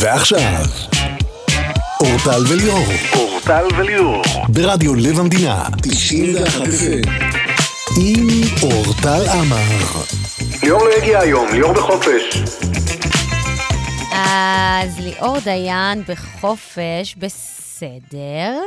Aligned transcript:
ועכשיו, 0.00 0.64
אורטל 2.00 2.42
וליאור. 2.48 2.84
אורטל 3.16 3.66
וליאור. 3.78 4.22
ברדיו 4.48 4.94
לב 4.94 5.18
המדינה, 5.20 5.64
91 5.82 6.60
FM. 6.62 7.10
עם 8.00 8.28
אורטל 8.62 9.28
עמר. 9.28 10.02
ליאור 10.62 10.84
לא 10.84 10.90
הגיע 11.02 11.18
היום, 11.20 11.48
ליאור 11.52 11.72
בחופש. 11.72 12.42
אז 14.12 14.98
ליאור 14.98 15.38
דיין 15.44 16.02
בחופש, 16.08 17.14
בסדר. 17.18 18.58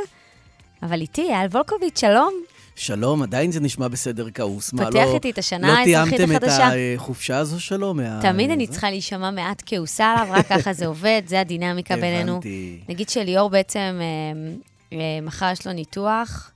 אבל 0.82 1.00
איתי, 1.00 1.28
אייל 1.30 1.46
וולקוביץ', 1.50 2.00
שלום. 2.00 2.34
שלום, 2.76 3.22
עדיין 3.22 3.52
זה 3.52 3.60
נשמע 3.60 3.88
בסדר 3.88 4.26
כעוס. 4.34 4.72
מה, 4.72 4.84
פותח 4.84 4.94
לא- 4.96 5.14
איתי 5.14 5.30
את 5.30 5.38
השנה 5.38 5.78
האזרחית 5.78 6.12
לא 6.12 6.16
תיאמתם 6.16 6.36
את 6.36 6.42
החדשה. 6.42 6.70
החופשה 6.96 7.38
הזו 7.38 7.60
שלו? 7.60 7.94
מה... 7.94 8.18
תמיד 8.22 8.50
אני 8.50 8.66
זה? 8.66 8.72
צריכה 8.72 8.90
להישמע 8.90 9.30
מעט 9.30 9.62
כעוסה 9.66 10.06
עליו, 10.06 10.28
רק 10.34 10.46
ככה 10.46 10.72
זה 10.72 10.86
עובד, 10.86 11.22
זה 11.26 11.40
הדינמיקה 11.40 11.96
בינינו. 12.02 12.32
הבנתי. 12.32 12.80
נגיד 12.88 13.08
שליאור 13.08 13.50
בעצם, 13.50 14.00
אה, 14.00 14.56
אה, 14.92 14.98
מחר 15.22 15.50
יש 15.52 15.66
לו 15.66 15.72
ניתוח 15.72 16.50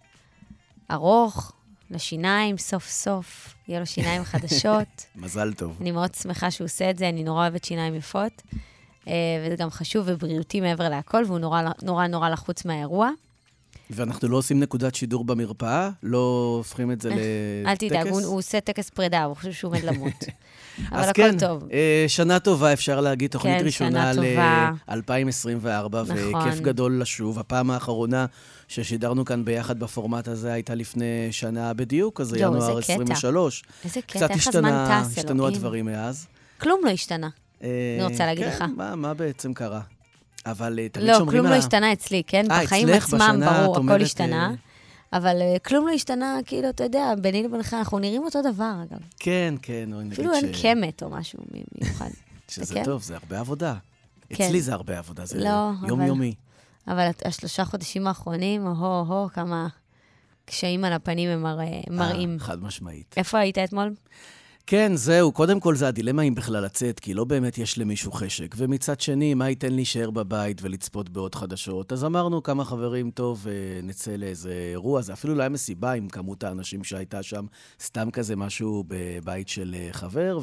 ארוך 0.91 1.53
לשיניים, 1.91 2.59
סוף 2.59 2.89
סוף, 2.89 3.55
יהיה 3.69 3.81
לו 3.81 3.87
שיניים 3.87 4.25
חדשות. 4.31 5.07
מזל 5.17 5.53
טוב. 5.53 5.77
אני 5.81 5.91
מאוד 5.91 6.15
שמחה 6.15 6.51
שהוא 6.51 6.65
עושה 6.65 6.91
את 6.91 6.99
זה, 6.99 7.09
אני 7.09 7.23
נורא 7.25 7.41
אוהבת 7.43 7.65
שיניים 7.65 7.95
יפות. 7.95 8.43
אה, 9.09 9.13
וזה 9.47 9.57
גם 9.57 9.71
חשוב 9.71 10.05
ובריאותי 10.09 10.61
מעבר 10.61 10.89
להכל, 10.89 11.23
והוא 11.27 11.39
נורא 11.39 11.63
נורא 11.83 12.07
נורא 12.07 12.29
לחוץ 12.29 12.65
מהאירוע. 12.65 13.11
ואנחנו 13.91 14.29
לא 14.29 14.37
עושים 14.37 14.61
נקודת 14.61 14.95
שידור 14.95 15.25
במרפאה? 15.25 15.91
לא 16.03 16.55
הופכים 16.59 16.93
את 16.93 17.01
זה 17.01 17.09
לטקס? 17.09 17.23
אל 17.67 17.77
תדאג, 17.77 18.09
הוא, 18.09 18.21
הוא 18.21 18.39
עושה 18.39 18.61
טקס 18.61 18.91
פרידה, 18.91 19.25
הוא 19.25 19.37
חושב 19.37 19.53
שהוא 19.53 19.71
עומד 19.71 19.85
למות. 19.85 20.25
אבל 20.93 21.01
אז 21.01 21.09
הכל 21.09 21.23
כן, 21.23 21.39
טוב. 21.39 21.69
אה, 21.73 22.05
שנה 22.09 22.39
טובה, 22.39 22.73
אפשר 22.73 23.01
להגיד, 23.01 23.31
תוכנית 23.31 23.59
כן, 23.59 23.65
ראשונה 23.65 24.15
שנה 24.15 24.23
טובה. 24.23 24.71
ל-2024, 24.89 25.89
נכון. 25.89 26.17
וכיף 26.17 26.61
גדול 26.61 27.01
לשוב. 27.01 27.39
הפעם 27.39 27.71
האחרונה 27.71 28.27
ששידרנו 28.69 29.25
כאן 29.25 29.45
ביחד 29.45 29.79
בפורמט 29.79 30.29
הזה 30.29 30.53
הייתה 30.53 30.75
לפני 30.75 31.29
שנה 31.31 31.75
בדיוק, 31.75 32.21
אז 32.21 32.35
יואו, 32.35 32.55
ינואר 32.55 32.79
איזה 32.79 32.83
קטע. 32.83 32.93
23. 32.93 33.65
איזה 33.85 34.01
קטע, 34.01 34.19
קצת 34.19 34.31
איך 34.31 34.49
הזמן 34.49 34.65
השתנה, 34.65 35.03
טס, 35.05 35.19
השתנו 35.19 35.35
אלוהים. 35.35 35.55
הדברים 35.55 35.87
מאז. 35.87 36.27
כלום 36.61 36.81
לא 36.85 36.91
השתנה. 36.91 37.29
אה, 37.63 37.99
רוצה 38.01 38.27
להגיד 38.27 38.45
כן, 38.45 38.51
לך. 38.51 38.65
מה, 38.77 38.97
מה 38.97 39.15
בעצם 39.15 39.55
קרה? 39.55 39.81
אבל 40.47 40.79
אה, 40.79 40.89
תמיד 40.89 41.07
לא, 41.07 41.15
שומרים 41.19 41.31
כלום 41.31 41.47
על 41.47 41.53
לא 41.53 41.57
ה- 41.57 41.59
השתנה 41.59 41.93
אצלי, 41.93 42.23
כן? 42.27 42.51
אה, 42.51 42.63
בחיים 42.65 42.89
עצמם, 42.89 43.41
ברור, 43.47 43.77
הכל 43.77 44.03
השתנה. 44.03 44.55
אבל 45.13 45.37
אה, 45.41 45.57
כלום 45.59 45.87
לא 45.89 45.93
השתנה, 45.93 46.37
כאילו, 46.47 46.69
אתה 46.69 46.85
יודע, 46.85 47.15
ביני 47.21 47.43
לבינך, 47.43 47.75
אנחנו 47.75 47.99
נראים 47.99 48.23
אותו 48.25 48.43
דבר, 48.43 48.73
אגב. 48.91 48.99
כן, 49.19 49.55
כן, 49.63 49.91
או 49.93 50.01
נגיד 50.01 50.13
אפילו 50.13 50.33
אין 50.35 50.55
ש... 50.55 50.63
קמת 50.63 51.03
או 51.03 51.11
משהו 51.11 51.39
מיוחד. 51.81 52.09
שזה 52.51 52.75
כן? 52.75 52.85
טוב, 52.85 53.03
זה 53.03 53.15
הרבה 53.17 53.41
עבודה. 53.41 53.75
כן. 54.29 54.45
אצלי 54.45 54.61
זה 54.63 54.73
הרבה 54.73 54.99
עבודה, 54.99 55.27
זה 55.27 55.39
לא, 55.45 55.71
אבל- 55.81 55.89
יומיומי. 55.89 56.35
אבל 56.89 57.11
השלושה 57.25 57.65
חודשים 57.65 58.07
האחרונים, 58.07 58.67
הו-הו, 58.67 59.29
כמה 59.33 59.67
קשיים 60.45 60.85
על 60.85 60.93
הפנים 60.93 61.29
הם 61.31 61.43
מראים. 61.91 62.39
חד 62.39 62.63
משמעית. 62.63 63.15
איפה 63.17 63.39
היית 63.39 63.59
אתמול? 63.59 63.95
כן, 64.71 64.97
זהו, 64.97 65.33
קודם 65.33 65.61
כל 65.61 65.75
זה 65.75 65.89
הדילמה 65.89 66.23
אם 66.23 66.35
בכלל 66.35 66.65
לצאת, 66.65 67.01
כי 67.01 67.15
לא 67.15 67.25
באמת 67.25 67.59
יש 67.59 67.79
למישהו 67.79 68.13
חשק. 68.13 68.55
ומצד 68.59 69.01
שני, 69.01 69.35
מה 69.35 69.49
ייתן 69.49 69.73
להישאר 69.73 70.11
בבית 70.11 70.63
ולצפות 70.63 71.09
בעוד 71.09 71.35
חדשות? 71.35 71.93
אז 71.93 72.05
אמרנו 72.05 72.43
כמה 72.43 72.65
חברים, 72.65 73.11
טוב, 73.11 73.47
אה, 73.49 73.81
נצא 73.83 74.17
לאיזה 74.17 74.53
אירוע, 74.71 75.03
זה 75.03 75.13
אפילו 75.13 75.35
לא 75.35 75.43
היה 75.43 75.49
מסיבה 75.49 75.93
עם 75.93 76.09
כמות 76.09 76.45
האנשים 76.45 76.85
שהייתה 76.85 77.23
שם, 77.23 77.47
סתם 77.83 78.11
כזה 78.11 78.37
משהו 78.37 78.85
בבית 78.89 79.49
של 79.49 79.75
אה, 79.79 79.89
חבר, 79.93 80.39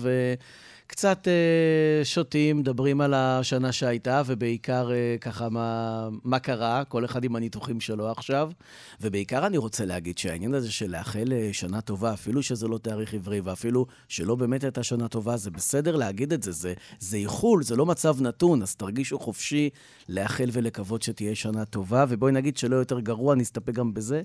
וקצת 0.85 1.27
אה, 1.27 2.05
שותים, 2.05 2.57
מדברים 2.57 3.01
על 3.01 3.13
השנה 3.13 3.71
שהייתה, 3.71 4.21
ובעיקר 4.25 4.91
אה, 4.91 5.15
ככה 5.21 5.49
מה, 5.49 6.09
מה 6.23 6.39
קרה, 6.39 6.83
כל 6.83 7.05
אחד 7.05 7.23
עם 7.23 7.35
הניתוחים 7.35 7.79
שלו 7.79 8.11
עכשיו. 8.11 8.51
ובעיקר 9.01 9.47
אני 9.47 9.57
רוצה 9.57 9.85
להגיד 9.85 10.17
שהעניין 10.17 10.53
הזה 10.53 10.71
של 10.71 10.91
לאחל 10.91 11.33
אה, 11.33 11.49
שנה 11.51 11.81
טובה, 11.81 12.13
אפילו 12.13 12.43
שזה 12.43 12.67
לא 12.67 12.77
תאריך 12.77 13.13
עברי, 13.13 13.39
ואפילו 13.39 13.85
שלא 14.07 14.35
באמת 14.35 14.63
הייתה 14.63 14.83
שנה 14.83 15.07
טובה, 15.07 15.37
זה 15.37 15.51
בסדר 15.51 15.95
להגיד 15.95 16.33
את 16.33 16.43
זה, 16.43 16.51
זה, 16.51 16.73
זה 16.99 17.17
איחול, 17.17 17.63
זה 17.63 17.75
לא 17.75 17.85
מצב 17.85 18.21
נתון, 18.21 18.61
אז 18.61 18.75
תרגישו 18.75 19.19
חופשי 19.19 19.69
לאחל 20.09 20.49
ולקוות 20.51 21.01
שתהיה 21.01 21.35
שנה 21.35 21.65
טובה, 21.65 22.05
ובואי 22.09 22.31
נגיד 22.31 22.57
שלא 22.57 22.75
יותר 22.75 22.99
גרוע, 22.99 23.35
נסתפק 23.35 23.73
גם 23.73 23.93
בזה. 23.93 24.21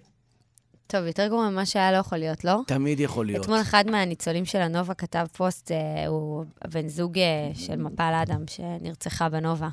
טוב, 0.91 1.07
יותר 1.07 1.27
גרוע 1.27 1.51
ממה 1.51 1.67
שהיה 1.67 1.93
לא 1.93 1.97
יכול 1.97 2.19
להיות, 2.19 2.45
לא? 2.45 2.61
תמיד 2.67 3.01
יכול 3.01 3.27
להיות. 3.27 3.45
אתמול 3.45 3.61
אחד 3.61 3.85
מהניצולים 3.91 4.45
של 4.45 4.59
הנובה 4.59 4.95
כתב 4.95 5.27
פוסט, 5.37 5.73
אה, 5.73 6.07
הוא 6.07 6.45
בן 6.73 6.89
זוג 6.89 7.19
אה, 7.19 7.51
של 7.55 7.77
מפל 7.77 8.13
אדם 8.23 8.45
שנרצחה 8.47 9.29
בנובה. 9.29 9.69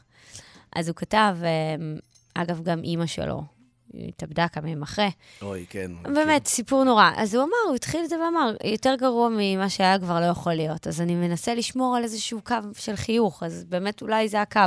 אז 0.76 0.88
הוא 0.88 0.96
כתב, 0.96 1.38
אה, 1.44 1.76
אגב, 2.34 2.62
גם 2.64 2.84
אימא 2.84 3.06
שלו, 3.06 3.44
היא 3.94 4.08
התאבדה 4.08 4.48
כמה 4.48 4.70
ימים 4.70 4.84
אחרי. 4.84 5.10
אוי, 5.42 5.66
כן. 5.70 5.92
באמת, 6.04 6.48
סיפור 6.48 6.84
נורא. 6.84 7.12
אז 7.16 7.36
הוא 7.36 7.44
אמר, 7.44 7.68
הוא 7.68 7.76
התחיל 7.76 8.04
את 8.04 8.10
זה 8.10 8.16
ואמר, 8.16 8.56
יותר 8.64 8.96
גרוע 8.96 9.30
ממה 9.38 9.70
שהיה 9.70 10.00
כבר 10.00 10.20
לא 10.20 10.26
יכול 10.26 10.54
להיות. 10.54 10.88
אז 10.88 11.02
אני 11.02 11.16
מנסה 11.16 11.56
לשמור 11.56 11.96
על 11.96 12.04
איזשהו 12.04 12.42
קו 12.44 12.56
של 12.74 12.96
חיוך, 12.96 13.44
אז 13.44 13.66
באמת 13.70 14.02
אולי 14.02 14.30
זה 14.30 14.42
הקו. 14.42 14.60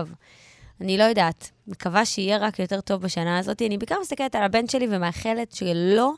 אני 0.81 0.99
לא 0.99 1.05
יודעת. 1.05 1.51
מקווה 1.67 2.05
שיהיה 2.05 2.37
רק 2.39 2.59
יותר 2.59 2.81
טוב 2.81 3.03
בשנה 3.03 3.39
הזאת. 3.39 3.63
אני 3.63 3.79
בעיקר 3.79 3.97
מסתכלת 4.01 4.35
על 4.35 4.43
הבן 4.43 4.69
שלי 4.69 4.87
ומאחלת 4.91 5.53
שלא 5.53 6.13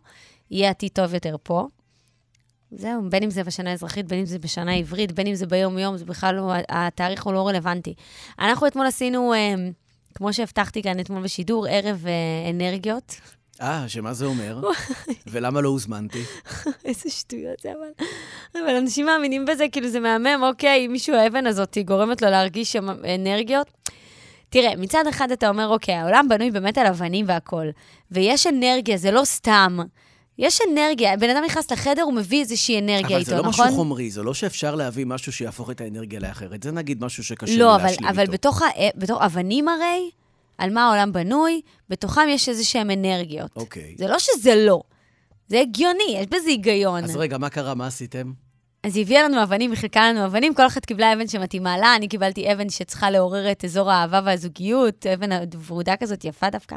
יהיה 0.50 0.70
עתיד 0.70 0.90
טוב 0.92 1.14
יותר 1.14 1.36
פה. 1.42 1.66
זהו, 2.70 3.02
בין 3.10 3.22
אם 3.22 3.30
זה 3.30 3.44
בשנה 3.44 3.70
האזרחית, 3.70 4.06
בין 4.06 4.18
אם 4.18 4.26
זה 4.26 4.38
בשנה 4.38 4.72
העברית, 4.72 5.12
בין 5.12 5.26
אם 5.26 5.34
זה 5.34 5.46
ביום-יום, 5.46 5.96
זה 5.96 6.04
בכלל 6.04 6.34
לא, 6.34 6.52
התאריך 6.68 7.22
הוא 7.22 7.32
לא 7.32 7.48
רלוונטי. 7.48 7.94
אנחנו 8.38 8.66
אתמול 8.66 8.86
עשינו, 8.86 9.34
אה, 9.34 9.54
כמו 10.14 10.32
שהבטחתי 10.32 10.82
כאן 10.82 11.00
אתמול 11.00 11.22
בשידור, 11.22 11.66
ערב 11.70 12.06
אה, 12.06 12.50
אנרגיות. 12.50 13.16
אה, 13.60 13.88
שמה 13.88 14.14
זה 14.14 14.26
אומר? 14.26 14.60
ולמה 15.26 15.60
לא 15.60 15.68
הוזמנתי? 15.68 16.22
איזה 16.84 17.10
שטויות 17.10 17.60
זה, 17.60 17.72
אבל... 17.72 18.06
אבל 18.54 18.76
אנשים 18.76 19.06
מאמינים 19.06 19.44
בזה, 19.44 19.64
כאילו 19.72 19.88
זה 19.88 20.00
מהמם, 20.00 20.42
אוקיי, 20.42 20.86
אם 20.86 20.92
מישהו 20.92 21.16
האבן 21.16 21.46
הזאת 21.46 21.78
גורמת 21.84 22.22
לו 22.22 22.30
להרגיש 22.30 22.76
אנרגיות. 23.14 23.81
תראה, 24.52 24.76
מצד 24.76 25.06
אחד 25.06 25.30
אתה 25.30 25.48
אומר, 25.48 25.68
אוקיי, 25.68 25.94
העולם 25.94 26.26
בנוי 26.28 26.50
באמת 26.50 26.78
על 26.78 26.86
אבנים 26.86 27.24
והכול, 27.28 27.70
ויש 28.10 28.46
אנרגיה, 28.46 28.96
זה 28.96 29.10
לא 29.10 29.24
סתם. 29.24 29.78
יש 30.38 30.58
אנרגיה, 30.70 31.16
בן 31.16 31.30
אדם 31.30 31.44
נכנס 31.44 31.70
לחדר, 31.70 32.02
הוא 32.02 32.14
מביא 32.14 32.40
איזושהי 32.40 32.78
אנרגיה 32.78 33.06
אבל 33.06 33.16
איתו, 33.16 33.30
זה 33.30 33.36
לא 33.36 33.42
נכון? 33.42 33.66
משהו 33.66 33.76
חומרי, 33.76 34.10
זה 34.10 34.22
לא 34.22 34.34
שאפשר 34.34 34.74
להביא 34.74 35.06
משהו 35.06 35.32
שיהפוך 35.32 35.70
את 35.70 35.80
האנרגיה 35.80 36.20
לאחרת. 36.20 36.62
זה 36.62 36.72
נגיד 36.72 37.04
משהו 37.04 37.24
שקשה 37.24 37.56
לא, 37.56 37.76
אבל, 37.76 37.84
להשלים 37.84 38.08
אבל 38.08 38.20
איתו. 38.20 38.32
בתוך, 38.32 38.62
ה, 38.62 38.66
בתוך 38.96 39.22
אבנים 39.22 39.68
הרי, 39.68 40.10
על 40.58 40.70
מה 40.70 40.86
העולם 40.86 41.12
בנוי, 41.12 41.60
בתוכם 41.88 42.26
יש 42.28 42.48
איזה 42.48 42.64
שהן 42.64 42.90
אנרגיות. 42.90 43.50
אוקיי. 43.56 43.94
זה 43.98 44.06
לא 44.06 44.18
שזה 44.18 44.54
לא, 44.54 44.82
זה 45.48 45.60
הגיוני, 45.60 46.16
יש 46.16 46.26
בזה 46.26 46.48
היגיון. 46.48 47.04
אז 47.04 47.16
רגע, 47.16 47.38
מה 47.38 47.48
קרה? 47.48 47.74
מה 47.74 47.86
עשיתם? 47.86 48.32
אז 48.82 48.96
היא 48.96 49.04
הביאה 49.04 49.22
לנו 49.22 49.42
אבנים, 49.42 49.70
היא 49.70 49.78
חילקה 49.78 50.10
לנו 50.10 50.26
אבנים, 50.26 50.54
כל 50.54 50.66
אחת 50.66 50.86
קיבלה 50.86 51.12
אבן 51.12 51.28
שמתאימה 51.28 51.78
לה, 51.78 51.96
אני 51.96 52.08
קיבלתי 52.08 52.52
אבן 52.52 52.70
שצריכה 52.70 53.10
לעורר 53.10 53.52
את 53.52 53.64
אזור 53.64 53.90
האהבה 53.90 54.20
והזוגיות, 54.24 55.06
אבן 55.06 55.30
ורודה 55.66 55.96
כזאת 55.96 56.24
יפה 56.24 56.50
דווקא. 56.50 56.76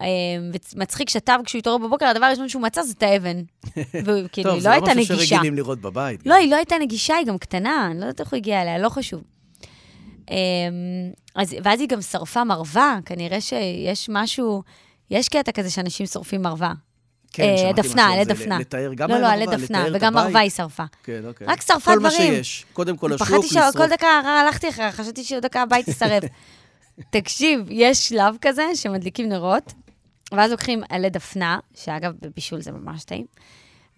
אה, 0.00 0.06
ומצחיק 0.74 1.10
שטב, 1.10 1.38
כשהוא 1.44 1.58
התעורר 1.58 1.78
בבוקר, 1.78 2.06
הדבר 2.06 2.24
הראשון 2.24 2.48
שהוא 2.48 2.62
מצא 2.62 2.82
זה 2.82 2.92
את 2.98 3.02
האבן. 3.02 3.42
וכאילו, 4.04 4.50
טוב, 4.50 4.52
היא 4.52 4.62
זה 4.62 4.68
לא 4.68 4.76
לא 4.76 4.86
הייתה 4.86 5.00
משהו 5.00 5.14
נגישה. 5.14 5.36
שרגילים 5.36 5.56
לראות 5.56 5.80
בבית. 5.80 6.26
לא, 6.26 6.34
היא 6.34 6.50
לא 6.50 6.56
הייתה 6.56 6.74
נגישה, 6.80 7.14
היא 7.14 7.26
גם 7.26 7.38
קטנה, 7.38 7.86
אני 7.90 8.00
לא 8.00 8.04
יודעת 8.04 8.20
איך 8.20 8.30
הוא 8.30 8.36
הגיע 8.36 8.62
אליה, 8.62 8.78
לא 8.78 8.88
חשוב. 8.88 9.22
אז, 11.34 11.56
ואז 11.64 11.80
היא 11.80 11.88
גם 11.88 12.00
שרפה 12.00 12.44
מרווה, 12.44 12.98
כנראה 13.04 13.40
שיש 13.40 14.08
משהו, 14.12 14.62
יש 15.10 15.28
קטע 15.28 15.52
כזה 15.52 15.70
שאנשים 15.70 16.06
שורפים 16.06 16.42
מרווה. 16.42 16.72
כן, 17.32 17.42
אה, 17.42 17.58
שמעתי 17.58 17.82
דפנה, 17.82 18.02
משהו 18.02 18.12
על 18.12 18.18
עלי 18.18 18.24
זה, 18.24 18.34
דפנה. 18.34 18.58
לתאר 18.58 18.94
גם 18.94 19.10
לא, 19.10 19.18
לא, 19.18 19.26
על 19.26 19.42
עלי 19.42 19.56
דפנה, 19.56 19.84
וגם. 19.92 20.14
מרווה 20.14 20.40
היא 20.40 20.50
שרפה. 20.50 20.84
כן, 21.02 21.20
אוקיי. 21.26 21.46
רק 21.46 21.62
שרפה 21.62 21.90
כל 21.94 21.98
מה 21.98 22.08
דברים. 22.08 22.32
שיש. 22.34 22.64
קודם 22.72 22.96
כל 22.96 23.16
פחדתי 23.18 23.46
לשרוף. 23.46 23.72
שכל 23.72 23.88
דקה 23.88 24.06
הלכתי 24.06 24.68
אחריה, 24.68 24.92
חשבתי 24.92 25.24
שעוד 25.24 25.42
דקה 25.42 25.62
הבית 25.62 25.88
יישרף. 25.88 26.24
תקשיב, 27.10 27.60
יש 27.70 28.08
שלב 28.08 28.36
כזה 28.40 28.62
שמדליקים 28.74 29.28
נרות, 29.28 29.72
ואז 30.32 30.50
לוקחים 30.50 30.82
עלי 30.88 31.10
דפנה, 31.10 31.58
שאגב, 31.74 32.12
בבישול 32.20 32.60
זה 32.60 32.72
ממש 32.72 33.04
טעים, 33.04 33.26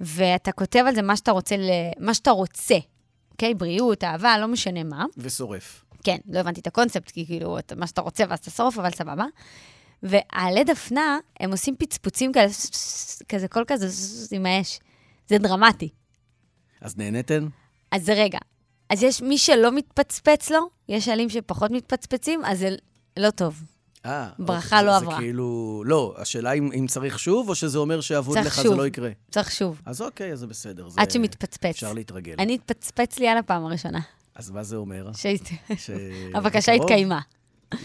ואתה 0.00 0.52
כותב 0.52 0.84
על 0.88 0.94
זה 0.94 1.02
מה 1.02 1.16
שאתה 1.16 1.30
רוצה. 1.32 1.56
מה 1.98 2.14
שאתה 2.14 2.30
רוצה, 2.30 2.76
אוקיי? 3.32 3.54
בריאות, 3.54 4.04
אהבה, 4.04 4.38
לא 4.38 4.48
משנה 4.48 4.84
מה. 4.84 5.04
ושורף. 5.18 5.84
כן, 6.04 6.16
לא 6.30 6.40
הבנתי 6.40 6.60
את 6.60 6.66
הקונספט, 6.66 7.10
כי 7.10 7.26
כאילו, 7.26 7.58
מה 7.76 7.86
שאתה 7.86 8.00
רוצה 8.00 8.24
ואז 8.28 8.38
אתה 8.38 8.50
שורף, 8.50 8.78
אבל 8.78 8.90
סבבה. 8.90 9.24
ועלי 10.04 10.64
דפנה, 10.64 11.18
הם 11.40 11.50
עושים 11.50 11.76
פצפוצים 11.78 12.32
כאלה, 12.32 12.48
כזה, 13.28 13.48
קול 13.48 13.64
כזה, 13.66 13.86
עם 14.36 14.46
האש. 14.46 14.80
זה 15.28 15.38
דרמטי. 15.38 15.88
אז 16.80 16.96
נהניתן? 16.96 17.46
אז 17.90 18.04
זה 18.04 18.12
רגע. 18.12 18.38
אז 18.90 19.02
יש 19.02 19.22
מי 19.22 19.38
שלא 19.38 19.72
מתפצפץ 19.72 20.50
לו, 20.50 20.58
יש 20.88 21.08
עלים 21.08 21.28
שפחות 21.28 21.70
מתפצפצים, 21.70 22.44
אז 22.44 22.58
זה 22.58 22.76
לא 23.16 23.30
טוב. 23.30 23.62
אה. 24.06 24.28
ברכה 24.38 24.76
אוקיי, 24.76 24.86
לא 24.86 24.98
זה- 24.98 25.04
עברה. 25.04 25.14
זה 25.16 25.20
כאילו... 25.20 25.82
לא, 25.86 26.14
השאלה 26.18 26.52
אם 26.52 26.70
אם 26.72 26.86
צריך 26.88 27.18
שוב, 27.18 27.48
או 27.48 27.54
שזה 27.54 27.78
אומר 27.78 28.00
שאבוד 28.00 28.38
לך 28.38 28.56
זה 28.56 28.62
שוב. 28.62 28.74
לא 28.74 28.86
יקרה. 28.86 29.10
צריך 29.30 29.50
שוב, 29.50 29.80
אז 29.86 30.02
אוקיי, 30.02 30.32
אז 30.32 30.38
זה 30.38 30.46
בסדר. 30.46 30.88
זה- 30.88 31.00
עד 31.00 31.10
שמתפצפץ. 31.10 31.64
אפשר 31.70 31.92
להתרגל. 31.92 32.34
אני 32.38 32.54
התפצפץ 32.54 33.18
לי 33.18 33.28
על 33.28 33.38
הפעם 33.38 33.64
הראשונה. 33.64 34.00
אז 34.34 34.50
מה 34.50 34.62
זה 34.62 34.76
אומר? 34.76 35.10
שהת- 35.16 35.48
ש- 35.76 35.90
הבקשה? 36.36 36.72
התקיימה. 36.72 37.20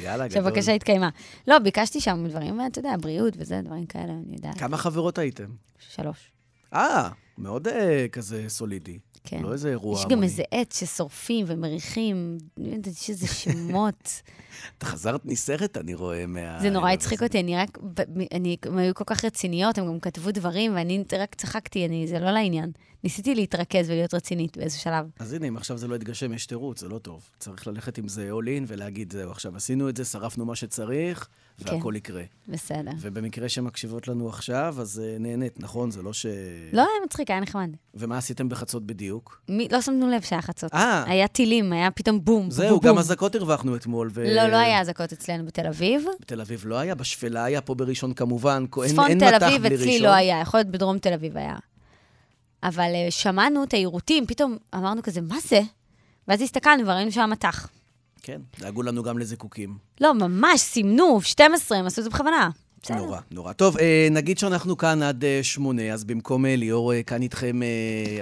יאללה, 0.01 0.27
גדול. 0.27 0.43
שהבקשה 0.43 0.71
התקיימה. 0.71 1.09
לא, 1.47 1.59
ביקשתי 1.59 2.01
שם 2.01 2.25
דברים, 2.29 2.59
אתה 2.67 2.79
יודע, 2.79 2.95
בריאות 3.01 3.33
וזה, 3.37 3.61
דברים 3.63 3.85
כאלה, 3.85 4.13
אני 4.27 4.35
יודעת. 4.35 4.57
כמה 4.57 4.77
חברות 4.77 5.17
הייתם? 5.17 5.49
שלוש. 5.79 6.31
אה, 6.73 7.09
מאוד 7.37 7.67
אה, 7.67 8.05
כזה 8.11 8.45
סולידי. 8.47 8.99
כן. 9.23 9.41
לא 9.43 9.53
איזה 9.53 9.69
אירוע 9.69 9.99
יש 9.99 10.05
גם. 10.05 10.23
איזה 10.23 10.43
עץ 10.51 10.79
ששורפים 10.79 11.45
ומריחים, 11.49 12.37
אני 12.57 12.69
יודעת, 12.69 12.87
יש 12.87 13.09
איזה 13.09 13.27
שמות. 13.27 14.21
את 14.77 14.83
חזרת 14.83 15.25
מסרט, 15.25 15.77
אני 15.77 15.93
רואה, 15.93 16.25
מה... 16.25 16.59
זה 16.61 16.69
נורא 16.69 16.91
הצחיק 16.91 17.23
אותי, 17.23 17.39
אני 17.39 17.57
רק, 17.57 17.77
אני, 18.31 18.57
הם 18.63 18.77
היו 18.77 18.93
כל 18.93 19.03
כך 19.07 19.25
רציניות, 19.25 19.77
הם 19.77 19.87
גם 19.87 19.99
כתבו 19.99 20.31
דברים, 20.31 20.75
ואני 20.75 21.03
רק 21.19 21.35
צחקתי, 21.35 21.85
אני, 21.85 22.07
זה 22.07 22.19
לא 22.19 22.31
לעניין. 22.31 22.71
ניסיתי 23.03 23.35
להתרכז 23.35 23.89
ולהיות 23.89 24.13
רצינית 24.13 24.57
באיזשהו 24.57 24.81
שלב. 24.81 25.05
אז 25.19 25.33
הנה, 25.33 25.47
אם 25.47 25.57
עכשיו 25.57 25.77
זה 25.77 25.87
לא 25.87 25.95
יתגשם, 25.95 26.33
יש 26.33 26.45
תירוץ, 26.45 26.79
זה 26.79 26.89
לא 26.89 26.97
טוב. 26.97 27.29
צריך 27.39 27.67
ללכת 27.67 27.97
עם 27.97 28.07
זה 28.07 28.31
all 28.31 28.45
in 28.45 28.63
ולהגיד, 28.67 29.13
זהו, 29.13 29.31
עכשיו 29.31 29.55
עשינו 29.55 29.89
את 29.89 29.97
זה, 29.97 30.05
שרפנו 30.05 30.45
מה 30.45 30.55
שצריך, 30.55 31.27
והכל 31.61 31.93
יקרה. 31.95 32.23
בסדר. 32.47 32.91
ובמקרה 32.99 33.49
שמקשיבות 33.49 34.07
לנו 34.07 34.29
עכשיו, 34.29 34.75
אז 34.79 35.01
uh, 35.01 35.21
נהנית, 35.21 35.59
נכון? 35.59 35.91
זה 35.91 36.01
לא 36.01 36.13
ש... 36.13 36.25
לא 36.73 36.81
היה 36.81 37.05
מצחיק, 37.05 37.31
היה 37.31 37.39
נחמד. 37.39 37.69
ומה 37.93 38.17
עשיתם 38.17 38.49
בחצות 38.49 38.85
בדיוק? 38.85 39.41
מי, 39.49 39.67
לא 39.71 39.81
שמנו 39.81 40.09
לב 40.09 40.21
שהיה 40.21 40.41
חצות. 40.41 40.73
אה. 40.73 41.03
היה 41.07 41.27
טילים, 41.27 41.73
היה 41.73 41.91
פתאום 41.91 42.25
בום, 42.25 42.51
זהו, 42.51 42.69
בום, 42.69 42.79
גם 42.79 42.89
בום. 42.89 42.99
אזעקות 42.99 43.35
הרווחנו 43.35 43.75
אתמול. 43.75 44.09
ו... 44.13 44.35
לא, 44.35 44.47
לא 44.47 44.57
היה 44.57 44.81
אזעקות 44.81 45.13
אצלנו 45.13 45.45
בתל 45.45 45.67
אביב. 45.67 46.05
בתל 46.21 46.41
אביב 46.41 46.63
לא 46.65 46.75
היה, 46.75 46.95
בשפלה 46.95 47.43
היה, 47.43 47.61
פה 47.61 47.75
בראשון 47.75 48.13
כמובן. 48.13 48.65
צפון 48.67 49.07
אין 49.07 49.19
תל 49.19 49.35
אביב 49.45 49.65
אצלי. 49.65 49.99
לא 49.99 50.09
היה, 50.09 50.39
יכול 50.39 50.59
להיות 50.59 50.67
בדרום 50.67 50.97
תל 50.97 51.13
אביב 51.13 51.37
היה. 51.37 51.55
אבל 52.63 52.91
אה, 52.95 53.07
שמענו 53.09 53.63
את 53.63 53.73
היירוטים, 53.73 54.25
פתאום 54.25 54.57
אמרנו 54.75 55.03
כזה, 55.03 55.21
מה 55.21 55.39
זה? 55.39 55.61
ואז 56.27 56.41
הסתכלנו 56.41 56.87
וראינו 56.87 57.11
שהיה 57.11 57.27
מטח. 57.27 57.69
כן, 58.21 58.41
דאגו 58.59 58.81
לנו 58.83 59.03
גם 59.03 59.17
לזיקוקים. 59.17 59.77
לא, 60.01 60.13
ממש, 60.13 60.59
סימנו, 60.61 61.21
12, 61.21 61.77
הם 61.77 61.85
עשו 61.85 62.01
את 62.01 62.03
זה 62.03 62.09
בכוונה. 62.09 62.49
בסדר. 62.83 62.97
נורא, 62.97 63.19
נורא. 63.31 63.53
טוב, 63.53 63.77
אה, 63.77 64.07
נגיד 64.11 64.37
שאנחנו 64.37 64.77
כאן 64.77 65.03
עד 65.03 65.23
אה, 65.23 65.39
שמונה, 65.43 65.93
אז 65.93 66.03
במקום 66.03 66.45
אה, 66.45 66.55
ליאור, 66.55 66.91
כאן 67.03 67.21
איתכם 67.21 67.59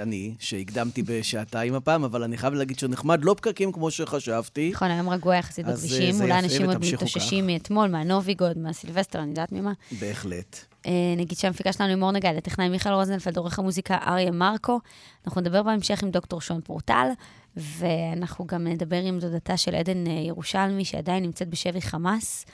אני, 0.02 0.36
שהקדמתי 0.40 1.04
בשעתיים 1.04 1.74
הפעם, 1.74 2.04
אבל 2.04 2.24
אני 2.24 2.38
חייב 2.38 2.54
להגיד 2.54 2.80
שנחמד, 2.80 3.26
לא 3.26 3.34
פקקים 3.38 3.72
כמו 3.72 3.92
שחשבתי. 3.92 4.70
נכון, 4.74 4.92
היום 4.92 5.10
רגוע 5.10 5.36
יחסית 5.36 5.66
בכבישים, 5.66 6.22
אולי 6.22 6.40
אנשים 6.40 6.66
עוד 6.66 6.78
מתאוששים 6.94 7.48
מאתמול, 7.48 7.88
מהנוביגוד, 7.88 8.58
מהסילבסטר, 8.58 9.20
אני 9.20 9.30
יודעת 9.30 9.52
ממה. 9.52 9.74
בהחלט. 10.00 10.66
נגיד 11.18 11.38
שהמפיקה 11.38 11.74
שלנו 11.74 11.90
לימור 11.90 12.12
נגל, 12.12 12.38
הטכנאי 12.38 12.70
מיכאל 12.70 12.94
רוזנפלד, 12.94 13.38
עורך 13.38 13.60
המוזיקה 13.60 13.98
אריה 14.08 14.32
מרקו. 14.32 14.80
אנחנו 15.28 15.42
נדבר 15.42 15.64
בהמשך 15.64 16.04
עם 16.04 16.12
דוקטור 16.12 16.42
שון 16.42 16.62
פורטל, 16.62 17.08
ואנחנו 17.58 18.46
גם 18.48 18.68
נדבר 18.68 19.02
עם 19.04 19.20
דודתה 19.20 19.58
של 19.58 19.76
עדן 19.76 20.08
ירושלמי, 20.08 20.86
שעדיין 20.86 21.24
נמצאת 21.24 21.50
בשבי 21.50 21.82
חמאס. 21.82 22.46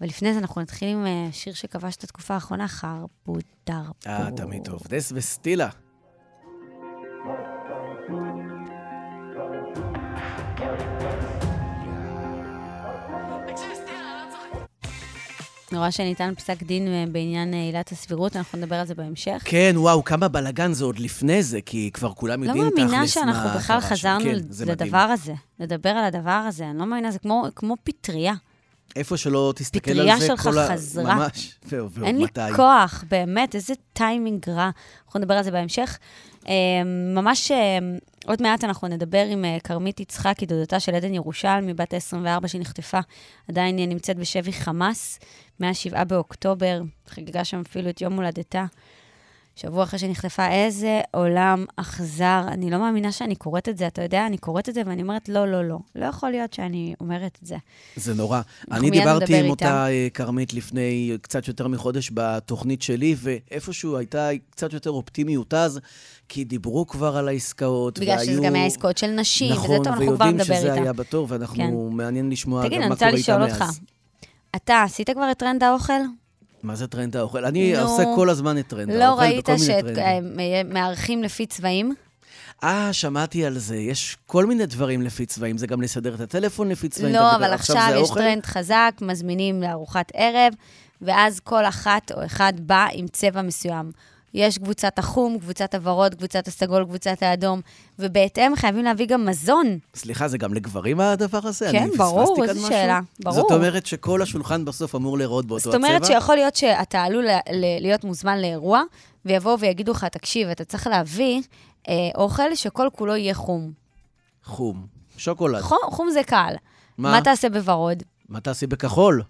ולפני 0.00 0.32
זה 0.32 0.38
אנחנו 0.38 0.60
נתחיל 0.60 0.88
עם 0.88 1.06
אה, 1.06 1.28
שיר 1.32 1.54
שכבש 1.54 1.96
את 1.96 2.04
התקופה 2.04 2.34
האחרונה, 2.34 2.68
חרבו 2.68 3.36
דרבו. 3.66 3.92
אה, 4.06 4.28
תמיד 4.36 4.64
טוב. 4.64 4.82
דס 4.88 5.12
וסטילה. 5.14 5.68
אני 15.74 15.78
רואה 15.78 15.92
שניתן 15.92 16.34
פסק 16.34 16.62
דין 16.62 16.88
אה, 16.88 17.04
בעניין 17.12 17.54
אה, 17.54 17.58
עילת 17.58 17.92
הסבירות, 17.92 18.36
אנחנו 18.36 18.58
נדבר 18.58 18.76
על 18.76 18.86
זה 18.86 18.94
בהמשך. 18.94 19.42
כן, 19.44 19.74
וואו, 19.76 20.04
כמה 20.04 20.28
בלאגן 20.28 20.72
זה 20.72 20.84
עוד 20.84 20.98
לפני 20.98 21.42
זה, 21.42 21.60
כי 21.60 21.90
כבר 21.92 22.12
כולם 22.12 22.42
לא 22.42 22.48
יודעים 22.48 22.70
תכלס 22.70 22.80
מה 22.80 22.86
מאמינה 22.86 23.08
שאנחנו 23.08 23.58
בכלל. 23.58 23.80
חזרנו 23.80 24.24
כן, 24.24 24.38
זה 24.48 24.66
מדהים. 24.66 24.88
לדבר 24.88 24.98
הזה, 24.98 25.34
לדבר 25.60 25.90
על 25.90 26.04
הדבר 26.04 26.30
הזה. 26.30 26.70
אני 26.70 26.78
לא 26.78 26.86
מאמינה, 26.86 27.10
זה 27.10 27.18
כמו, 27.18 27.46
כמו 27.56 27.76
פטריה. 27.84 28.34
איפה 28.96 29.16
שלא 29.16 29.52
תסתכל 29.56 29.90
על 29.90 29.96
זה, 29.96 30.02
פטריה 30.02 30.26
שלך 30.26 30.40
כל 30.42 30.58
ה... 30.58 30.68
חזרה. 30.68 31.14
ממש. 31.14 31.58
ועוד 31.66 31.90
ועוד 31.94 32.06
אין 32.06 32.18
לי 32.18 32.24
מתי. 32.24 32.40
כוח, 32.56 33.04
באמת, 33.10 33.54
איזה 33.54 33.74
טיימינג 33.92 34.48
רע. 34.48 34.70
אנחנו 35.06 35.20
נדבר 35.20 35.34
על 35.34 35.44
זה 35.44 35.50
בהמשך. 35.50 35.98
אה, 36.48 36.84
ממש 37.14 37.50
אה, 37.50 37.78
עוד 38.26 38.42
מעט 38.42 38.64
אנחנו 38.64 38.88
נדבר 38.88 39.24
עם 39.30 39.44
אה, 39.44 39.56
כרמית 39.64 40.00
יצחקי, 40.00 40.46
דודתה 40.46 40.80
של 40.80 40.94
עדן 40.94 41.14
ירושלמי, 41.14 41.74
בת 41.74 41.94
ה-24 41.94 42.48
שנחטפה, 42.48 43.00
עדיין 43.48 43.76
נמצאת 43.76 44.16
בשבי 44.16 44.52
חמאס, 44.52 45.18
מ-7 45.60 46.04
באוקטובר, 46.04 46.82
חגגה 47.08 47.44
שם 47.44 47.60
אפילו 47.60 47.90
את 47.90 48.00
יום 48.00 48.12
הולדתה. 48.12 48.64
שבוע 49.56 49.82
אחרי 49.82 49.98
שנחטפה, 49.98 50.48
איזה 50.48 51.00
עולם 51.10 51.64
אכזר. 51.76 52.40
אני 52.48 52.70
לא 52.70 52.78
מאמינה 52.78 53.12
שאני 53.12 53.34
קוראת 53.36 53.68
את 53.68 53.78
זה, 53.78 53.86
אתה 53.86 54.02
יודע, 54.02 54.26
אני 54.26 54.38
קוראת 54.38 54.68
את 54.68 54.74
זה 54.74 54.82
ואני 54.86 55.02
אומרת, 55.02 55.28
לא, 55.28 55.48
לא, 55.52 55.64
לא. 55.68 55.78
לא 55.94 56.04
יכול 56.06 56.30
להיות 56.30 56.52
שאני 56.52 56.94
אומרת 57.00 57.38
את 57.42 57.46
זה. 57.46 57.56
זה 57.96 58.14
נורא. 58.14 58.40
אני 58.72 58.90
דיברתי 58.90 59.32
עם 59.34 59.38
איתם. 59.40 59.50
אותה 59.50 59.86
אה, 59.88 60.08
כרמית 60.14 60.54
לפני 60.54 61.16
קצת 61.22 61.48
יותר 61.48 61.68
מחודש 61.68 62.10
בתוכנית 62.14 62.82
שלי, 62.82 63.14
ואיפשהו 63.18 63.96
הייתה 63.96 64.28
קצת 64.50 64.72
יותר 64.72 64.90
אופטימיות 64.90 65.54
אז, 65.54 65.80
כי 66.28 66.44
דיברו 66.44 66.86
כבר 66.86 67.16
על 67.16 67.28
העסקאות, 67.28 67.98
בגלל 67.98 68.18
שזה 68.18 68.30
והיו- 68.30 68.42
גם 68.42 68.54
היה 68.54 68.66
עסקאות 68.66 68.98
של 68.98 69.06
נשים, 69.10 69.52
וזה 69.52 69.60
נכון, 69.60 69.76
טוב, 69.76 69.86
אנחנו 69.86 70.00
כבר 70.02 70.10
ויודעים 70.10 70.34
נדבר 70.34 70.44
שזה 70.44 70.70
איתה. 70.72 70.82
היה 70.82 70.92
בתור, 70.92 71.26
ואנחנו, 71.30 71.90
מעניין 71.92 72.30
לשמוע 72.30 72.62
תגיד, 72.66 72.72
גם 72.72 72.80
אני 72.82 72.88
מה 72.88 72.94
רוצה 72.94 73.06
קורה 73.06 73.16
איתה 73.18 73.32
לשאול 73.38 73.48
מאז. 73.50 73.62
אותך, 73.62 73.78
אתה 74.56 74.82
עשית 74.82 75.10
כבר 75.10 75.30
את 75.30 75.38
טרנד 75.38 75.62
האוכל? 75.62 75.92
מה 76.64 76.74
זה 76.74 76.86
טרנד 76.86 77.16
האוכל? 77.16 77.44
אני 77.44 77.72
נו, 77.72 77.80
עושה 77.80 78.04
כל 78.14 78.30
הזמן 78.30 78.58
את 78.58 78.66
טרנד 78.66 78.92
לא 78.92 79.04
האוכל, 79.04 79.22
ראית 79.22 79.48
בכל 79.50 79.52
מיני 79.68 79.94
טרנדים. 79.94 80.38
שמארחים 80.70 81.22
לפי 81.22 81.46
צבעים? 81.46 81.94
אה, 82.64 82.92
שמעתי 82.92 83.46
על 83.46 83.58
זה. 83.58 83.76
יש 83.76 84.16
כל 84.26 84.46
מיני 84.46 84.66
דברים 84.66 85.02
לפי 85.02 85.26
צבעים. 85.26 85.58
זה 85.58 85.66
גם 85.66 85.82
לסדר 85.82 86.14
את 86.14 86.20
הטלפון 86.20 86.68
לפי 86.68 86.88
צבעים. 86.88 87.14
לא, 87.14 87.36
אבל 87.36 87.52
עכשיו 87.52 87.82
זה 87.90 87.96
יש? 87.96 88.10
טרנד 88.10 88.46
חזק, 88.46 88.94
מזמינים 89.00 89.62
לארוחת 89.62 90.12
ערב, 90.14 90.52
ואז 91.02 91.40
כל 91.40 91.64
אחת 91.64 92.12
או 92.12 92.24
אחד 92.24 92.52
בא 92.60 92.86
עם 92.92 93.06
צבע 93.08 93.42
מסוים. 93.42 93.90
יש 94.34 94.58
קבוצת 94.58 94.98
החום, 94.98 95.38
קבוצת 95.38 95.74
הוורוד, 95.74 96.14
קבוצת 96.14 96.48
הסגול, 96.48 96.84
קבוצת 96.84 97.22
האדום, 97.22 97.60
ובהתאם 97.98 98.56
חייבים 98.56 98.84
להביא 98.84 99.06
גם 99.06 99.26
מזון. 99.26 99.78
סליחה, 99.94 100.28
זה 100.28 100.38
גם 100.38 100.54
לגברים 100.54 101.00
הדבר 101.00 101.40
הזה? 101.42 101.68
כן, 101.72 101.88
ברור, 101.96 102.44
איזו? 102.44 102.68
שאלה. 102.68 103.00
ברור. 103.20 103.36
זאת 103.36 103.52
אומרת 103.52 103.86
שכל 103.86 104.22
השולחן 104.22 104.64
בסוף 104.64 104.94
אמור 104.94 105.18
להיראות 105.18 105.46
באותו 105.46 105.60
זאת 105.64 105.74
הצבע? 105.74 105.88
אומרת 105.88 106.04
שיכול 106.04 106.36
להיות 106.36 106.56
שאתה 106.56 107.02
עלול 107.02 107.24
להיות 107.80 108.04
מוזמן 108.04 108.40
לאירוע, 108.40 108.82
ויבואו 109.24 109.58
ויגידו 109.58 109.92
לך, 109.92 110.04
תקשיב, 110.04 110.48
אתה 110.48 110.64
צריך 110.64 110.86
להביא 110.86 111.42
אה, 111.88 111.94
אוכל 112.14 112.54
שכל 112.54 112.88
כולו 112.92 113.16
יהיה 113.16 113.34
חום. 113.34 113.72
חום. 114.44 114.86
שוקולד. 115.16 115.60
חום, 115.60 115.78
חום 115.90 116.10
זה 116.10 116.20
קל. 116.26 116.54
מה? 116.98 117.10
מה 117.10 117.20
תעשה 117.20 117.48
בוורוד? 117.48 118.02
מה 118.28 118.40
תעשי 118.40 118.66
בכחול? 118.66 119.22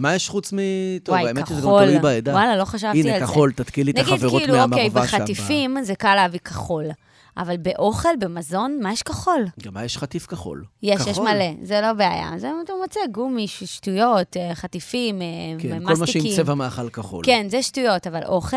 מה 0.00 0.14
יש 0.14 0.28
חוץ 0.28 0.52
מ... 0.52 0.58
טוב, 1.02 1.14
וואי, 1.14 1.26
האמת 1.28 1.46
שזה 1.46 1.54
גם 1.54 1.60
כחול. 1.62 1.84
תלוי 1.84 1.98
בעדה. 1.98 2.32
וואלה, 2.32 2.56
לא 2.56 2.64
חשבתי 2.64 3.00
על 3.00 3.06
הנה, 3.06 3.18
זה. 3.18 3.24
כחול, 3.24 3.52
תתקילי 3.52 3.90
את 3.90 3.98
נגיד 3.98 4.12
החברות 4.14 4.42
כאילו, 4.42 4.62
אוקיי, 4.62 4.66
מהמרווה 4.66 5.08
שם. 5.08 5.18
ב- 5.18 5.20
בחטיפים 5.20 5.76
זה 5.82 5.94
קל 5.94 6.14
להביא 6.14 6.38
כחול, 6.38 6.84
אבל 7.36 7.56
באוכל, 7.56 8.08
במזון, 8.20 8.78
מה 8.82 8.92
יש 8.92 9.02
כחול? 9.02 9.46
גם 9.62 9.74
מה 9.74 9.84
יש 9.84 9.98
חטיף 9.98 10.26
כחול? 10.26 10.64
יש, 10.82 11.00
כחול. 11.00 11.10
יש 11.12 11.18
מלא, 11.18 11.52
זה 11.62 11.80
לא 11.80 11.92
בעיה. 11.92 12.30
זה 12.36 12.50
אתה 12.64 12.72
מוצא 12.82 13.00
גומי, 13.12 13.48
שטויות, 13.48 14.36
אה, 14.36 14.54
חטיפים, 14.54 15.22
אה, 15.22 15.26
כן, 15.58 15.68
מסטיקים. 15.68 15.86
כל 15.86 16.00
מה 16.00 16.06
שעם 16.06 16.22
צבע 16.36 16.54
מאכל 16.54 16.90
כחול. 16.90 17.24
כן, 17.24 17.46
זה 17.50 17.62
שטויות, 17.62 18.06
אבל 18.06 18.24
אוכל? 18.24 18.56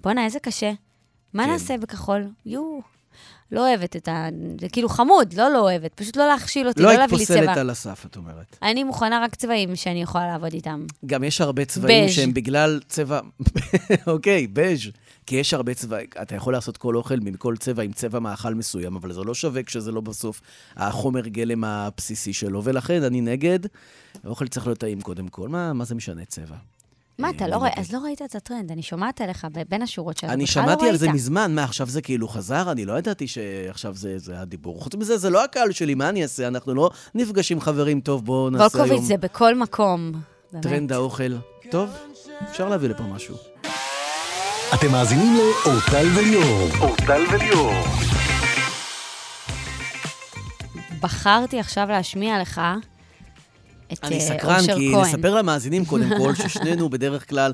בואנה, 0.00 0.24
איזה 0.24 0.38
קשה. 0.38 0.72
מה 1.34 1.44
כן. 1.44 1.50
נעשה 1.50 1.78
בכחול? 1.78 2.24
יואו. 2.46 2.80
לא 3.52 3.68
אוהבת 3.68 3.96
את 3.96 4.08
ה... 4.08 4.28
זה 4.60 4.68
כאילו 4.68 4.88
חמוד, 4.88 5.34
לא 5.34 5.50
לא 5.50 5.60
אוהבת, 5.60 5.94
פשוט 5.94 6.16
לא 6.16 6.26
להכשיל 6.26 6.68
אותי, 6.68 6.80
לא 6.80 6.86
לא 6.86 6.90
היית 6.90 7.00
להביא 7.00 7.18
לי 7.18 7.26
פוסלת 7.26 7.42
צבע. 7.42 7.60
על 7.60 7.70
הסף, 7.70 8.06
את 8.06 8.16
אומרת. 8.16 8.56
אני 8.62 8.84
מוכנה 8.84 9.20
רק 9.24 9.34
צבעים 9.34 9.76
שאני 9.76 10.02
יכולה 10.02 10.26
לעבוד 10.26 10.52
איתם. 10.52 10.86
גם 11.06 11.24
יש 11.24 11.40
הרבה 11.40 11.64
צבעים 11.64 12.06
בז'. 12.06 12.12
שהם 12.12 12.34
בגלל 12.34 12.80
צבע... 12.88 13.20
אוקיי, 14.06 14.46
בז'. 14.46 14.78
כי 15.26 15.36
יש 15.36 15.54
הרבה 15.54 15.74
צבעים. 15.74 16.06
אתה 16.22 16.34
יכול 16.34 16.52
לעשות 16.52 16.76
כל 16.76 16.96
אוכל 16.96 17.16
מכל 17.16 17.56
צבע 17.56 17.82
עם 17.82 17.92
צבע 17.92 18.18
מאכל 18.18 18.54
מסוים, 18.54 18.96
אבל 18.96 19.12
זה 19.12 19.20
לא 19.20 19.34
שווה 19.34 19.62
כשזה 19.62 19.92
לא 19.92 20.00
בסוף 20.00 20.40
החומר 20.76 21.28
גלם 21.28 21.64
הבסיסי 21.64 22.32
שלו, 22.32 22.64
ולכן 22.64 23.02
אני 23.02 23.20
נגד. 23.20 23.58
האוכל 24.24 24.48
צריך 24.48 24.66
להיות 24.66 24.78
טעים 24.78 25.00
קודם 25.00 25.28
כל. 25.28 25.48
מה, 25.48 25.72
מה 25.72 25.84
זה 25.84 25.94
משנה 25.94 26.24
צבע? 26.24 26.56
מה, 27.18 27.28
אה, 27.28 27.32
אתה 27.36 27.48
לא 27.48 27.56
רואה? 27.56 27.68
נגד. 27.68 27.78
אז 27.78 27.92
לא 27.92 27.98
ראית 27.98 28.22
את 28.22 28.34
הטרנד, 28.34 28.72
אני 28.72 28.82
שומעת 28.82 29.20
עליך 29.20 29.46
בין 29.68 29.82
השורות 29.82 30.16
שאתה 30.16 30.32
אני 30.32 30.42
לא 30.42 30.46
שמעתי 30.46 30.88
על 30.88 30.96
זה. 30.96 31.12
מזמן, 31.12 31.54
מה, 31.54 31.64
עכשיו 31.64 31.86
זה 31.86 32.02
כאילו 32.02 32.28
חזר? 32.28 32.72
אני 32.72 32.84
לא 32.84 32.98
ידעתי 32.98 33.28
שעכשיו 33.28 33.94
זה, 33.94 34.18
זה 34.18 34.40
הדיבור. 34.40 34.80
חוץ 34.80 34.94
מזה, 34.94 35.18
זה 35.18 35.30
לא 35.30 35.44
הקהל 35.44 35.72
שלי, 35.72 35.94
מה 35.94 36.08
אני 36.08 36.22
אעשה? 36.22 36.48
אנחנו 36.48 36.74
לא 36.74 36.90
נפגשים 37.14 37.60
חברים, 37.60 38.00
טוב, 38.00 38.24
בואו 38.24 38.50
נעשה 38.50 38.64
היום 38.64 38.80
וולקוביץ' 38.88 39.08
זה 39.08 39.16
בכל 39.16 39.54
מקום. 39.54 40.12
באמת. 40.52 40.62
טרנד 40.66 40.92
האוכל. 40.92 41.32
טוב, 41.70 41.90
אפשר 42.50 42.68
להביא 42.68 42.88
לפה 42.88 43.02
משהו. 43.02 43.36
אתם 44.74 44.92
מאזינים 44.92 45.36
לאורטל 45.36 46.06
וליאור. 46.14 46.68
אורטל 46.80 47.22
וליאור. 47.32 47.72
בחרתי 51.00 51.60
עכשיו 51.60 51.88
להשמיע 51.88 52.40
לך 52.40 52.60
את 53.92 54.04
אני 54.04 54.14
אה, 54.14 54.20
סקרן, 54.20 54.58
אושר 54.58 54.78
כי 54.78 54.92
כהן. 54.92 55.14
נספר 55.14 55.34
למאזינים 55.34 55.84
קודם 55.84 56.08
כל 56.18 56.34
ששנינו 56.34 56.88
בדרך 56.88 57.28
כלל 57.28 57.52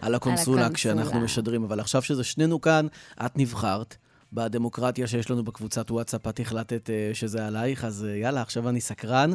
על 0.00 0.14
הקונסולה. 0.14 0.68
כשאנחנו 0.74 1.20
משדרים, 1.20 1.64
אבל 1.64 1.80
עכשיו 1.80 2.02
שזה 2.02 2.24
שנינו 2.24 2.60
כאן, 2.60 2.86
את 3.26 3.38
נבחרת. 3.38 3.96
בדמוקרטיה 4.32 5.06
שיש 5.06 5.30
לנו 5.30 5.44
בקבוצת 5.44 5.90
וואטסאפ, 5.90 6.28
את 6.28 6.40
החלטת 6.40 6.90
אה, 6.90 7.10
שזה 7.12 7.46
עלייך, 7.46 7.84
אז 7.84 8.06
אה, 8.08 8.16
יאללה, 8.16 8.42
עכשיו 8.42 8.68
אני 8.68 8.80
סקרן. 8.80 9.32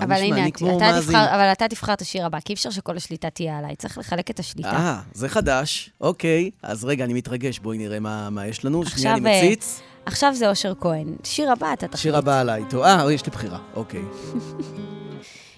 אבל? 0.00 0.12
הנה, 0.12 0.42
אני 0.42 0.52
כמו 0.52 0.76
אתה 0.76 0.78
מאזין. 0.78 1.02
תבחר, 1.02 1.34
אבל 1.34 1.52
אתה 1.52 1.68
תבחר 1.68 1.92
את 1.92 2.00
השיר 2.00 2.26
הבא, 2.26 2.40
כי 2.40 2.52
אי 2.52 2.54
אפשר 2.54 2.70
שכל 2.70 2.96
השליטה 2.96 3.30
תהיה 3.30 3.58
עליי, 3.58 3.76
צריך 3.76 3.98
לחלק 3.98 4.30
את 4.30 4.38
השליטה. 4.38 4.70
אה, 4.70 5.00
זה 5.12 5.28
חדש, 5.28 5.90
אוקיי. 6.00 6.50
אז 6.62 6.84
רגע, 6.84 7.04
אני 7.04 7.14
מתרגש, 7.14 7.58
בואי 7.58 7.78
נראה 7.78 8.00
מה, 8.00 8.30
מה 8.30 8.46
יש 8.46 8.64
לנו. 8.64 8.86
שנייה, 8.86 9.14
עכשיו, 9.14 9.26
אני 9.26 9.40
אה, 9.40 9.44
מציץ. 9.44 9.80
עכשיו 10.06 10.34
זה 10.34 10.48
אושר 10.48 10.72
כהן. 10.80 11.14
שיר 11.24 11.52
הבא 11.52 11.72
אתה 11.72 11.86
תחליט. 11.86 12.02
שיר 12.02 12.16
הבא 12.16 12.40
עליי. 12.40 12.62
טוב, 12.70 12.82
אה, 12.82 13.12
יש 13.12 13.26
לי 13.26 13.32
בחירה, 13.32 13.58
אוקיי. 13.74 14.02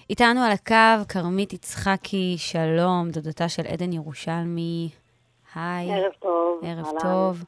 איתנו 0.09 0.41
על 0.41 0.51
הקו, 0.51 1.07
כרמית 1.09 1.53
יצחקי, 1.53 2.35
שלום, 2.37 3.09
דודתה 3.09 3.49
של 3.49 3.67
עדן 3.67 3.93
ירושלמי. 3.93 4.89
היי. 5.55 5.91
ערב 5.91 6.11
טוב. 6.19 6.59
ערב 6.63 6.85
אהלן. 6.85 6.99
טוב. 6.99 7.43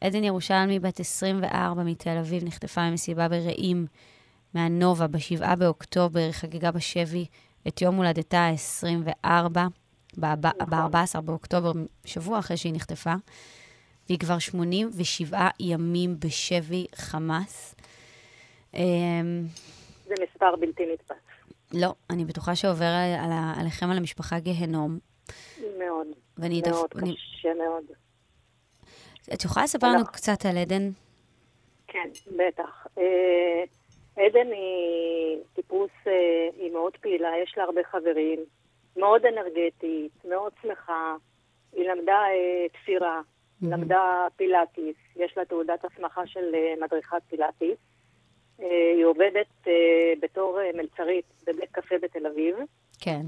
עדן 0.00 0.24
ירושלמי, 0.24 0.78
בת 0.78 1.00
24 1.00 1.82
מתל 1.82 2.16
אביב, 2.20 2.44
נחטפה 2.44 2.90
ממסיבה 2.90 3.28
ברעים 3.28 3.86
מהנובה 4.54 5.06
ב-7 5.06 5.56
באוקטובר, 5.56 6.32
חגגה 6.32 6.70
בשבי 6.70 7.26
את 7.68 7.82
יום 7.82 7.96
הולדתה 7.96 8.38
ה-24, 8.38 9.58
ב-14 10.20 11.20
באוקטובר, 11.24 11.72
שבוע 12.04 12.38
אחרי 12.38 12.56
שהיא 12.56 12.74
נחטפה, 12.74 13.14
והיא 14.08 14.18
כבר 14.18 14.38
87 14.38 15.48
ימים 15.60 16.16
בשבי 16.18 16.86
חמאס. 16.94 17.74
אמ, 18.74 19.44
זה 20.06 20.14
מספר 20.22 20.56
בלתי 20.56 20.82
נתפס. 20.92 21.16
לא, 21.72 21.94
אני 22.10 22.24
בטוחה 22.24 22.56
שעובר 22.56 22.84
על, 22.84 23.24
על, 23.24 23.30
עליכם, 23.60 23.90
על 23.90 23.96
המשפחה, 23.96 24.38
גיהנום. 24.38 24.98
מאוד. 25.78 26.06
ואני 26.38 26.62
מאוד. 26.70 26.90
אני- 27.02 27.14
קשה 27.14 27.48
מאוד. 27.54 27.84
את 29.34 29.44
יכולה 29.44 29.64
לספר 29.64 29.86
לנו 29.86 30.04
קצת 30.06 30.46
על 30.50 30.56
עדן? 30.58 30.90
כן, 31.88 32.08
בטח. 32.36 32.86
אה, 32.98 33.64
עדן 34.16 34.46
היא 34.52 35.38
טיפוס, 35.54 35.90
אה, 36.06 36.12
היא 36.56 36.72
מאוד 36.72 36.92
פעילה, 37.00 37.28
יש 37.42 37.54
לה 37.56 37.64
הרבה 37.64 37.80
חברים, 37.90 38.40
מאוד 38.96 39.22
אנרגטית, 39.26 40.24
מאוד 40.28 40.52
שמחה. 40.62 41.14
היא 41.72 41.88
למדה 41.90 42.12
אה, 42.28 42.68
תפירה, 42.72 43.20
למדה 43.62 44.02
פילאטיס, 44.36 44.96
יש 45.16 45.34
לה 45.36 45.44
תעודת 45.44 45.84
הסמכה 45.84 46.26
של 46.26 46.54
אה, 46.54 46.74
מדריכת 46.84 47.22
פילאטיס. 47.30 47.78
אה, 48.60 48.66
היא 48.96 49.04
עובדת 49.04 49.66
אה, 49.66 49.72
בתור 50.22 50.60
אה, 50.60 50.70
מלצרית 50.74 51.24
בבית 51.46 51.70
קפה 51.72 51.94
בתל 52.02 52.26
אביב. 52.26 52.56
כן. 52.98 53.20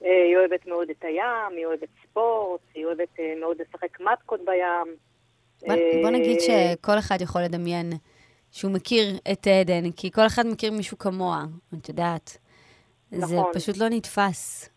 היא 0.00 0.36
אוהבת 0.36 0.66
מאוד 0.66 0.90
את 0.90 1.04
הים, 1.04 1.56
היא 1.56 1.66
אוהבת 1.66 1.88
ספורט, 2.02 2.60
היא 2.74 2.84
אוהבת 2.86 3.18
מאוד 3.40 3.56
לשחק 3.60 4.00
מתקות 4.00 4.40
בים. 4.44 4.96
בוא, 5.66 5.74
בוא 6.02 6.10
נגיד 6.10 6.40
שכל 6.40 6.98
אחד 6.98 7.20
יכול 7.20 7.42
לדמיין 7.42 7.92
שהוא 8.50 8.72
מכיר 8.72 9.06
את 9.32 9.46
עדן, 9.46 9.90
כי 9.92 10.10
כל 10.10 10.26
אחד 10.26 10.46
מכיר 10.46 10.72
מישהו 10.72 10.98
כמוה, 10.98 11.44
את 11.78 11.88
יודעת. 11.88 12.38
זה 13.10 13.36
נכון. 13.36 13.52
פשוט 13.54 13.78
לא 13.78 13.88
נתפס. 13.88 14.73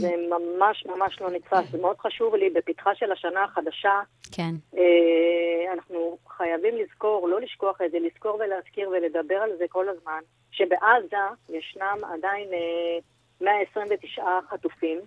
זה 0.00 0.10
ממש 0.30 0.86
ממש 0.86 1.20
לא 1.20 1.30
נתפס. 1.30 1.70
זה 1.70 1.78
מאוד 1.78 1.96
חשוב 1.98 2.34
לי, 2.34 2.50
בפתחה 2.50 2.94
של 2.94 3.12
השנה 3.12 3.44
החדשה, 3.44 4.00
כן, 4.32 4.54
אה, 4.76 5.72
אנחנו 5.72 6.18
חייבים 6.28 6.74
לזכור, 6.76 7.28
לא 7.28 7.40
לשכוח 7.40 7.80
את 7.86 7.90
זה, 7.90 7.98
לזכור 7.98 8.34
ולהזכיר 8.34 8.88
ולדבר 8.88 9.34
על 9.34 9.50
זה 9.58 9.64
כל 9.68 9.88
הזמן, 9.88 10.20
שבעזה 10.50 11.16
ישנם 11.48 11.98
עדיין 12.12 12.48
אה, 12.52 12.98
129 13.40 14.22
חטופים. 14.50 14.98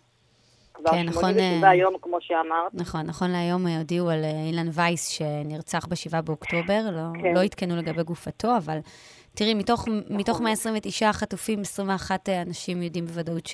כבר 0.78 0.92
כן, 0.92 1.06
נכון, 1.06 1.22
87 1.22 1.68
אה, 1.68 1.76
יום, 1.76 1.96
כמו 2.02 2.18
שאמרת. 2.22 2.74
נכון, 2.74 3.02
נכון 3.02 3.32
להיום 3.32 3.68
אה, 3.68 3.78
הודיעו 3.78 4.10
על 4.10 4.24
אה, 4.24 4.44
אילן 4.48 4.68
וייס 4.74 5.08
שנרצח 5.08 5.86
ב-7 5.86 6.22
באוקטובר, 6.22 6.82
לא, 6.92 7.22
כן. 7.22 7.34
לא 7.34 7.44
עדכנו 7.44 7.76
לגבי 7.76 8.04
גופתו, 8.04 8.58
אבל 8.58 8.78
תראי, 9.36 9.54
מתוך, 9.54 9.88
נכון. 9.88 10.18
מתוך 10.18 10.42
129 10.42 11.14
חטופים, 11.14 11.62
21 11.62 12.30
אנשים 12.30 12.82
יודעים 12.82 13.06
בוודאות 13.06 13.46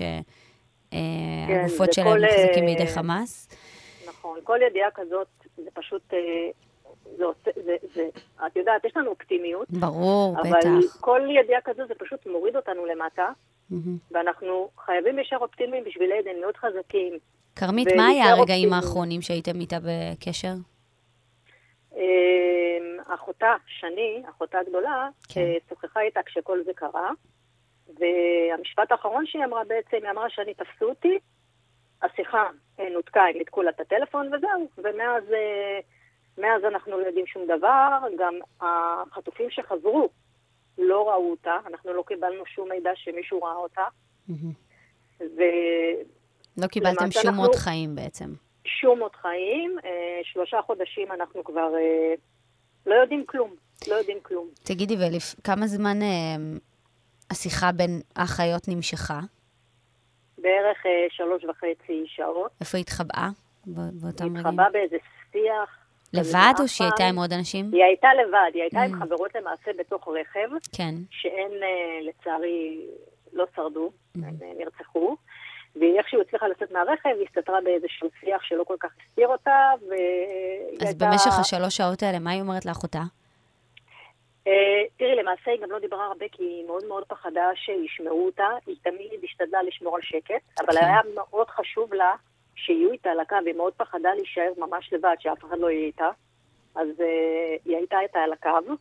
כן, 1.47 1.67
שהגופות 1.67 1.93
שלהם 1.93 2.07
וכל, 2.07 2.19
מוחזקים 2.19 2.63
אה, 2.63 2.69
בידי 2.69 2.87
חמאס. 2.87 3.49
נכון, 4.07 4.39
כל 4.43 4.59
ידיעה 4.67 4.91
כזאת, 4.91 5.27
זה 5.57 5.69
פשוט, 5.73 6.13
אה, 6.13 6.19
זה 7.17 7.25
זה, 7.55 7.75
זה, 7.95 8.07
את 8.47 8.55
יודעת, 8.55 8.85
יש 8.85 8.97
לנו 8.97 9.09
אופטימיות, 9.09 9.71
ברור, 9.71 10.35
אבל 10.41 10.49
בטח. 10.49 10.97
כל 11.01 11.21
ידיעה 11.43 11.61
כזאת 11.61 11.87
זה 11.87 11.93
פשוט 11.97 12.27
מוריד 12.27 12.55
אותנו 12.55 12.85
למטה, 12.85 13.31
מהמם. 13.69 13.97
ואנחנו 14.11 14.69
חייבים 14.85 15.15
להישאר 15.15 15.37
אופטימיים 15.37 15.83
בשביל 15.83 16.11
עדן, 16.11 16.35
להיות 16.35 16.57
חזקים. 16.57 17.13
כרמית, 17.55 17.87
מה 17.97 18.07
היה 18.07 18.23
הרגעים 18.23 18.39
אופטימיים. 18.39 18.73
האחרונים 18.73 19.21
שהייתם 19.21 19.59
איתה 19.59 19.77
בקשר? 19.79 20.53
אה, 21.95 23.13
אחותה, 23.15 23.55
שני, 23.67 24.23
אחותה 24.29 24.59
הגדולה, 24.59 25.09
כן. 25.29 25.41
אה, 25.41 25.55
שוחחה 25.69 26.01
איתה 26.01 26.19
כשכל 26.25 26.63
זה 26.65 26.71
קרה, 26.75 27.11
והמשפט 27.99 28.91
האחרון 28.91 29.25
שהיא 29.25 29.45
אמרה 29.45 29.63
בעצם, 29.63 29.97
היא 30.03 30.11
אמרה 30.11 30.29
שאני 30.29 30.53
תפסו 30.53 30.85
אותי, 30.89 31.19
השיחה 32.01 32.49
אה, 32.79 32.89
נותקה, 32.89 33.21
הם 33.21 33.37
ניתקו 33.37 33.61
לה 33.63 33.69
את 33.69 33.79
הטלפון 33.79 34.27
וזהו, 34.27 34.69
ומאז 34.77 35.23
אה, 35.33 35.79
מאז 36.37 36.63
אנחנו 36.63 36.99
לא 36.99 37.05
יודעים 37.05 37.27
שום 37.27 37.43
דבר, 37.57 37.99
גם 38.19 38.33
החטופים 38.61 39.49
שחזרו 39.49 40.09
לא 40.77 41.09
ראו 41.09 41.31
אותה, 41.31 41.57
אנחנו 41.67 41.93
לא 41.93 42.03
קיבלנו 42.07 42.45
שום 42.45 42.69
מידע 42.69 42.91
שמישהו 42.95 43.43
ראה 43.43 43.55
אותה. 43.55 43.83
ושום 45.19 45.43
לא 46.57 46.67
קיבלתם 46.67 47.11
שום 47.11 47.21
אנחנו- 47.27 47.43
עוד 47.43 47.55
חיים 47.55 47.95
בעצם. 47.95 48.25
עוד 48.99 49.15
חיים, 49.15 49.77
אה, 49.85 50.19
שלושה 50.23 50.61
חודשים 50.61 51.11
אנחנו 51.11 51.43
כבר 51.43 51.73
לא 52.85 52.95
יודעים 52.95 53.25
כלום, 53.25 53.55
לא 53.87 53.95
יודעים 53.95 54.17
כלום. 54.21 54.47
תגידי, 54.63 54.95
וכמה 55.39 55.67
זמן 55.67 56.01
אה, 56.01 56.35
השיחה 57.31 57.71
בין 57.71 58.01
האחיות 58.15 58.67
נמשכה? 58.67 59.19
בערך 60.37 60.85
אה, 60.85 60.91
שלוש 61.09 61.43
וחצי 61.43 62.03
שעות. 62.07 62.51
איפה 62.61 62.77
היא 62.77 62.83
התחבאה 62.83 63.29
באותם 63.65 64.25
רגעים? 64.25 64.37
התחבאה 64.37 64.69
באיזה 64.69 64.97
שיח. 65.31 65.77
לבד 66.13 66.53
או. 66.59 66.67
שהיא 66.67 66.85
הייתה 66.87 67.03
עם 67.03 67.17
עוד 67.19 67.33
אנשים? 67.33 67.69
היא 67.73 67.83
הייתה 67.83 68.07
לבד, 68.13 68.51
היא 68.53 68.61
הייתה 68.61 68.79
Mm. 68.79 68.85
עם 68.85 68.99
חברות 69.03 69.35
למעשה 69.35 69.71
בתוך 69.79 70.07
רכב, 70.07 70.49
כן. 70.75 70.95
שהן 71.09 71.51
אה, 71.63 71.67
לצערי 72.09 72.81
לא 73.33 73.45
שרדו, 73.55 73.91
Mm. 74.17 74.19
הן 74.23 74.35
אה, 74.43 74.51
נרצחו. 74.59 75.15
והיא 75.75 75.97
איכשהו 75.97 76.21
הצליחה 76.21 76.47
לצאת 76.47 76.71
מהרכב, 76.71 77.09
היא 77.19 77.27
הסתתרה 77.29 77.61
באיזשהו 77.63 78.09
שיח 78.19 78.41
שלא 78.43 78.63
כל 78.63 78.75
כך 78.79 78.89
הסתיר 79.09 79.27
אותה, 79.27 79.69
והיא 79.89 80.77
אז 80.81 80.87
הייתה... 80.87 81.05
במשך 81.05 81.39
השלוש 81.39 81.77
שעות 81.77 82.03
האלה, 82.03 82.19
מה 82.19 82.31
היא 82.31 82.41
אומרת 82.41 82.65
לאחותה? 82.65 83.01
אה, 84.47 84.83
תראי, 84.97 85.15
למעשה 85.15 85.51
היא 85.51 85.61
גם 85.61 85.71
לא 85.71 85.79
דיברה 85.79 86.05
הרבה, 86.05 86.25
כי 86.31 86.43
היא 86.43 86.65
מאוד 86.65 86.85
מאוד 86.85 87.03
פחדה 87.03 87.49
שישמעו 87.55 88.25
אותה. 88.25 88.47
היא 88.65 88.75
תמיד 88.83 89.23
השתדלה 89.23 89.63
לשמור 89.63 89.95
על 89.95 90.01
שקט, 90.01 90.59
אבל 90.59 90.73
כן. 90.73 90.85
היה 90.85 90.99
מאוד 91.15 91.49
חשוב 91.49 91.93
לה 91.93 92.15
שיהיו 92.55 92.91
איתה 92.91 93.09
על 93.09 93.19
הקו, 93.19 93.35
היא 93.45 93.55
מאוד 93.55 93.73
פחדה 93.73 94.13
להישאר 94.13 94.51
ממש 94.57 94.93
לבד, 94.93 95.15
שאף 95.19 95.43
אחד 95.43 95.57
לא 95.59 95.69
יהיה 95.69 95.85
איתה. 95.85 96.09
אז 96.75 96.87
אה, 97.01 97.55
היא 97.65 97.77
הייתה 97.77 97.99
איתה 97.99 98.19
על 98.19 98.33
הקו, 98.33 98.73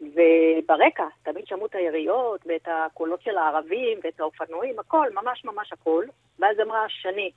וברקע 0.00 1.06
תמיד 1.22 1.46
שמעו 1.46 1.66
את 1.66 1.74
היריות, 1.74 2.40
ואת 2.46 2.68
הקולות 2.68 3.22
של 3.22 3.38
הערבים, 3.38 3.98
ואת 4.04 4.20
האופנועים, 4.20 4.78
הכל, 4.78 5.06
ממש 5.14 5.44
ממש 5.44 5.72
הכל. 5.72 6.04
ואז 6.38 6.56
אמרה, 6.60 6.84
שני, 6.88 7.30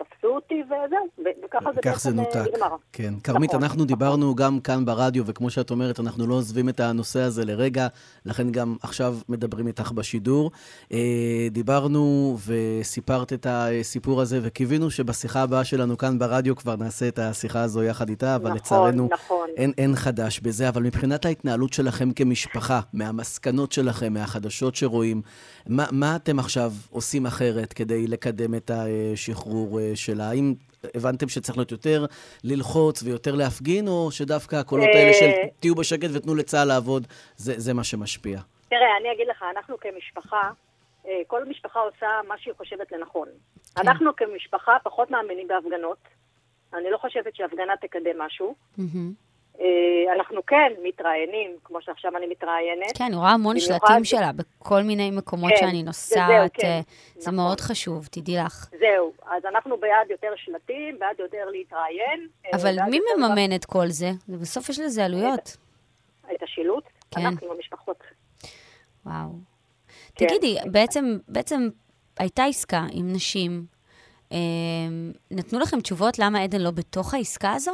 תפסו 0.00 0.28
אותי, 0.28 0.62
וזהו, 0.66 1.24
וככה 1.44 1.98
זה 1.98 2.08
אה, 2.08 2.14
נותק. 2.14 2.44
נגמר. 2.54 2.76
כן. 2.92 3.14
כרמית, 3.24 3.50
נכון, 3.50 3.62
אנחנו 3.62 3.76
נכון. 3.76 3.86
דיברנו 3.86 4.34
גם 4.34 4.60
כאן 4.60 4.84
ברדיו, 4.84 5.26
וכמו 5.26 5.50
שאת 5.50 5.70
אומרת, 5.70 6.00
אנחנו 6.00 6.26
לא 6.26 6.34
עוזבים 6.34 6.68
את 6.68 6.80
הנושא 6.80 7.20
הזה 7.20 7.44
לרגע, 7.44 7.86
לכן 8.26 8.52
גם 8.52 8.76
עכשיו 8.82 9.16
מדברים 9.28 9.66
איתך 9.66 9.92
בשידור. 9.92 10.50
אה, 10.92 11.48
דיברנו 11.50 12.36
וסיפרת 12.46 13.32
את 13.32 13.46
הסיפור 13.50 14.20
הזה, 14.20 14.40
וקיווינו 14.42 14.90
שבשיחה 14.90 15.42
הבאה 15.42 15.64
שלנו 15.64 15.98
כאן 15.98 16.18
ברדיו 16.18 16.56
כבר 16.56 16.76
נעשה 16.76 17.08
את 17.08 17.18
השיחה 17.18 17.62
הזו 17.62 17.82
יחד 17.82 18.08
איתה, 18.08 18.34
אבל 18.34 18.44
נכון, 18.44 18.56
לצערנו 18.56 19.08
נכון. 19.12 19.48
אין, 19.56 19.72
אין 19.78 19.96
חדש 19.96 20.40
בזה. 20.40 20.68
אבל 20.68 20.82
מבחינת 20.82 21.24
ההתנהלות 21.24 21.72
שלכם 21.72 22.12
כמשפחה, 22.12 22.80
מהמסקנות 22.92 23.72
שלכם, 23.72 24.12
מהחדשות 24.12 24.74
שרואים, 24.74 25.22
מה, 25.66 25.86
מה 25.90 26.16
אתם 26.16 26.38
עכשיו 26.38 26.72
עושים 26.90 27.26
אחרת 27.26 27.72
כדי 27.72 28.06
לקדם 28.06 28.54
את 28.54 28.70
השחרור 28.74 29.80
שלה? 29.96 30.28
האם 30.30 30.54
הבנתם 30.94 31.28
שצריך 31.28 31.58
להיות 31.58 31.72
יותר 31.72 32.06
ללחוץ 32.44 33.02
ויותר 33.02 33.34
להפגין, 33.34 33.88
או 33.88 34.10
שדווקא 34.10 34.56
הקולות 34.56 34.88
אה, 34.94 34.98
האלה 35.00 35.12
של 35.12 35.30
תהיו 35.60 35.74
בשקט 35.74 36.08
ותנו 36.14 36.34
לצה"ל 36.34 36.68
לעבוד, 36.68 37.06
זה, 37.36 37.54
זה 37.56 37.74
מה 37.74 37.84
שמשפיע? 37.84 38.40
תראה, 38.68 38.96
אני 39.00 39.12
אגיד 39.12 39.26
לך, 39.30 39.44
אנחנו 39.56 39.76
כמשפחה, 39.80 40.50
אה, 41.06 41.20
כל 41.26 41.44
משפחה 41.44 41.80
עושה 41.80 42.06
מה 42.28 42.34
שהיא 42.38 42.54
חושבת 42.56 42.92
לנכון. 42.92 43.28
כן. 43.74 43.80
אנחנו 43.80 44.16
כמשפחה 44.16 44.76
פחות 44.82 45.10
מאמינים 45.10 45.48
בהפגנות. 45.48 45.98
אני 46.74 46.90
לא 46.90 46.98
חושבת 46.98 47.36
שהפגנה 47.36 47.72
תקדם 47.80 48.18
משהו. 48.18 48.54
מהמם. 48.78 49.12
אה, 49.60 49.66
אנחנו 50.16 50.46
כן 50.46 50.72
מתראיינים, 50.82 51.56
כמו 51.64 51.82
שעכשיו 51.82 52.16
אני 52.16 52.26
מתראיינת. 52.26 52.96
כן, 52.98 53.04
אני 53.04 53.16
רואה 53.16 53.30
המון 53.30 53.56
במיוחד- 53.56 53.86
שלטים 53.88 54.04
שלה 54.04 54.30
בכל 54.32 54.82
מיני 54.82 55.10
מקומות 55.10 55.50
כן, 55.50 55.56
שאני 55.60 55.82
נוסעת. 55.82 56.28
זהו, 56.28 56.46
כן, 56.52 56.66
אה, 56.68 56.80
זה 57.14 57.20
נכון. 57.30 57.34
מאוד 57.34 57.60
חשוב, 57.60 58.06
תדעי 58.10 58.36
לך. 58.36 58.68
זהו, 58.78 59.12
אז 59.26 59.44
אנחנו 59.44 59.76
בעד 59.76 60.10
יותר 60.10 60.28
שלטים, 60.36 60.98
בעד 60.98 61.16
יותר 61.18 61.44
להתראיין. 61.50 62.28
אה, 62.46 62.50
אבל 62.60 62.76
מי 62.90 62.98
מממן 63.16 63.54
את 63.54 63.64
כל 63.64 63.86
זה? 63.88 64.10
בסוף 64.28 64.68
יש 64.68 64.78
לזה 64.78 65.04
עלויות. 65.04 65.56
את 66.36 66.42
השילוט? 66.42 66.84
כן. 67.10 67.20
אנחנו 67.20 67.52
המשפחות. 67.52 67.98
וואו. 69.06 69.28
תגידי, 70.14 70.56
בעצם, 70.66 71.18
בעצם 71.28 71.68
הייתה 72.18 72.44
עסקה 72.44 72.82
עם 72.92 73.12
נשים, 73.12 73.64
נתנו 75.30 75.58
לכם 75.58 75.80
תשובות 75.80 76.18
למה 76.18 76.42
עדן 76.42 76.60
לא 76.60 76.70
בתוך 76.70 77.14
העסקה 77.14 77.52
הזו? 77.52 77.72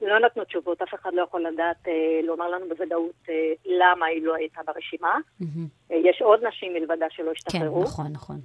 לא 0.00 0.18
נתנו 0.20 0.44
תשובות, 0.44 0.82
אף 0.82 0.94
אחד 0.94 1.14
לא 1.14 1.22
יכול 1.22 1.46
לדעת, 1.46 1.88
אה, 1.88 1.92
לומר 2.22 2.48
לנו 2.50 2.68
בוודאות 2.68 3.14
אה, 3.28 3.34
למה 3.66 4.06
היא 4.06 4.22
לא 4.22 4.34
הייתה 4.34 4.60
ברשימה. 4.66 5.16
מהמם. 5.40 5.66
אה, 5.92 5.96
יש 5.96 6.22
עוד 6.22 6.44
נשים 6.44 6.74
מלבדה 6.74 7.06
שלא 7.10 7.24
כן, 7.24 7.30
השתחררו. 7.32 7.82
נכון, 7.82 8.06
נכון. 8.12 8.36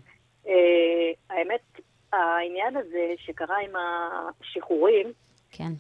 אה, 0.48 0.54
האמת, 1.30 1.62
העניין 2.14 2.78
הזה 2.78 3.14
שקרה 3.18 3.58
עם 3.60 3.72
השחרורים, 3.76 5.08
כן. 5.52 5.72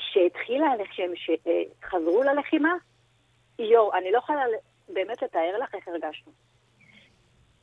שהתחילה, 0.00 0.66
שהם 0.92 1.12
ש- 1.16 1.30
אה, 1.46 1.62
חזרו 1.84 2.22
ללחימה, 2.22 2.74
יואו, 3.58 3.94
אני 3.94 4.12
לא 4.12 4.18
יכולה 4.18 4.42
באמת 4.88 5.22
לתאר 5.22 5.58
לך 5.62 5.74
איך 5.74 5.88
הרגשנו. 5.88 6.32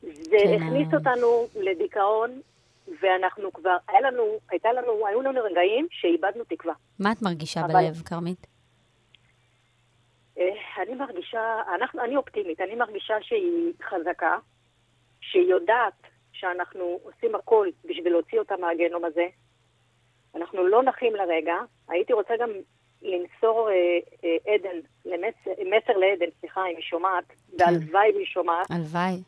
זה 0.02 0.36
כן, 0.44 0.62
הכניס 0.62 0.88
אה. 0.92 0.98
אותנו 0.98 1.26
לדיכאון, 1.56 2.40
ואנחנו 3.02 3.52
כבר, 3.52 3.76
היה 3.88 4.00
לנו, 4.00 4.38
הייתה 4.50 4.72
לנו, 4.72 5.06
היו 5.06 5.22
לנו 5.22 5.40
רגעים 5.44 5.86
שאיבדנו 5.90 6.44
תקווה. 6.44 6.74
מה 6.98 7.12
את 7.12 7.22
מרגישה 7.22 7.60
אבל- 7.60 7.68
בלב, 7.74 8.02
כרמית? 8.06 8.46
אה, 10.38 10.44
אני 10.82 10.94
מרגישה, 10.94 11.40
אנחנו, 11.74 12.04
אני 12.04 12.16
אופטימית, 12.16 12.60
אני 12.60 12.74
מרגישה 12.74 13.14
שהיא 13.22 13.72
חזקה, 13.82 14.38
שהיא 15.20 15.50
יודעת 15.50 15.92
שאנחנו 16.32 16.98
עושים 17.02 17.34
הכל 17.34 17.68
בשביל 17.84 18.12
להוציא 18.12 18.38
אותה 18.38 18.54
מהגיהנום 18.56 19.04
הזה. 19.04 19.26
אנחנו 20.34 20.66
לא 20.66 20.82
נחים 20.82 21.14
לרגע. 21.14 21.54
הייתי 21.88 22.12
רוצה 22.12 22.34
גם 22.40 22.50
למסור 23.02 23.68
אה, 23.70 23.74
אה, 24.24 24.54
עדן, 24.54 24.76
למס, 25.04 25.34
מסר 25.46 25.96
לעדן, 25.98 26.26
סליחה, 26.40 26.60
אם 26.60 26.76
היא 26.76 26.82
שומעת, 26.84 27.24
והלוואי 27.58 28.12
והיא 28.14 28.26
שומעת, 28.26 28.70
הלוואי. 28.70 29.22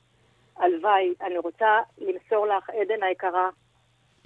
הלוואי, 0.57 1.15
אני 1.21 1.39
רוצה 1.39 1.81
למסור 1.99 2.47
לך, 2.47 2.71
עדן 2.71 3.03
היקרה, 3.03 3.51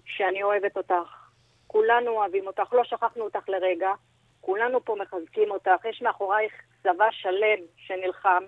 שאני 0.04 0.42
אוהבת 0.42 0.76
אותך. 0.76 1.26
כולנו 1.66 2.10
אוהבים 2.10 2.46
אותך, 2.46 2.72
לא 2.72 2.84
שכחנו 2.84 3.24
אותך 3.24 3.48
לרגע. 3.48 3.92
כולנו 4.40 4.84
פה 4.84 4.96
מחזקים 5.00 5.50
אותך. 5.50 5.84
יש 5.84 6.02
מאחורייך 6.02 6.52
צבא 6.82 7.10
שלם 7.10 7.58
שנלחם. 7.76 8.44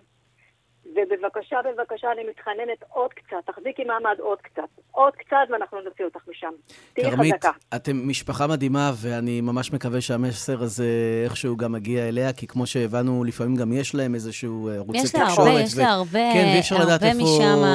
ובבקשה, 0.95 1.57
בבקשה, 1.64 2.12
אני 2.12 2.30
מתחננת 2.30 2.83
עוד 2.88 3.11
קצת, 3.12 3.37
תחזיקי 3.47 3.85
מעמד 3.85 4.16
עוד 4.21 4.38
קצת. 4.42 4.68
עוד 4.90 5.12
קצת 5.16 5.37
ואנחנו 5.52 5.80
נוציא 5.80 6.04
אותך 6.04 6.21
משם. 6.28 6.50
תהיי 6.92 7.11
כרמית, 7.11 7.35
חזקה. 7.35 7.50
אתם 7.76 8.09
משפחה 8.09 8.47
מדהימה, 8.47 8.92
ואני 8.97 9.40
ממש 9.40 9.73
מקווה 9.73 10.00
שהמסר 10.00 10.62
הזה 10.62 10.87
איכשהו 11.25 11.57
גם 11.57 11.73
מגיע 11.73 12.09
אליה, 12.09 12.33
כי 12.33 12.47
כמו 12.47 12.66
שהבנו, 12.66 13.25
לפעמים 13.25 13.57
גם 13.57 13.73
יש 13.73 13.95
להם 13.95 14.14
איזשהו 14.14 14.68
אה, 14.68 14.75
ערוצי 14.75 14.99
יש 14.99 15.14
לה 15.14 15.26
תקשורת. 15.26 15.49
הרבה, 15.49 15.61
יש 15.61 15.78
לה 15.78 15.88
הרבה, 15.88 16.33
כן, 16.33 16.45
ואי 16.52 16.61
אפשר 16.61 16.76
לדעת 16.78 17.02
איפה, 17.02 17.18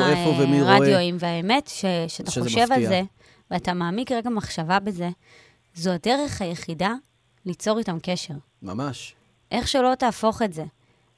איפה 0.09 0.43
ומי 0.43 0.61
רואה. 0.61 0.77
רדיואים, 0.77 1.15
והאמת, 1.19 1.67
ש, 1.67 1.85
שאתה 2.07 2.31
שזה 2.31 2.43
חושב 2.43 2.61
מפתיע. 2.61 2.75
על 2.75 2.85
זה, 2.85 3.01
ואתה 3.51 3.73
מעמיק 3.73 4.11
רגע 4.11 4.29
מחשבה 4.29 4.79
בזה, 4.79 5.09
זו 5.75 5.91
הדרך 5.91 6.41
היחידה 6.41 6.93
ליצור 7.45 7.79
איתם 7.79 7.97
קשר. 8.03 8.33
ממש. 8.61 9.15
איך 9.51 9.67
שלא 9.67 9.95
תהפוך 9.95 10.41
את 10.41 10.53
זה. 10.53 10.63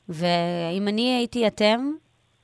ואם 0.10 0.88
אני 0.88 1.16
הייתי 1.18 1.48
אתם, 1.48 1.92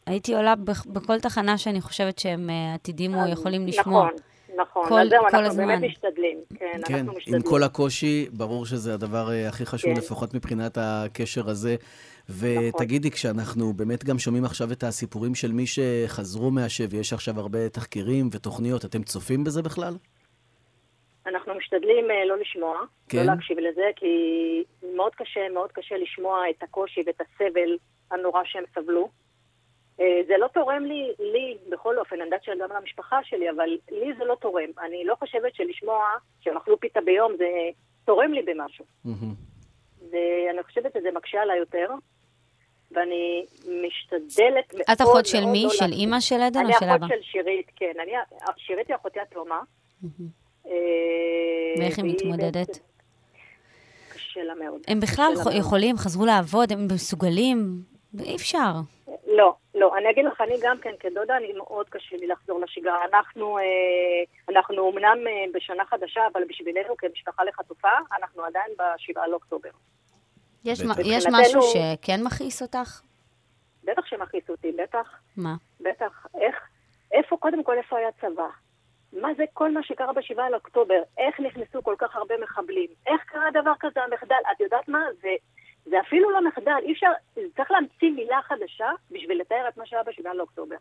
הייתי 0.06 0.36
עולה 0.36 0.56
בכ- 0.56 0.86
בכל 0.86 1.20
תחנה 1.20 1.58
שאני 1.58 1.82
חושבת 1.82 2.20
שהם 2.20 2.50
אה, 2.50 2.74
עתידים 2.74 3.16
או 3.16 3.28
יכולים 3.28 3.68
לשמוע. 3.68 3.84
נכון, 4.06 4.16
נכון. 4.62 4.90
כל- 4.90 5.00
אז 5.00 5.10
זהו, 5.10 5.20
כל 5.30 5.38
אנחנו 5.38 5.48
הזמן. 5.52 5.68
באמת 5.68 5.90
משתדלים. 5.92 6.38
כן, 6.60 6.66
כן, 6.86 6.96
אנחנו 6.96 7.12
עם 7.12 7.18
משתדלים. 7.18 7.42
כל 7.42 7.64
הקושי, 7.64 8.26
ברור 8.34 8.66
שזה 8.66 8.94
הדבר 8.94 9.32
אה, 9.32 9.48
הכי 9.48 9.66
חשוב, 9.66 9.92
כן. 9.94 9.98
לפחות 9.98 10.34
מבחינת 10.34 10.78
הקשר 10.82 11.50
הזה. 11.50 11.76
נכון. 12.30 12.42
ותגידי, 12.76 13.12
כשאנחנו 13.12 13.74
באמת 13.74 14.04
גם 14.04 14.20
שומעים 14.20 14.46
עכשיו 14.46 14.72
את 14.72 14.84
הסיפורים 14.84 15.36
של 15.36 15.52
מי 15.52 15.66
שחזרו 15.68 16.52
מהשבי, 16.52 16.98
יש 16.98 17.14
עכשיו 17.14 17.40
הרבה 17.40 17.70
תחקירים 17.70 18.30
ותוכניות, 18.32 18.86
אתם 18.86 19.04
צופים 19.04 19.44
בזה 19.44 19.62
בכלל? 19.62 19.96
אנחנו 21.26 21.56
משתדלים 21.56 22.12
אה, 22.12 22.26
לא 22.26 22.38
לשמוע, 22.38 22.80
כן. 23.10 23.18
לא 23.18 23.24
להקשיב 23.24 23.60
לזה, 23.60 23.90
כי 23.96 24.08
מאוד 24.96 25.16
קשה, 25.16 25.50
מאוד 25.50 25.72
קשה 25.72 25.98
לשמוע 25.98 26.50
את 26.50 26.64
הקושי 26.64 27.04
ואת 27.06 27.22
הסבל 27.22 27.78
הנורא 28.12 28.42
שהם 28.46 28.64
סבלו. 28.76 29.10
אה, 30.00 30.22
זה 30.28 30.34
לא 30.38 30.48
תורם 30.48 30.86
לי, 30.86 31.12
לי 31.20 31.58
בכל 31.70 32.00
אופן, 32.00 32.16
אני 32.16 32.26
יודעת 32.26 32.44
שגם 32.44 32.78
למשפחה 32.78 33.20
שלי, 33.24 33.50
אבל 33.50 33.78
לי 33.92 34.14
זה 34.18 34.26
לא 34.26 34.36
תורם. 34.36 34.70
אני 34.80 35.06
לא 35.06 35.16
חושבת 35.16 35.56
שלשמוע 35.56 36.04
שהם 36.40 36.58
אכלו 36.58 36.80
פיתה 36.80 37.02
ביום 37.02 37.32
זה 37.38 37.48
תורם 38.06 38.34
לי 38.34 38.42
במשהו. 38.42 38.86
ואני 40.12 40.64
חושבת 40.64 40.94
שזה 40.94 41.10
מקשה 41.16 41.42
עליי 41.42 41.58
יותר, 41.58 41.90
ואני 42.92 43.46
משתדלת 43.66 44.74
מאוד 44.74 44.86
את 44.92 45.02
אחות 45.02 45.26
של 45.26 45.40
מאוד 45.42 45.52
מי? 45.52 45.64
לא 45.64 45.70
של. 45.70 45.92
אימא 45.92 46.20
של 46.20 46.42
עדן 46.42 46.60
או 46.60 46.66
אני 46.66 46.74
של 46.80 46.86
אבא? 46.86 47.06
אחות 47.06 47.10
של 47.10 47.22
שירית, 47.22 47.72
כן. 47.76 47.94
אני, 48.04 48.12
שירית 48.58 48.88
היא 48.88 48.96
אחותי 48.96 49.20
התאומה. 49.20 49.62
אה, 50.72 50.76
ואיך 51.80 51.98
היא 51.98 52.06
מתמודדת? 52.06 52.80
קשה 54.14 54.44
לה 54.44 54.54
מאוד. 54.56 54.82
הם 54.88 55.00
בכלל 55.00 55.34
מאוד. 55.44 55.54
יכולים, 55.60 55.98
חזרו 55.98 56.26
לעבוד, 56.26 56.72
הם 56.72 56.88
מסוגלים? 56.94 57.82
אי 58.20 58.36
אפשר. 58.36 58.72
לא, 59.28 59.56
לא. 59.76 59.98
אני 59.98 60.10
אגיד 60.10 60.26
לך, 60.26 60.42
אני 60.42 60.56
גם 60.62 60.78
כן, 60.82 60.94
כדודה, 61.00 61.38
אני 61.38 61.54
מאוד 61.54 61.90
קשה 61.90 62.16
לי 62.16 62.28
לחזור 62.28 62.60
לשגרה. 62.60 63.06
אנחנו, 63.14 63.58
אה, 63.58 63.64
אנחנו 64.50 64.80
אומנם 64.80 65.18
אה, 65.28 65.46
בשנה 65.54 65.86
חדשה, 65.86 66.22
אבל 66.34 66.42
בשבילנו 66.50 66.98
כמשפחה 66.98 67.44
לחטופה, 67.44 67.90
אנחנו 68.18 68.44
עדיין 68.44 68.72
בשבעה 68.80 69.28
לאוקטובר. 69.28 69.70
יש, 70.66 70.82
יש 71.06 71.26
משהו 71.32 71.62
שכן 71.62 72.24
מכעיס 72.24 72.62
אותך? 72.62 73.02
בטח 73.84 74.06
שמכעיס 74.06 74.50
אותי, 74.50 74.72
בטח. 74.72 75.08
מה? 75.38 75.56
בטח. 75.80 76.26
איך, 76.42 76.56
איפה, 77.12 77.38
קודם 77.38 77.64
כל, 77.64 77.78
איפה 77.78 77.98
היה 77.98 78.10
צבא? 78.22 78.48
מה 79.14 79.28
זה 79.38 79.44
כל 79.54 79.72
מה 79.72 79.84
שקרה 79.84 80.14
בשבעה 80.14 80.50
לאוקטובר? 80.50 81.02
איך 81.18 81.40
נכנסו 81.40 81.84
כל 81.84 81.96
כך 81.98 82.16
הרבה 82.16 82.36
מחבלים? 82.44 82.88
איך 83.08 83.22
קרה 83.26 83.52
דבר 83.62 83.72
כזה, 83.80 84.00
המחדל? 84.04 84.36
את 84.52 84.60
יודעת 84.62 84.88
מה? 84.88 85.04
זה, 85.22 85.30
זה 85.86 85.96
אפילו 86.08 86.32
לא 86.32 86.48
מחדל, 86.48 86.72
אי 86.86 86.94
אפשר, 86.94 87.12
צריך 87.56 87.72
להמציא 87.72 88.12
מילה 88.12 88.40
חדשה 88.48 88.90
בשביל 89.12 89.42
לתאר 89.42 89.66
את 89.70 89.78
מה 89.78 89.86
שהיה 89.86 90.02
בשבעה 90.08 90.34
לאוקטובר. 90.34 90.76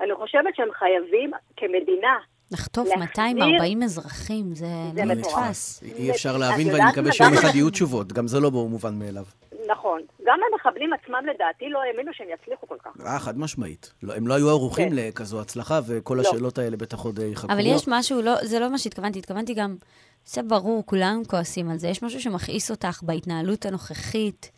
אני 0.00 0.14
חושבת 0.14 0.56
שהם 0.56 0.68
חייבים, 0.72 1.30
כמדינה, 1.56 2.16
לחטוף 2.52 2.88
להחזיר- 2.88 3.24
240 3.34 3.82
אזרחים, 3.82 4.54
זה 4.54 4.66
זה 4.94 5.04
לא. 5.04 5.14
נתפס. 5.14 5.82
אי 5.82 6.10
אפשר 6.10 6.30
את 6.34 6.40
להבין, 6.40 6.66
ואני 6.68 6.84
מקווה? 6.92 7.12
שיום 7.12 7.28
גם 7.30 7.34
אחד 7.38 7.54
יהיו 7.54 7.70
תשובות, 7.70 8.12
גם 8.12 8.26
זה 8.26 8.40
לא 8.40 8.50
מובן 8.50 8.98
מאליו. 8.98 9.24
נכון. 9.68 10.00
גם 10.24 10.40
המחבלים 10.52 10.92
עצמם 10.92 11.22
לדעתי 11.34 11.68
לא 11.68 11.82
האמינו 11.82 12.12
שהם 12.14 12.26
יצליחו 12.34 12.66
כל 12.66 12.76
כך. 12.84 12.90
אה, 13.06 13.18
חד 13.18 13.38
משמעית. 13.38 13.92
לא, 14.02 14.14
הם 14.14 14.26
לא 14.26 14.34
היו 14.34 14.48
ערוכים 14.48 14.88
כן. 14.90 14.96
לכזו 14.96 15.40
הצלחה, 15.40 15.80
וכל 15.88 16.14
לא. 16.14 16.20
השאלות 16.20 16.58
האלה 16.58 16.76
בטח 16.76 16.98
עוד 17.04 17.18
אה, 17.18 17.26
יחכו. 17.26 17.52
אבל. 17.52 17.66
יש 17.66 17.84
משהו, 17.88 18.22
לא, 18.22 18.34
זה 18.42 18.60
לא 18.60 18.70
מה 18.70 18.78
שהתכוונתי, 18.78 19.18
התכוונתי 19.18 19.54
גם, 19.54 19.76
זה 20.24 20.42
ברור, 20.42 20.86
כולנו 20.86 21.22
כועסים 21.30 21.70
על 21.70 21.76
זה. 21.76 21.88
יש 21.88 22.02
משהו 22.02 22.20
שמכעיס 22.20 22.70
אותך 22.70 23.02
בהתנהלות 23.02 23.66
הנוכחית, 23.66 24.50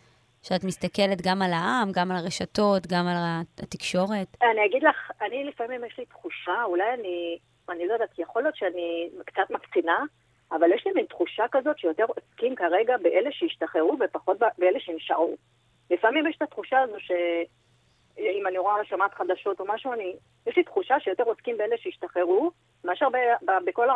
שאת 0.42 0.64
מסתכלת 0.64 1.22
גם 1.22 1.42
על 1.42 1.52
העם, 1.52 1.88
גם 1.92 2.10
על 2.10 2.16
הרשתות, 2.16 2.86
גם 2.86 3.06
על 3.06 3.16
התקשורת. 3.62 4.36
אני 4.42 4.66
אגיד 4.66 4.82
לך, 4.82 5.10
אני 5.22 5.44
לפעמים 5.44 5.84
יש 5.84 5.98
לי 5.98 6.04
תחושה, 6.04 6.64
אולי 6.64 6.94
אני, 6.94 7.38
אני 7.68 7.86
לא 7.88 7.92
יודעת, 7.92 8.18
יכול 8.18 8.42
להיות 8.42 8.56
שאני 8.56 9.10
קצת 9.26 9.50
מקצינה, 9.50 9.98
אבל 10.52 10.72
יש 10.72 10.86
לי 10.86 10.92
מין 10.92 11.04
תחושה 11.04 11.44
כזאת 11.52 11.78
שיותר 11.78 12.04
עוסקים 12.04 12.54
כרגע 12.54 12.96
באלה 13.02 13.30
שהשתחררו 13.32 13.96
ופחות 14.00 14.38
באלה 14.58 14.80
שנשארו. 14.80 15.36
לפעמים 15.90 16.26
יש 16.26 16.36
את 16.36 16.42
התחושה 16.42 16.78
הזו 16.80 16.96
שאם 16.98 18.46
אני 18.46 18.58
רואה 18.58 18.84
שומעת 18.84 19.14
חדשות 19.14 19.60
או 19.60 19.64
משהו, 19.68 19.92
אני, 19.92 20.14
יש 20.46 20.56
לי 20.56 20.62
תחושה 20.64 21.00
שיותר 21.00 21.22
עוסקים 21.22 21.56
באלה 21.56 21.76
שהשתחררו, 21.78 22.50
מאשר 22.84 23.08
ב, 23.08 23.16
ב, 23.46 23.50
בכל 23.66 23.88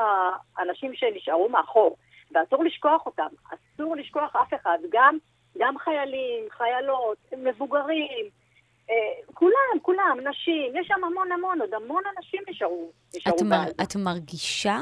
האנשים 0.56 0.94
שנשארו 0.94 1.48
מאחור. 1.48 1.96
ואסור 2.34 2.64
לשכוח 2.64 3.06
אותם, 3.06 3.26
אסור 3.46 3.96
לשכוח 3.96 4.36
אף 4.36 4.54
אחד, 4.54 4.78
גם, 4.90 5.18
גם 5.58 5.78
חיילים, 5.78 6.44
חיילות, 6.50 7.18
מבוגרים, 7.36 8.26
אה, 8.90 8.94
כולם, 9.34 9.80
כולם, 9.82 10.18
נשים, 10.24 10.76
יש 10.76 10.86
שם 10.86 11.04
המון 11.04 11.32
המון, 11.32 11.60
עוד 11.60 11.74
המון 11.74 12.02
אנשים 12.16 12.42
נשארו, 12.48 12.90
נשארו 13.16 13.36
את, 13.36 13.42
מר. 13.42 13.64
את 13.82 13.96
מרגישה 13.96 14.78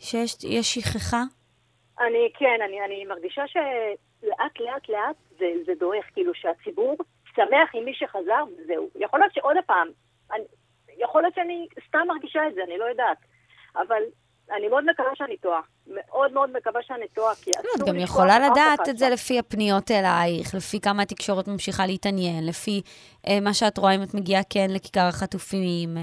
שיש 0.00 0.44
יש 0.44 0.74
שכחה? 0.74 1.22
אני, 2.00 2.30
כן, 2.38 2.58
אני, 2.64 2.84
אני 2.84 3.04
מרגישה 3.04 3.42
שלאט 3.46 4.60
לאט 4.60 4.88
לאט 4.88 5.16
זה, 5.38 5.46
זה 5.66 5.72
דועך, 5.78 6.04
כאילו 6.12 6.34
שהציבור 6.34 6.96
שמח 7.34 7.74
עם 7.74 7.84
מי 7.84 7.94
שחזר, 7.94 8.44
וזהו. 8.58 8.88
יכול 8.96 9.20
להיות 9.20 9.34
שעוד 9.34 9.56
פעם, 9.66 9.88
אני, 10.32 10.44
יכול 10.98 11.22
להיות 11.22 11.34
שאני 11.34 11.66
סתם 11.88 11.98
מרגישה 12.08 12.40
את 12.48 12.54
זה, 12.54 12.60
אני 12.64 12.78
לא 12.78 12.84
יודעת. 12.84 13.18
אבל 13.76 14.02
אני 14.56 14.68
מאוד 14.68 14.84
מקווה 14.90 15.10
שאני 15.14 15.36
טועה. 15.36 15.60
מאוד 15.86 16.32
מאוד 16.32 16.50
מקווה 16.56 16.82
שאני 16.82 17.08
טועה, 17.08 17.34
כי 17.34 17.50
לא, 17.50 17.60
אסור 17.60 17.70
את 17.74 17.74
לשכוח 17.74 17.88
גם 17.88 18.00
יכולה 18.00 18.38
לדעת 18.38 18.88
את 18.88 18.98
זה. 18.98 19.08
לפי 19.08 19.38
הפניות 19.38 19.90
אלייך, 19.90 20.54
לפי 20.54 20.80
כמה 20.80 21.02
התקשורת 21.02 21.48
ממשיכה 21.48 21.86
להתעניין, 21.86 22.46
לפי 22.46 22.82
אה, 23.26 23.40
מה 23.40 23.54
שאת 23.54 23.78
רואה 23.78 23.94
אם 23.94 24.02
את 24.02 24.14
מגיעה 24.14 24.42
כן 24.50 24.66
לכיכר 24.70 25.06
החטופים. 25.08 25.96
אה, 25.96 26.02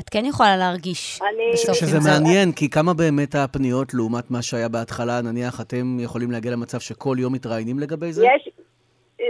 את 0.00 0.08
כן 0.10 0.24
יכולה 0.24 0.56
להרגיש 0.56 1.20
אני- 1.22 1.50
בסוף 1.52 1.74
שזה 1.76 2.00
זה. 2.00 2.10
מעניין, 2.10 2.52
כי 2.52 2.70
כמה 2.70 2.94
באמת 2.94 3.34
הפניות 3.34 3.94
לעומת 3.94 4.30
מה 4.30 4.42
שהיה 4.42 4.68
בהתחלה, 4.68 5.20
נניח 5.22 5.60
אתם 5.60 5.96
יכולים 6.00 6.30
להגיע 6.30 6.52
למצב 6.52 6.80
שכל 6.80 7.16
יום 7.20 7.32
מתראיינים 7.32 7.78
לגבי 7.78 8.12
זה? 8.12 8.26
יש, 8.36 8.48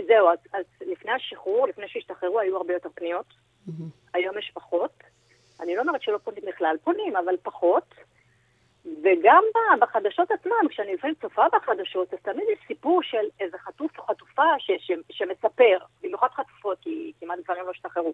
זהו, 0.08 0.28
אז, 0.32 0.38
אז 0.52 0.64
לפני 0.92 1.12
השחרור, 1.12 1.66
לפני 1.68 1.84
שהשתחררו, 1.88 2.40
היו 2.40 2.56
הרבה 2.56 2.72
יותר 2.72 2.88
פניות. 2.94 3.34
היום 4.14 4.38
יש 4.38 4.50
פחות. 4.54 4.90
אני 5.60 5.74
לא 5.76 5.80
אומרת 5.80 6.02
שלא 6.02 6.18
פונים 6.24 6.42
בכלל, 6.48 6.76
פונים, 6.84 7.16
אבל 7.16 7.34
פחות. 7.42 7.94
וגם 9.02 9.44
בחדשות 9.80 10.30
עצמם, 10.30 10.68
כשאני 10.70 10.94
לפעמים 10.94 11.14
צופה 11.22 11.42
בחדשות, 11.52 12.12
אז 12.14 12.18
תמיד 12.22 12.44
יש 12.52 12.58
סיפור 12.66 13.00
של 13.02 13.26
איזה 13.40 13.56
חטוף 13.58 13.98
או 13.98 14.02
חטופה 14.04 14.42
ש, 14.58 14.70
ש, 14.78 14.90
שמספר, 15.10 15.78
במיוחד 16.02 16.28
חטופות, 16.34 16.78
כי 16.80 17.12
כמעט 17.20 17.38
דברים 17.44 17.64
לא 17.66 17.70
השתחררו. 17.70 18.12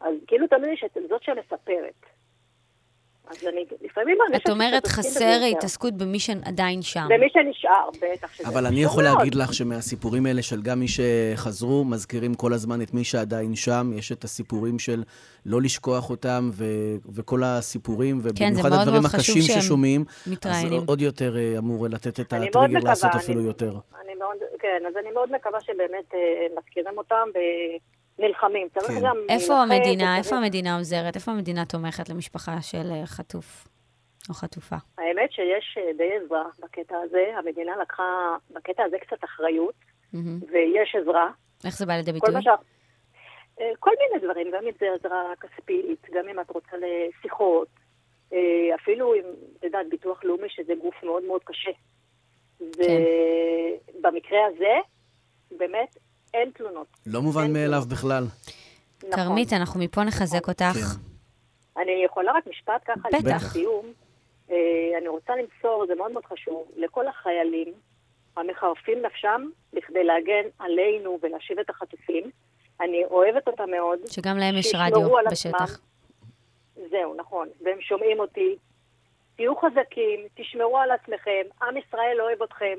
אז 0.00 0.14
כאילו 0.26 0.46
תמיד 0.46 0.68
יש 0.72 0.84
את 0.84 1.02
זאת 1.08 1.22
שמספרת. 1.22 1.94
אז 3.30 3.46
אני 3.46 3.64
לפעמים 3.84 4.16
מרגישה 4.18 4.42
את 4.44 4.50
אומרת 4.50 4.86
חסר. 4.86 5.40
התעסקות 5.52 5.94
במי 5.94 6.18
שעדיין 6.18 6.82
שם. 6.82 7.06
במי 7.10 7.26
שנשאר, 7.32 7.88
בטח 8.02 8.32
שזה 8.34 8.48
אבל 8.48 8.66
אני 8.66 8.82
יכול. 8.82 9.02
להגיד 9.04 9.34
לך 9.34 9.54
שמהסיפורים 9.54 10.26
האלה 10.26 10.42
של 10.42 10.62
גם 10.62 10.80
מי 10.80 10.86
שחזרו, 10.88 11.84
מזכירים 11.84 12.34
כל 12.34 12.52
הזמן 12.52 12.82
את 12.82 12.94
מי 12.94 13.04
שעדיין 13.04 13.54
שם. 13.54 13.90
יש 13.94 14.12
את 14.12 14.24
הסיפורים 14.24 14.78
של 14.78 15.02
לא 15.46 15.62
לשכוח 15.62 16.10
אותם, 16.10 16.50
ו- 16.52 16.64
וכל 17.14 17.42
הסיפורים, 17.44 18.16
כן, 18.16 18.22
זה 18.22 18.28
ובמיוחד 18.30 18.68
מאוד 18.68 18.80
הדברים 18.80 19.02
מאוד 19.02 19.12
חשוב 19.12 19.36
הקשים 19.36 19.42
שהם 19.42 19.60
ששומעים, 19.60 20.04
אז 20.08 20.32
מתראיינים. 20.32 20.82
עוד 20.86 21.00
יותר 21.00 21.36
אה, 21.36 21.54
אמור 21.58 21.86
לתת 21.88 22.20
את 22.20 22.32
הטריגר 22.32 22.78
לעשות 22.84 23.10
אני- 23.14 23.20
אפילו 23.22 23.42
יותר. 23.42 23.70
אני 24.04 24.14
מאוד, 24.14 24.36
כן, 24.58 24.82
אז 24.88 24.94
אני 25.00 25.10
מאוד 25.10 25.32
מקווה 25.32 25.60
שבאמת 25.60 26.14
אה, 26.14 26.18
מזכירים 26.58 26.98
אותם 26.98 27.28
ונלחמים. 28.18 28.68
צריך 28.68 28.86
כן. 28.86 29.00
גם... 29.02 29.16
איפה 29.28 29.54
המדינה, 29.54 30.18
איפה 30.18 30.36
המדינה 30.36 30.76
עוזרת? 30.76 31.16
איפה 31.16 31.32
המדינה 31.32 31.64
תומכת 31.64 32.08
למשפחה 32.08 32.62
של 32.62 32.90
אה, 32.92 33.06
חטוף 33.06 33.68
או 34.28 34.34
חטופה? 34.34 34.76
האמת 34.98 35.32
שיש 35.32 35.78
אה, 35.80 35.92
די 35.96 36.10
עזרה 36.24 36.44
בקטע 36.62 36.96
הזה. 37.04 37.26
המדינה 37.38 37.76
לקחה 37.82 38.36
בקטע 38.50 38.82
הזה 38.84 38.96
קצת 38.98 39.24
אחריות, 39.24 39.74
מהמם. 40.12 40.40
ויש 40.52 40.96
עזרה. 41.02 41.30
איך 41.64 41.78
זה 41.78 41.86
בא 41.86 41.92
לידי 41.92 42.12
כל 42.20 42.26
ביטוי? 42.26 42.52
אה, 43.60 43.70
כל 43.80 43.90
מיני 44.00 44.26
דברים, 44.26 44.46
גם 44.52 44.62
אם 44.64 44.72
זה 44.80 44.86
עזרה 45.00 45.22
כספית, 45.40 46.06
גם 46.14 46.28
אם 46.28 46.40
את 46.40 46.50
רוצה 46.50 46.76
לשיחות, 46.76 47.68
אפילו 48.74 49.14
אם, 49.14 49.20
את 49.58 49.64
יודעת, 49.64 49.88
ביטוח 49.88 50.24
לאומי, 50.24 50.48
שזה 50.48 50.72
גוף 50.82 50.94
מאוד 51.02 51.22
מאוד 51.24 51.40
קשה. 51.44 51.70
ובמקרה 52.60 54.46
הזה, 54.46 54.74
באמת, 55.50 55.96
אין 56.34 56.50
תלונות. 56.50 56.86
לא 57.06 57.22
מובן 57.22 57.52
מאליו. 57.52 57.82
בכלל. 57.88 58.24
נכון. 58.98 59.10
כרמית, 59.10 59.52
אנחנו 59.52 59.80
מפה 59.80 60.04
נחזק 60.04 60.48
אותך. 60.48 60.64
כן. 60.64 61.80
אני 61.82 62.04
יכולה 62.04 62.32
רק 62.32 62.46
משפט 62.46 62.82
ככה 62.84 63.08
בטח. 63.08 63.18
לקראת 63.18 63.40
סיום. 63.40 63.86
אה, 64.50 64.56
אני 64.98 65.08
רוצה 65.08 65.32
למסור, 65.36 65.84
זה 65.86 65.94
מאוד 65.94 66.12
מאוד 66.12 66.24
חשוב, 66.24 66.64
לכל 66.76 67.08
החיילים 67.08 67.72
המחרפים 68.36 68.98
נפשם 69.06 69.48
בכדי 69.72 70.04
להגן 70.04 70.48
עלינו 70.58 71.18
ולהשיב 71.22 71.58
את 71.58 71.70
החטופים. 71.70 72.30
אני 72.80 73.04
אוהבת 73.04 73.48
אותם 73.48 73.70
מאוד. 73.70 73.98
שגם 74.10 74.38
להם 74.38 74.56
יש 74.56 74.72
רדיו 74.74 75.10
בשטח. 75.30 75.80
זהו, 76.90 77.14
נכון. 77.16 77.48
והם 77.64 77.80
שומעים 77.80 78.20
אותי. 78.20 78.56
תהיו 79.36 79.56
חזקים, 79.56 80.20
תשמרו 80.34 80.78
על 80.78 80.90
עצמכם, 80.90 81.42
עם 81.62 81.76
ישראל 81.76 82.20
אוהב 82.20 82.42
אתכם, 82.42 82.78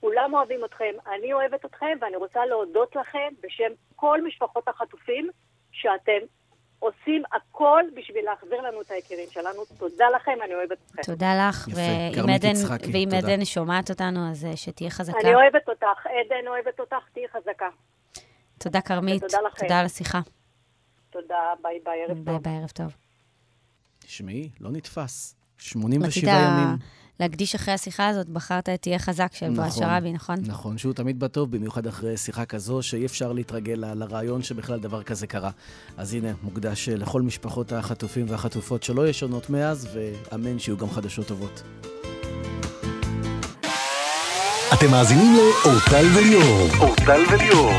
כולם 0.00 0.34
אוהבים 0.34 0.64
אתכם, 0.64 0.84
אני 1.16 1.32
אוהבת 1.32 1.64
אתכם, 1.64 1.98
ואני 2.00 2.16
רוצה 2.16 2.46
להודות 2.46 2.96
לכם 2.96 3.28
בשם 3.42 3.64
כל 3.96 4.24
משפחות 4.26 4.68
החטופים, 4.68 5.28
שאתם 5.72 6.18
עושים 6.78 7.22
הכל 7.32 7.82
בשביל 7.96 8.24
להחזיר 8.24 8.60
לנו 8.60 8.80
את 8.80 8.90
היקירים 8.90 9.28
שלנו. 9.30 9.64
תודה 9.78 10.04
לכם, 10.16 10.32
אני 10.44 10.54
אוהבת 10.54 10.78
אתכם. 10.86 11.02
תודה 11.02 11.26
לך. 11.48 11.68
יפה. 11.68 11.80
ואם 11.80 12.28
עדן- 12.34 12.92
ואם 12.92 13.08
תודה. 13.10 13.32
עדן 13.32 13.44
שומעת 13.44 13.90
אותנו, 13.90 14.30
אז 14.30 14.44
אה, 14.44 14.56
שתהיה 14.56 14.90
חזקה. 14.90 15.18
אני 15.20 15.34
אוהבת 15.34 15.68
אותך, 15.68 16.06
עדן 16.06 16.46
אוהבת 16.48 16.80
אותך, 16.80 17.08
תהיי 17.12 17.28
חזקה. 17.28 17.68
תודה, 18.58 18.80
כרמית. 18.80 19.22
ותודה 19.24 19.38
לכם. 19.46 19.60
תודה 19.66 19.78
על 19.80 19.86
השיחה. 19.86 20.20
תודה, 21.10 21.34
bye 21.62 21.80
bye, 21.84 22.02
ערב 22.08 22.18
ביי 22.18 22.34
טוב. 22.34 22.42
ביי, 22.42 22.56
ערב 22.58 22.68
טוב. 22.70 22.96
תשמעי, 23.98 24.50
לא 24.60 24.70
נתפס. 24.72 25.34
87 25.58 26.08
רצית 26.08 26.24
ימים. 26.24 26.76
להקדיש 27.20 27.54
אחרי 27.54 27.74
השיחה 27.74 28.08
הזאת, 28.08 28.28
בחרת 28.28 28.68
את 28.68 28.82
תהיה 28.82 28.98
חזק 28.98 29.28
של 29.32 29.50
בועז 29.56 29.74
שראבי, 29.74 30.12
נכון? 30.12 30.36
נכון, 30.46 30.78
שהוא 30.78 30.92
תמיד 30.92 31.20
בטוב, 31.20 31.50
במיוחד 31.56 31.86
אחרי 31.86 32.16
שיחה 32.16 32.44
כזו, 32.44 32.82
שאי 32.82 33.06
אפשר 33.06 33.32
להתרגל 33.32 33.74
ל- 33.74 33.94
לרעיון 33.94 34.42
שבכלל 34.42 34.78
דבר 34.78 35.02
כזה 35.02 35.26
קרה. 35.26 35.50
אז 35.96 36.14
הנה, 36.14 36.28
מוקדש 36.42 36.88
אה, 36.88 36.96
לכל 36.96 37.22
משפחות 37.22 37.72
החטופים 37.72 38.26
והחטופות 38.28 38.82
שלא 38.82 39.08
ישנות 39.08 39.50
מאז, 39.50 39.88
ואמן 40.32 40.58
שיהיו 40.58 40.76
גם 40.76 40.90
חדשות 40.90 41.26
טובות. 41.26 41.62
אתם 44.74 44.90
מאזינים 44.90 45.32
לאורטל 45.36 46.06
וליאור. 46.16 46.68
אורטל 46.80 47.20
וליאור. 47.32 47.72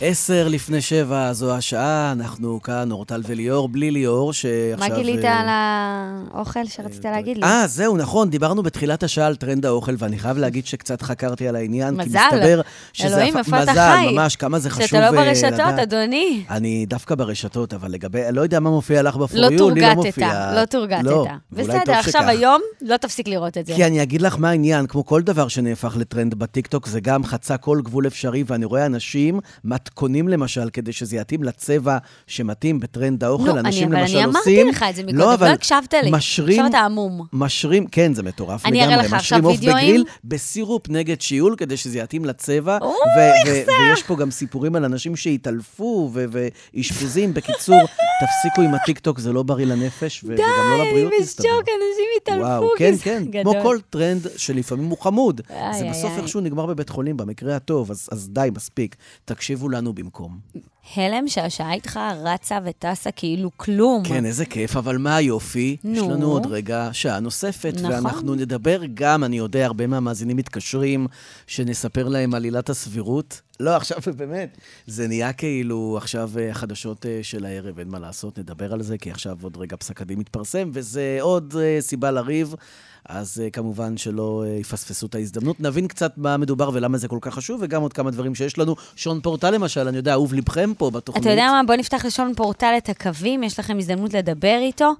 עשר 0.00 0.48
לפני 0.48 0.80
שבע, 0.80 1.32
זו 1.32 1.54
השעה, 1.54 2.12
אנחנו 2.12 2.62
כאן, 2.62 2.92
אורטל 2.92 3.22
וליאור, 3.26 3.68
בלי 3.68 3.90
ליאור, 3.90 4.32
שעכשיו... 4.32 4.88
מה 4.88 4.96
גילית 4.96 5.24
אה, 5.24 5.40
על 5.40 5.46
האוכל 5.48 6.66
שרצית 6.66 7.04
להגיד 7.04 7.36
לי? 7.36 7.42
אה, 7.42 7.66
זהו, 7.66 7.96
נכון, 7.96 8.30
דיברנו 8.30 8.62
בתחילת 8.62 9.02
השעה 9.02 9.26
על 9.26 9.36
טרנד 9.36 9.66
האוכל, 9.66 9.94
ואני 9.98 10.18
חייב 10.18 10.38
להגיד 10.38 10.66
שקצת 10.66 11.02
חקרתי 11.02 11.48
על 11.48 11.56
העניין, 11.56 12.02
כי 12.02 12.08
מזל. 12.08 12.18
מסתבר 12.18 12.60
שזה... 12.92 13.16
אלוהים, 13.16 13.36
הפ- 13.36 13.48
מזל, 13.48 13.72
חי? 13.74 14.12
ממש, 14.12 14.36
כמה 14.36 14.58
זה 14.58 14.70
חשוב 14.70 14.86
שאתה 14.86 15.10
לא 15.10 15.18
אה, 15.18 15.24
ברשתות, 15.24 15.52
לדעת. 15.52 15.78
אדוני. 15.78 16.44
אני 16.50 16.86
דווקא 16.86 17.14
ברשתות, 17.14 17.74
אבל 17.74 17.90
לגבי, 17.90 18.20
לא 18.32 18.40
יודע 18.40 18.60
מה 18.60 18.70
מופיע 18.70 19.02
לך 19.02 19.16
בפוריו, 19.16 19.50
לא 19.50 19.70
לי 19.72 19.80
לא 19.80 19.94
מופיע. 19.94 20.52
לא 20.54 20.64
תורגתת. 20.64 21.04
לא, 21.04 21.10
טוב 21.10 21.26
בסדר, 21.52 21.92
עכשיו. 21.92 22.22
היום 22.26 22.60
לא 22.82 22.96
תפסיק 22.96 23.28
לראות 23.28 23.58
את 23.58 23.66
זה. 23.66 23.74
כי 23.74 23.84
אני 23.84 24.02
אגיד 24.02 24.22
לך 24.22 24.36
מה 24.38 24.50
העניין, 24.50 24.86
כמו 24.86 25.06
כל 25.06 25.22
דבר 25.22 25.48
שנהפך 25.48 25.96
לטרנד 25.96 26.34
בטיקטוק, 26.34 26.86
זה 26.86 27.00
גם 27.00 27.24
חצה 27.24 27.56
כל 27.56 27.80
גבול 27.84 28.06
אפשרי, 28.06 28.44
ואני 28.46 28.64
רואה 28.64 28.86
אנשים 28.86 29.40
מתכונים 29.86 30.28
למשל, 30.28 30.68
כדי 30.72 30.92
שזה 30.92 31.16
יתאים 31.16 31.42
לצבע 31.44 31.98
שמתאים 32.26 32.80
בטרנד 32.80 33.24
האוכל. 33.24 33.50
אני- 33.50 33.60
אנשים 33.60 33.92
אבל 33.92 34.00
למשל 34.00 34.16
אני 34.18 34.24
עושים... 34.26 34.58
אמרתי 34.66 34.76
לך 34.76 34.84
את 34.90 34.96
זה 34.96 35.02
מקודם, 35.02 35.18
לא, 35.18 35.24
לא 35.26 35.34
אבל 35.34 35.46
הקשבת 35.46 35.94
לי. 35.94 36.10
משרים... 36.10 36.50
עכשיו 36.60 36.66
אתה 36.66 36.78
עמום. 36.78 37.20
משרים, 37.32 37.86
כן, 37.86 38.14
זה 38.14 38.22
מטורף 38.22 38.66
אני 38.66 38.78
לגמרי. 38.78 38.94
אראה 38.94 39.04
לך 39.06 39.12
עכשיו 39.12 39.38
משרים 39.38 39.54
עוף. 39.54 39.60
בגריל 39.60 40.04
בסירופ 40.24 40.88
נגד 40.88 41.20
שיעול, 41.20 41.54
כדי 41.58 41.76
שזה 41.76 41.98
יתאים 41.98 42.24
לצבע. 42.24 42.78
אוי, 42.82 42.90
ו- 42.90 43.48
ו- 43.48 43.62
ויש 43.90 44.02
פה 44.02 44.16
גם 44.16 44.30
סיפורים 44.30 44.76
על 44.76 44.84
אנשים 44.84 45.16
שהתעלפו 45.16 46.10
ו- 46.14 46.24
ואשפוזים. 46.74 47.34
בקיצור, 47.34 47.80
תפסיקו 48.20 48.62
עם 48.62 48.74
הטיקטוק, 48.74 49.18
זה 49.18 49.32
לא 49.32 49.42
בריא 49.42 49.66
לנפש, 49.66 50.24
ו- 50.24 50.26
וגם 50.26 50.38
לא 50.38 50.82
אני 50.82 50.88
לבריאות, 50.90 51.12
מסתבר. 51.20 51.46
בשוק, 51.48 51.60
אנשים 51.68 52.06
התעלפו. 52.22 52.68
כן, 52.78 52.94
כן. 53.02 53.42
כמו 53.42 53.52
כל 53.62 53.78
טרנד 53.90 54.26
שלפעמים 54.36 54.86
הוא 54.86 54.98
חמוד. 54.98 55.40
זה 55.78 55.86
בסוף. 55.90 56.12
איכשהו 56.18 56.40
נגמר 56.40 56.66
בבית 56.66 56.88
חולים, 56.88 57.16
במקרה 57.16 57.56
הטוב, 57.56 57.90
אז 57.90 58.28
די, 58.28 58.48
מספיק. 58.56 58.96
תקשיבו 59.24 59.68
לנו 59.76 59.92
במקום. 59.92 60.38
הלם 60.96 61.28
שהשעה 61.28 61.72
איתך 61.72 62.00
רצה 62.24 62.58
וטסה 62.64 63.10
כאילו 63.10 63.50
כלום. 63.56 64.02
כן, 64.04 64.24
איזה 64.24 64.46
כיף, 64.46 64.76
אבל 64.76 64.98
מה 64.98 65.16
היופי? 65.16 65.76
נו. 65.84 65.92
יש 65.92 66.00
לנו 66.00 66.26
עוד 66.26 66.46
רגע, 66.46 66.88
שעה 66.92 67.20
נוספת, 67.20 67.72
נכון. 67.76 67.90
ואנחנו 67.90 68.34
נדבר 68.34 68.80
גם, 68.94 69.24
אני 69.24 69.38
יודע, 69.38 69.66
הרבה 69.66 69.86
מהמאזינים 69.86 70.36
מתקשרים, 70.36 71.06
שנספר 71.46 72.08
להם 72.08 72.34
עלילת 72.34 72.70
הסבירות. 72.70 73.40
לא, 73.60 73.76
עכשיו 73.76 73.98
באמת, 74.16 74.58
זה 74.86 75.08
נהיה 75.08 75.32
כאילו 75.32 75.94
עכשיו 75.96 76.30
אה, 76.38 76.50
החדשות 76.50 77.06
אה, 77.06 77.18
של 77.22 77.44
הערב, 77.44 77.78
אין 77.78 77.88
מה 77.88 77.98
לעשות, 77.98 78.38
נדבר 78.38 78.72
על 78.72 78.82
זה, 78.82 78.98
כי 78.98 79.10
עכשיו 79.10 79.36
עוד 79.42 79.56
רגע 79.56 79.76
פסק 79.76 80.02
הדין 80.02 80.18
מתפרסם, 80.18 80.70
וזה 80.72 81.18
עוד 81.20 81.54
אה, 81.60 81.76
סיבה 81.80 82.10
לריב. 82.10 82.54
אז 83.08 83.40
אה, 83.44 83.50
כמובן 83.50 83.96
שלא 83.96 84.44
אה, 84.46 84.52
יפספסו 84.52 85.06
את 85.06 85.14
ההזדמנות. 85.14 85.60
נבין 85.60 85.88
קצת 85.88 86.12
מה 86.16 86.36
מדובר 86.36 86.70
ולמה 86.74 86.98
זה 86.98 87.08
כל 87.08 87.18
כך 87.20 87.34
חשוב, 87.34 87.60
וגם 87.62 87.82
עוד 87.82 87.92
כמה 87.92 88.10
דברים 88.10 88.34
שיש 88.34 88.58
לנו. 88.58 88.74
שון 88.96 89.20
פורטל 89.20 89.50
למשל, 89.50 89.88
אני 89.88 89.96
יודע, 89.96 90.12
אהוב 90.12 90.34
לבכם 90.34 90.72
פה 90.78 90.90
בתוכנית. 90.90 91.24
אתה 91.24 91.32
יודע 91.32 91.50
מה? 91.52 91.60
בוא 91.66 91.74
נפתח 91.74 92.04
לשון 92.04 92.32
פורטל 92.36 92.74
את 92.78 92.88
הקווים, 92.88 93.42
יש 93.42 93.58
לכם 93.58 93.78
הזדמנות 93.78 94.14
לדבר 94.14 94.58
איתו. 94.60 94.92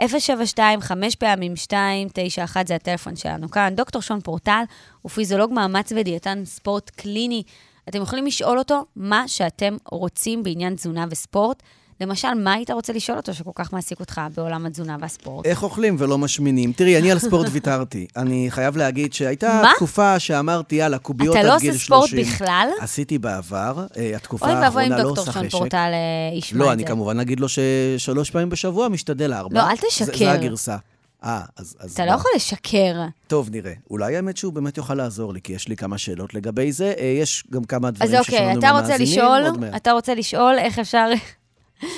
072, 0.00 0.80
5 0.80 1.14
פעמים 1.14 1.56
2, 1.56 2.08
91 2.12 2.66
זה 2.66 2.74
הטלפון 2.74 3.16
שלנו 3.16 3.50
כאן. 3.50 3.72
דוקטור 3.76 4.02
שון 4.02 4.20
פורטל 4.20 4.62
הוא 5.02 5.10
פיזיולוג 5.10 5.52
מאמץ 5.52 5.92
ודיאטן 5.96 6.44
ספורט 6.44 6.90
קליני. 6.90 7.42
אתם 7.88 8.02
יכולים 8.02 8.26
לשאול 8.26 8.58
אותו 8.58 8.84
מה 8.96 9.28
שאתם 9.28 9.76
רוצים 9.84 10.42
בעניין 10.42 10.74
תזונה 10.74 11.06
וספורט. 11.10 11.62
למשל, 12.00 12.28
מה 12.34 12.52
היית 12.52 12.70
רוצה 12.70 12.92
לשאול 12.92 13.18
אותו 13.18 13.34
שכל 13.34 13.50
כך 13.54 13.72
מעסיק 13.72 14.00
אותך 14.00 14.20
בעולם 14.34 14.66
התזונה 14.66 14.96
והספורט? 15.00 15.46
איך 15.46 15.62
אוכלים 15.62 15.96
ולא 15.98 16.18
משמינים? 16.18 16.72
תראי, 16.72 16.98
אני 16.98 17.10
על 17.10 17.18
ספורט 17.18 17.46
ויתרתי. 17.52 18.06
אני 18.16 18.46
חייב 18.50 18.76
להגיד 18.76 19.12
שהייתה? 19.12 19.62
תקופה 19.76 20.18
שאמרתי, 20.18 20.74
יאללה, 20.74 20.98
קוביות 20.98 21.36
אתה 21.36 21.40
עד 21.40 21.46
לא 21.46 21.58
גיל 21.58 21.70
עושה 21.70 21.84
30. 21.84 22.24
ספורט 22.24 22.26
בכלל? 22.26 22.68
עשיתי 22.80 23.18
בעבר. 23.18 23.86
אה, 23.96 24.16
התקופה 24.16 24.46
אוי 24.46 24.54
ואבוי 24.54 24.86
אם 24.86 24.92
האחרונה 24.92 24.96
לא 24.96 25.02
דוקטור 25.02 25.24
עושה 25.24 25.32
שון 25.32 25.44
חשק. 25.44 25.58
פורטל 25.58 25.76
אה, 25.76 26.38
ישמע 26.38 26.64
לא, 26.64 26.72
אני. 26.72 26.84
כמובן 26.84 27.20
אגיד 27.20 27.40
לו 27.40 27.46
ששלוש 27.48 28.30
פעמים 28.30 28.48
בשבוע 28.48 28.88
משתדל 28.88 29.32
ארבע. 29.32 29.60
לא, 29.60 29.70
אל 29.70 29.76
תשקר. 29.76 30.16
זה 30.16 30.32
הגרסה. 30.32 30.76
אה, 31.24 31.40
אז... 31.56 31.76
אז 31.80 31.92
אתה 31.92 32.02
מה? 32.02 32.10
לא 32.10 32.14
יכול 32.14 32.30
לשקר. 32.36 32.94
טוב, 33.26 33.50
נראה. 33.52 33.72
אולי 33.90 34.16
האמת 34.16 34.36
שהוא 34.36 34.52
באמת 34.52 34.76
יוכל 34.76 34.94
לעזור 34.94 35.32
לי, 35.32 35.40
כי 35.40 35.52
יש 35.52 35.68
לי 35.68 35.76
כמה 35.76 35.98
שאלות 35.98 36.34
לגבי 36.34 36.72
זה. 36.72 36.94
אה, 36.98 37.04
יש 37.04 37.44
גם 37.50 37.64
כמה 37.64 37.90
דברים 37.90 38.14
אז 38.14 38.24
ששמענו 38.24 38.44
אוקיי, 38.44 38.58
אתה 38.58 38.70
רוצה 38.70 38.88
מהמאזינים, 38.88 39.12
לשאול. 39.12 39.70
אתה 39.76 39.92
רוצה 39.92 40.14
לשאול 40.14 40.54
איך 40.58 40.78
אפשר... 40.78 41.06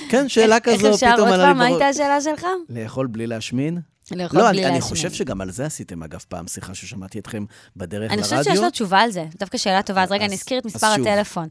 כן, 0.08 0.28
שאלה 0.28 0.54
איך 0.56 0.64
כזו, 0.64 0.94
אפשר, 0.94 1.12
פתאום 1.14 1.28
עוד 1.28 1.34
עלה 1.34 1.44
פעם, 1.44 1.58
לי 1.60 1.64
מה 1.64 1.68
בראש. 1.70 1.82
הייתה 1.82 2.04
השאלה 2.04 2.20
שלך? 2.20 2.46
לאכול 2.68 3.06
בלי 3.06 3.26
להשמין? 3.26 3.78
לאכול 4.16 4.40
לא, 4.40 4.48
בלי 4.50 4.58
אני, 4.58 4.66
אני 4.66 4.74
להשמין. 4.74 4.80
חושב 4.96 5.12
שגם 5.12 5.40
על 5.40 5.50
זה 5.50 5.66
עשיתם, 5.66 6.02
אגב, 6.02 6.24
פעם 6.28 6.46
שיחה 6.46 6.74
ששמעתי 6.74 7.18
אתכם 7.18 7.44
בדרך 7.76 8.12
אני 8.12 8.20
לרדיו. 8.20 8.38
חושבת 8.38 8.54
שיש 8.54 8.64
לו 8.64 8.70
תשובה 8.70 8.98
על 8.98 9.10
זה. 9.10 9.24
דווקא 9.38 9.58
שאלה 9.58 9.82
טובה. 9.82 10.02
אז 10.02 10.12
רגע, 10.12 10.24
אז- 10.24 10.28
אני 10.30 10.36
אזכיר 10.36 10.58
את 10.58 10.64
מספר 10.64 10.94
שוב. 10.96 11.06
הטלפון. 11.06 11.48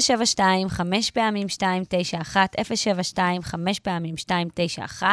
072, 0.00 0.68
5 0.68 1.10
פעמים 1.10 1.42
291, 1.46 2.54
072, 2.74 3.42
5 3.42 3.78
פעמים 3.80 4.14
291. 4.14 5.08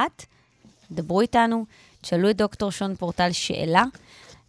דברו 0.92 1.22
איתנו, 1.22 1.66
תשאלו 2.02 2.30
את 2.30 2.38
דוקטור 2.38 2.72
שון 2.72 2.96
פורטל 2.96 3.32
שאלה. 3.32 3.84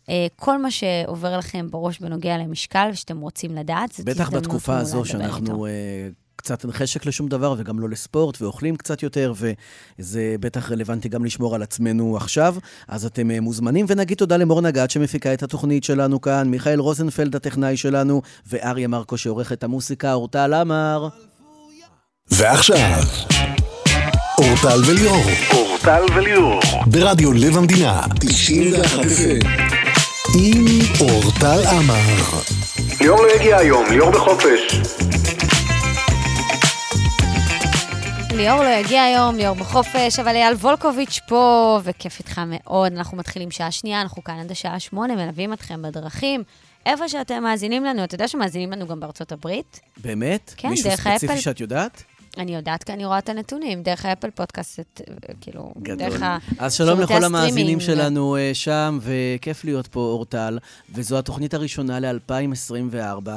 אה, 0.09 0.27
כל 0.37 0.63
מה 0.63 0.71
שעובר 0.71 1.39
לכם 1.39 1.67
בראש 1.71 1.99
בנוגע 1.99 2.39
למשקל 2.39 2.89
ושאתם 2.93 3.21
רוצים 3.21 3.55
לדעת, 3.55 3.93
זאת 3.93 4.07
בטח 4.07 4.21
הזדמנות 4.21 4.43
בתקופה 4.43 4.73
מעולה 4.73 4.83
הזו 4.83 4.97
לדבר 4.99 5.09
שאנחנו 5.13 5.47
איתו. 5.47 5.67
אה, 5.67 6.09
קצת 6.37 6.65
אין 6.65 6.73
חשק 6.73 7.07
לשום 7.07 7.29
דבר 7.29 7.55
וגם 7.59 7.81
לא 7.81 7.89
לספורט 7.89 8.43
ואוכלים 8.43 8.77
קצת 8.77 9.03
יותר, 9.03 9.33
וזה 9.37 10.37
בטח 10.41 10.73
רלוונטי 10.73 11.09
גם 11.09 11.25
לשמור 11.25 11.55
על 11.55 11.63
עצמנו 11.63 12.17
עכשיו. 12.17 12.55
אז 12.89 13.07
אתם 13.07 13.31
אה, 13.31 13.41
מוזמנים, 13.41 13.87
ונגיד 13.89 14.19
תודה 14.19 14.37
למור 14.37 14.61
נגד 14.61 14.91
שמפיקה 14.91 15.35
את 15.35 15.43
התוכנית 15.43 15.85
שלנו 15.85 16.21
כאן, 16.21 16.49
מיכאל 16.49 16.79
רוזנפלד 16.79 17.37
הטכנאי 17.37 17.77
שלנו, 17.77 18.23
ואריה 18.47 18.89
מרקו 18.89 19.19
שעורך 19.19 19.53
את 19.53 19.65
המוסיקה, 19.65 20.13
אורטל 20.13 20.55
עמר. 20.55 21.09
ועכשיו, 22.31 23.03
אורטל 24.39 24.81
וליאור, 24.87 25.25
אורטל 25.53 26.03
וליאור. 26.17 26.61
ברדיו 26.87 27.33
לב 27.33 27.57
המדינה, 27.57 28.01
91 28.21 29.03
FM, 29.03 29.49
עם 30.39 30.67
אורטל 31.01 31.63
עמר. 31.67 32.41
ליאור 33.01 33.23
לא 33.23 33.37
יגיע 33.37 33.57
היום, 33.57 33.85
ליאור 33.91 34.11
בחופש. 34.11 34.81
ליאור 38.37 38.63
לא 38.63 38.69
יגיע 38.69 39.03
היום, 39.03 39.37
ליאור 39.37 39.57
בחופש, 39.57 40.19
אבל 40.19 40.29
אייל 40.29 40.55
וולקוביץ' 40.55 41.21
פה, 41.29 41.81
וכיף 41.85 42.19
איתך 42.19 42.41
מאוד. 42.47 42.93
אנחנו 42.93 43.17
מתחילים 43.17 43.51
שעה 43.51 43.71
שנייה, 43.71 44.01
אנחנו 44.01 44.25
כאן 44.25 44.39
עד 44.41 44.51
השעה 44.51 44.81
שמונה, 44.81 45.17
מלווים 45.17 45.53
אתכם 45.53 45.83
בדרכים. 45.83 46.43
איפה 46.87 47.09
שאתם 47.09 47.43
מאזינים 47.43 47.85
לנו, 47.85 48.05
אתה 48.05 48.15
יודע 48.15 48.29
שמאזינים 48.29 48.73
לנו 48.73 48.87
גם 48.87 49.01
בארצות 49.01 49.33
הברית? 49.33 49.81
באמת? 49.97 50.55
כן, 50.57 50.69
מישהו 50.69 50.91
דרך 50.91 51.01
ספציפי 51.01 51.33
האפל. 51.33 51.41
שאת 51.41 51.61
יודעת? 51.61 52.03
אני 52.39 52.55
יודעת 52.55 52.85
כי 52.85 52.93
אני 52.93 53.05
רואה 53.05 53.19
את 53.19 53.29
הנתונים, 53.29 53.83
דרך 53.83 54.05
האפל 54.05 54.31
פודקאסט, 54.31 55.01
כאילו, 55.41 55.73
גדול. 55.83 55.97
דרך 55.97 56.23
ה... 56.23 56.39
אז 56.59 56.75
שלום 56.75 57.01
לכל 57.01 57.25
המאזינים. 57.25 57.81
שלנו 57.81 58.37
אה, 58.37 58.51
שם, 58.55 58.99
וכיף 59.03 59.65
להיות 59.65 59.87
פה, 59.87 60.01
אורטל. 60.01 60.59
וזו 60.95 61.19
התוכנית 61.19 61.55
הראשונה 61.55 62.01
ל-2024. 62.01 63.29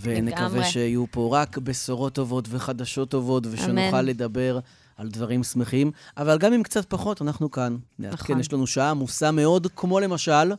ונקווה 0.00 0.46
לגמרי. 0.48 0.64
שיהיו 0.64 1.04
פה 1.10 1.28
רק 1.32 1.58
בשורות 1.58 2.12
טובות 2.12 2.44
וחדשות 2.48 3.10
טובות, 3.10 3.46
ושנוכל 3.50 3.96
אמן. 3.96 4.04
לדבר 4.04 4.58
על 4.96 5.08
דברים 5.08 5.42
שמחים. 5.42 5.90
אבל 6.16 6.38
גם 6.38 6.52
אם 6.52 6.62
קצת 6.62 6.84
פחות, 6.88 7.22
אנחנו 7.22 7.50
כאן. 7.50 7.76
נכון. 7.98 8.40
יש 8.40 8.52
לנו 8.52 8.66
שעה 8.66 8.90
עמוסה 8.90 9.30
מאוד, 9.30 9.66
כמו 9.76 10.00
למשל... 10.00 10.52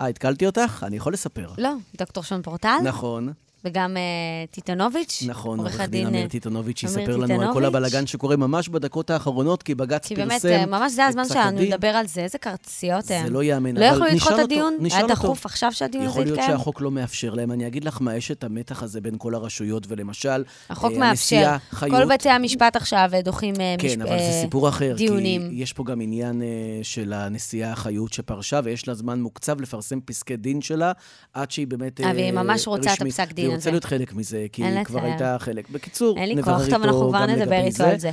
אה, 0.00 0.06
התקלתי 0.06 0.46
אותך? 0.46 0.84
אני 0.86 0.96
יכול 0.96 1.12
לספר. 1.12 1.52
לא, 1.58 1.72
דוקטור 1.98 2.24
שון 2.24 2.42
פורטל, 2.42 2.76
נכון, 2.84 3.32
וגם 3.64 3.96
אה, 3.96 4.02
טיטונוביץ', 4.50 5.22
נכון, 5.26 5.58
עורך 5.58 5.70
עורך 5.72 5.80
דין 5.80 5.84
הדין, 6.00 6.06
אמיר 6.06 6.22
אה, 6.22 6.28
טיטונוביץ' 6.28 6.82
יספר 6.82 7.16
לנו 7.16 7.42
על 7.42 7.52
כל. 7.52 7.64
הבלגן 7.64 8.06
שקורה 8.06 8.36
ממש 8.36 8.68
בדקות 8.68 9.10
האחרונות, 9.10 9.62
כי 9.62 9.74
בג"ץ 9.74 10.06
כי 10.06 10.14
פרסם 10.16 10.28
באמת, 10.28 10.44
אה, 10.44 10.66
ממש 10.66 10.92
זה 10.92 11.06
הזמן 11.06 11.22
את 11.22 11.26
פסק 11.28 11.34
שלנו 11.34 11.58
הדין. 11.58 11.72
לדבר 11.72 11.88
על 11.88 12.06
זה, 12.06 12.20
איזה 12.20 12.38
קרציות 12.38 13.10
הם. 13.10 13.24
זה 13.26 13.30
לא 13.30 13.42
ייאמן, 13.42 13.76
לא 13.76 13.84
יכלו 13.84 14.06
לדחות 14.06 14.32
את 14.32 14.38
הדיון? 14.38 14.76
היה. 14.92 15.06
דחוף 15.06 15.46
עכשיו 15.46 15.72
שהדיון 15.72 16.02
הזה 16.02 16.10
יכול 16.10 16.24
להיות 16.24 16.38
יתקיים? 16.38 16.58
שהחוק 16.58 16.80
לא 16.80 16.90
מאפשר 16.90 17.34
להם. 17.34 17.52
אני 17.52 17.66
אגיד 17.66 17.84
לך 17.84 17.98
מה, 18.02 18.16
יש 18.16 18.30
את 18.30 18.44
המתח 18.44 18.82
הזה 18.82 19.00
בין 19.00 19.14
כל 19.18 19.34
הרשויות, 19.34 19.86
ולמשל, 19.88 20.44
החוק 20.70 20.92
מאפשר. 20.92 21.56
כל 21.80 22.04
בתי 22.14 22.28
המשפט 22.28 22.76
עכשיו 22.76 23.10
דוחים 23.24 23.54
מש- 23.54 23.94
כן, 23.94 24.02
אבל 24.02 24.18
זה 24.18 24.38
סיפור 24.42 24.68
אחר. 24.68 24.94
דיונים. 24.96 25.48
כי 25.50 25.54
יש 25.62 25.72
פה 25.72 25.84
גם 25.84 26.00
עניין 26.00 26.42
של 26.82 27.12
הנשיאה 27.12 27.76
חיות 27.76 28.12
שפרשה, 28.12 28.60
ויש 28.64 28.88
לה 28.88 28.94
זמן 28.94 29.20
מוקצב 29.20 29.60
לפרסם 29.60 30.00
פסקי 30.00 30.36
דין 30.36 30.60
שלה, 30.60 30.92
עד 31.34 31.50
שהיא 31.50 31.66
באמת 31.66 32.00
והיא 32.14 32.32
ממש 32.32 32.66
רוצה 32.68 32.90
את 32.92 32.94
רשמית. 32.94 33.12
הפסק 33.12 33.32
דין 33.32 33.49
הזה. 33.52 33.56
רוצה 33.56 33.70
להיות 33.70 33.84
חלק 33.84 34.12
מזה, 34.12 34.46
כי 34.52 34.64
היא 34.64 34.84
כבר. 34.84 35.04
הייתה 35.04 35.36
חלק. 35.38 35.68
בקיצור, 35.70 36.18
אין 36.18 36.28
לי 36.28 36.34
נברר 36.34 36.58
כוח, 36.58 36.66
טוב, 36.66 36.74
איתו 36.74 36.84
אנחנו 36.84 37.08
כבר 37.08 37.22
גם 37.22 37.30
נדבר 37.30 37.42
לגבי 37.42 37.56
איתו 37.56 37.84
על 37.84 37.98
זה. 37.98 38.10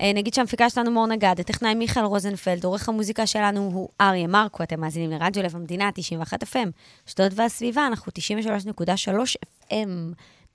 אה, 0.00 0.12
נגיד 0.12 0.34
שהמפיקה 0.34 0.70
שלנו 0.70 0.90
מור 0.90 1.06
נגד, 1.06 1.34
הטכנאי 1.38 1.74
מיכאל 1.74 2.04
רוזנפלד, 2.04 2.64
עורך 2.64 2.88
המוזיקה 2.88 3.26
שלנו 3.26 3.70
הוא 3.72 3.88
אריה 4.00 4.26
מרקו, 4.26 4.62
אתם 4.62 4.80
מאזינים 4.80 5.10
לרדיו 5.10 5.42
לב 5.42 5.56
המדינה, 5.56 5.90
91 5.94 6.42
FM, 6.42 6.68
אשדוד 7.08 7.32
והסביבה, 7.34 7.86
אנחנו 7.86 8.12
93.3 8.18 9.36
FM. 9.70 9.74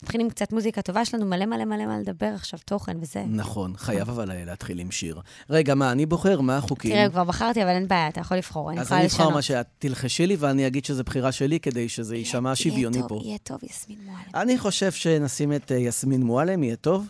נתחיל 0.04 0.22
עם 0.22 0.30
קצת 0.30 0.54
מוזיקה 0.54 0.82
טובה, 0.82 1.02
יש 1.02 1.14
לנו 1.16 1.26
מלא 1.26 1.46
מלא 1.46 1.66
מלא 1.66 1.86
מה 1.86 2.00
לדבר 2.00 2.32
עכשיו, 2.36 2.60
תוכן 2.66 2.98
וזה. 3.02 3.24
נכון, 3.28 3.74
חייב 3.78 4.10
אבל 4.10 4.46
להתחיל 4.46 4.80
עם 4.80 4.92
שיר. 4.92 5.20
רגע, 5.50 5.76
מה, 5.76 5.92
אני 5.92 6.06
בוחר? 6.06 6.42
מה 6.42 6.58
החוקים? 6.58 6.92
תראה, 6.92 7.10
כבר 7.10 7.24
בחרתי, 7.24 7.64
אבל 7.64 7.70
אין 7.70 7.88
בעיה, 7.88 8.08
אתה 8.08 8.22
יכול 8.22 8.38
לבחור, 8.38 8.72
אני 8.72 8.80
אז 8.80 8.86
יכולה 8.86 9.00
אני 9.00 9.08
אבחר 9.08 9.18
לשנות. 9.18 9.34
מה 9.34 9.42
שאת 9.42 9.68
תלחשי 9.80 10.28
לי, 10.28 10.36
ואני 10.36 10.68
אגיד 10.68 10.86
שזו 10.86 11.04
בחירה 11.04 11.32
שלי, 11.32 11.60
כדי 11.60 11.90
שזה 11.90 12.16
יישמע 12.16 12.56
שוויוני 12.56 13.02
פה. 13.08 13.20
יהיה 13.24 13.38
טוב, 13.38 13.60
יסמין 13.64 13.98
מועלם. 14.06 14.30
אני 14.36 14.58
חושב 14.58 14.92
שנשים 14.92 15.54
את 15.54 15.72
אה, 15.72 15.78
יסמין 15.78 16.24
מועלם, 16.24 16.64
יהיה 16.64 16.76
טוב? 16.76 17.08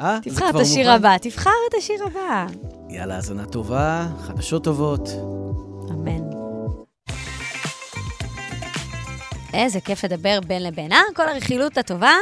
אה? 0.00 0.18
תבחר 0.22 0.50
את 0.50 0.54
השיר? 0.54 0.90
הבא, 0.90 1.16
תבחר 1.18 1.50
את 1.70 1.74
השיר 1.78 1.96
הבא. 2.06 2.46
יאללה, 2.90 3.14
האזנה 3.16 3.46
טובה, 3.46 4.08
חדשות 4.20 4.64
טובות. 4.64 5.08
אמן. 5.90 6.27
איזה 9.54 9.80
כיף 9.80 10.04
לדבר 10.04 10.40
בין 10.46 10.62
לבין. 10.62 10.92
אה, 10.92 11.00
כל 11.16 11.28
הרכילות 11.28 11.78
הטובה, 11.78 12.12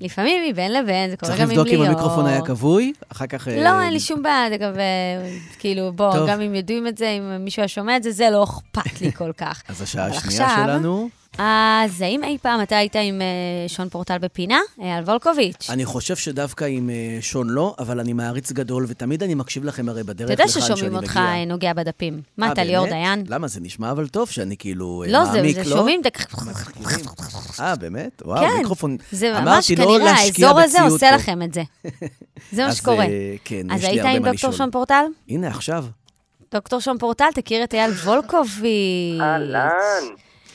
לפעמים 0.00 0.50
מבין 0.50 0.72
לבין, 0.72 1.10
זה 1.10 1.16
קורה 1.16 1.32
צריך 1.32 1.42
גם 1.42 1.50
עם 1.50 1.50
לבדוק 1.50 1.68
ליאור. 1.68 1.84
אם 1.84 1.90
המיקרופון 1.90 2.26
היה 2.26 2.42
כבוי, 2.42 2.92
אחר 3.08 3.26
כך... 3.26 3.48
אה, 3.48 3.64
לא, 3.64 3.82
אין 3.82 3.92
לי 3.92 4.00
שום 4.00 4.22
בעיה, 4.22 4.56
גם, 4.56 4.72
אה, 4.74 5.30
כאילו, 5.58 5.92
בוא. 5.92 6.28
גם 6.28 6.40
אם 6.40 6.54
יודעים 6.54 6.86
את 6.86 6.98
זה, 6.98 7.08
אם 7.08 7.44
מישהו 7.44 7.60
היה 7.60 7.68
שומע 7.68 7.96
את 7.96 8.02
זה, 8.02 8.10
זה 8.10 8.30
לא 8.30 8.44
אכפת 8.44 9.00
לי 9.00 9.12
כל 9.12 9.32
כך. 9.32 9.62
אז 9.68 9.82
השעה 9.82 10.06
השנייה 10.06 10.56
שלנו, 10.56 11.08
אז 11.38 12.00
האם 12.00 12.24
אי 12.24 12.38
פעם 12.42 12.62
אתה 12.62 12.76
היית 12.76 12.96
עם 12.96 13.20
אה, 13.22 13.26
שון 13.68 13.88
פורטל 13.88 14.18
בפינה? 14.18 14.58
אייל 14.82 15.04
וולקוביץ'. 15.04 15.70
אני 15.70 15.84
חושב 15.84 16.16
שדווקא 16.16 16.64
עם 16.64 16.90
אה, 16.90 17.18
שון 17.20 17.48
לא, 17.50 17.74
אבל 17.78 18.00
אני 18.00 18.12
מעריץ 18.12 18.52
גדול, 18.52 18.84
ותמיד 18.88 19.22
אני 19.22 19.34
מקשיב 19.34 19.64
לכם 19.64 19.88
הרי 19.88 20.02
בדרך 20.02 20.26
אתה 20.30 20.42
יודע 20.42 20.44
לכאן 20.44 20.60
שאני 20.62 20.76
ששומעים 20.76 20.96
אותך 20.96 21.16
מגיע. 21.16 21.22
אה, 21.34 21.44
נוגע 21.44 21.72
בדפים. 21.72 22.20
מה, 22.38 22.46
אה, 22.46 22.52
אתה 22.52 22.64
ליאור 22.64 22.84
באמת? 22.86 22.94
דיין? 22.96 23.24
למה? 23.28 23.48
זה 23.48 23.60
נשמע 23.60 23.90
אבל 23.90 24.08
טוב 24.08 24.30
שאני 24.30 24.56
כאילו 24.56 25.02
אה, 25.06 25.12
לא, 25.12 25.24
זה 25.24 25.32
מעמיק, 25.32 25.56
זה 25.56 25.70
לא? 25.70 25.76
שומעים, 25.76 26.00
זה- 26.04 26.08
מכירים. 26.08 27.06
אה, 27.60 27.76
באמת? 27.76 28.22
וואו, 28.24 28.40
כן, 28.40 28.50
מיקרופון. 28.58 28.96
זה 29.12 29.32
ממש 29.32 29.40
אמרתי 29.42 29.76
לא 29.76 29.84
כנראה, 29.84 29.98
להשקיע 30.12 30.46
האזור 30.48 30.60
הזה 30.60 30.78
בציוד 30.78 30.92
עושה 30.92 31.08
פה. 31.10 31.16
לכם 31.16 31.42
את 31.42 31.54
זה. 31.54 31.62
זה 32.52 32.62
מה 32.62 32.68
אז, 32.68 32.76
שקורה. 32.76 33.04
אה, 33.04 33.34
כן, 33.44 33.70
אז 33.70 33.78
יש 33.78 33.84
לי 33.84 33.90
היית 33.90 34.00
הרבה 34.04 34.16
עם 34.16 34.22
מה 34.22 34.30
דוקטור 34.32 34.50
לשאול. 34.50 34.52
שון 34.52 34.70
פורטל? 34.70 35.04
הנה, 35.28 35.48
עכשיו. 35.48 35.84
דוקטור 36.52 36.80
שון 36.80 36.98
פורטל, 36.98 37.24
תכיר 37.34 37.64
את 37.64 37.74
אייל 37.74 37.90
וולקוביץ'. 37.90 39.20
אהלן. 39.20 39.70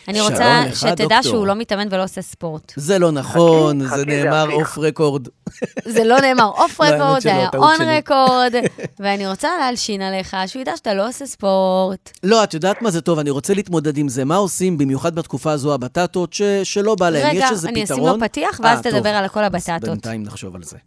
אני 0.10 0.22
רוצה 0.22 0.64
לך, 0.68 0.76
שתדע 0.76 0.96
דוקטור. 0.96 1.22
שהוא 1.22 1.48
לא 1.48 1.56
מתאמן 1.56 1.88
ולא 1.92 2.04
עושה 2.04 2.22
ספורט. 2.22 2.74
זה 2.76 3.00
לא 3.00 3.12
נכון, 3.12 3.88
חכי, 3.88 3.98
זה 3.98 4.04
חכי, 4.04 4.24
נאמר. 4.24 4.52
אוף 4.52 4.78
רקורד. 4.78 5.28
זה 5.96 6.04
לא 6.04 6.20
נאמר 6.22 6.46
אוף 6.46 6.82
לא, 6.82 6.86
רקורד, 6.86 7.22
זה 7.22 7.34
היה 7.36 7.50
און. 7.56 7.78
רקורד, 7.82 8.54
ואני 9.00 9.28
רוצה 9.28 9.50
להלשין 9.60 10.02
עליך, 10.02 10.36
שהוא 10.48 10.62
ידע 10.62 10.78
שאתה 10.78 10.94
לא 10.94 11.08
עושה 11.10 11.26
ספורט. 11.26 12.12
לא, 12.24 12.44
את 12.44 12.54
יודעת 12.54 12.82
מה 12.82 12.92
זה 12.92 13.02
טוב, 13.02 13.20
אני 13.20 13.30
רוצה 13.30 13.54
להתמודד 13.54 13.98
עם 13.98 14.10
זה. 14.10 14.26
מה 14.26 14.36
עושים, 14.36 14.78
במיוחד 14.78 15.16
בתקופה 15.16 15.52
הזו, 15.52 15.74
הבטטות, 15.74 16.34
ש- 16.34 16.42
שלא 16.64 16.96
בא 16.96 17.10
להם? 17.10 17.28
רגע, 17.30 17.40
יש 17.46 17.52
איזה 17.52 17.70
אני 17.70 17.84
אשים 17.84 17.96
פתרון? 17.96 18.20
לו 18.20 18.28
פתיח, 18.28 18.60
ואז 18.64 18.78
אה, 18.78 18.84
טוב. 18.84 18.92
תדבר 18.92 19.10
על 19.10 19.28
כל 19.28 19.40
אז 19.40 19.46
הבטטות. 19.46 19.90
בינתיים 19.90 20.24
נחשוב 20.24 20.56
על 20.56 20.64
זה. 20.64 20.78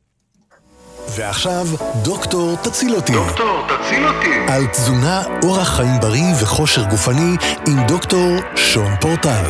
ועכשיו, 1.08 1.66
דוקטור 2.02 2.56
תציל 2.56 2.94
אותי. 2.94 3.12
דוקטור, 3.12 3.66
תציל 3.66 4.06
אותי. 4.06 4.52
על 4.52 4.66
תזונה, 4.66 5.22
אורח 5.42 5.68
חיים 5.76 6.00
בריא 6.00 6.34
וכושר 6.42 6.84
גופני 6.84 7.36
עם 7.68 7.86
דוקטור 7.88 8.36
שון 8.56 8.96
פורטל. 9.00 9.44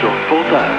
שון 0.00 0.16
פורטל. 0.28 0.72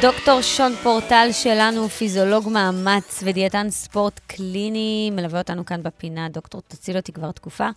דוקטור 0.00 0.40
שון 0.42 0.72
פורטל 0.82 1.28
שלנו, 1.32 1.80
הוא 1.80 1.88
פיזיולוג 1.88 2.48
מאמץ 2.48 3.20
ודיאטן 3.22 3.70
ספורט 3.70 4.20
קליני, 4.26 5.10
מלווה 5.12 5.38
אותנו 5.38 5.66
כאן 5.66 5.82
בפינה. 5.82 6.28
דוקטור, 6.28 6.62
תציל 6.68 6.96
אותי 6.96 7.12
כבר 7.12 7.30
תקופה. 7.30 7.68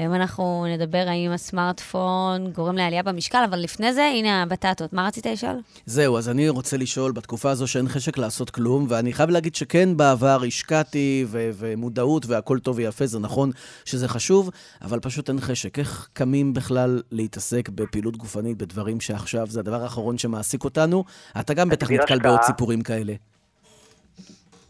היום 0.00 0.14
אנחנו 0.14 0.66
נדבר 0.68 1.04
האם 1.08 1.30
הסמארטפון 1.30 2.50
גורם 2.52 2.76
לעלייה 2.76 3.02
במשקל, 3.02 3.38
אבל 3.50 3.58
לפני 3.58 3.92
זה, 3.92 4.04
הנה 4.04 4.42
הבטטות. 4.42 4.92
מה 4.92 5.06
רצית 5.06 5.26
לשאול? 5.26 5.60
זהו, 5.86 6.18
אז 6.18 6.28
אני 6.28 6.48
רוצה 6.48 6.76
לשאול, 6.76 7.12
בתקופה 7.12 7.50
הזו 7.50 7.66
שאין 7.66 7.88
חשק 7.88 8.18
לעשות 8.18 8.50
כלום, 8.50 8.86
ואני 8.88 9.12
חייב 9.12 9.30
להגיד 9.30 9.54
שכן, 9.54 9.96
בעבר 9.96 10.38
השקעתי, 10.46 11.24
ו- 11.28 11.50
ומודעות, 11.54 12.26
והכל 12.26 12.58
טוב 12.58 12.76
ויפה, 12.76 13.06
זה 13.06 13.18
נכון 13.18 13.50
שזה 13.84 14.08
חשוב, 14.08 14.50
אבל 14.82 15.00
פשוט 15.00 15.28
אין 15.28 15.40
חשק. 15.40 15.78
איך 15.78 16.08
קמים 16.12 16.54
בכלל 16.54 17.02
להתעסק 17.12 17.68
בפעילות 17.68 18.16
גופנית, 18.16 18.58
בדברים 18.58 19.00
שעכשיו 19.00 19.46
זה 19.46 19.60
הדבר 19.60 19.82
האחרון 19.82 20.18
שמעסיק 20.18 20.64
אותנו? 20.64 21.04
אתה 21.40 21.54
גם 21.54 21.68
בטח 21.68 21.90
נתקל. 21.90 22.18
בעוד 22.18 22.42
סיפורים 22.42 22.82
כאלה. 22.82 23.12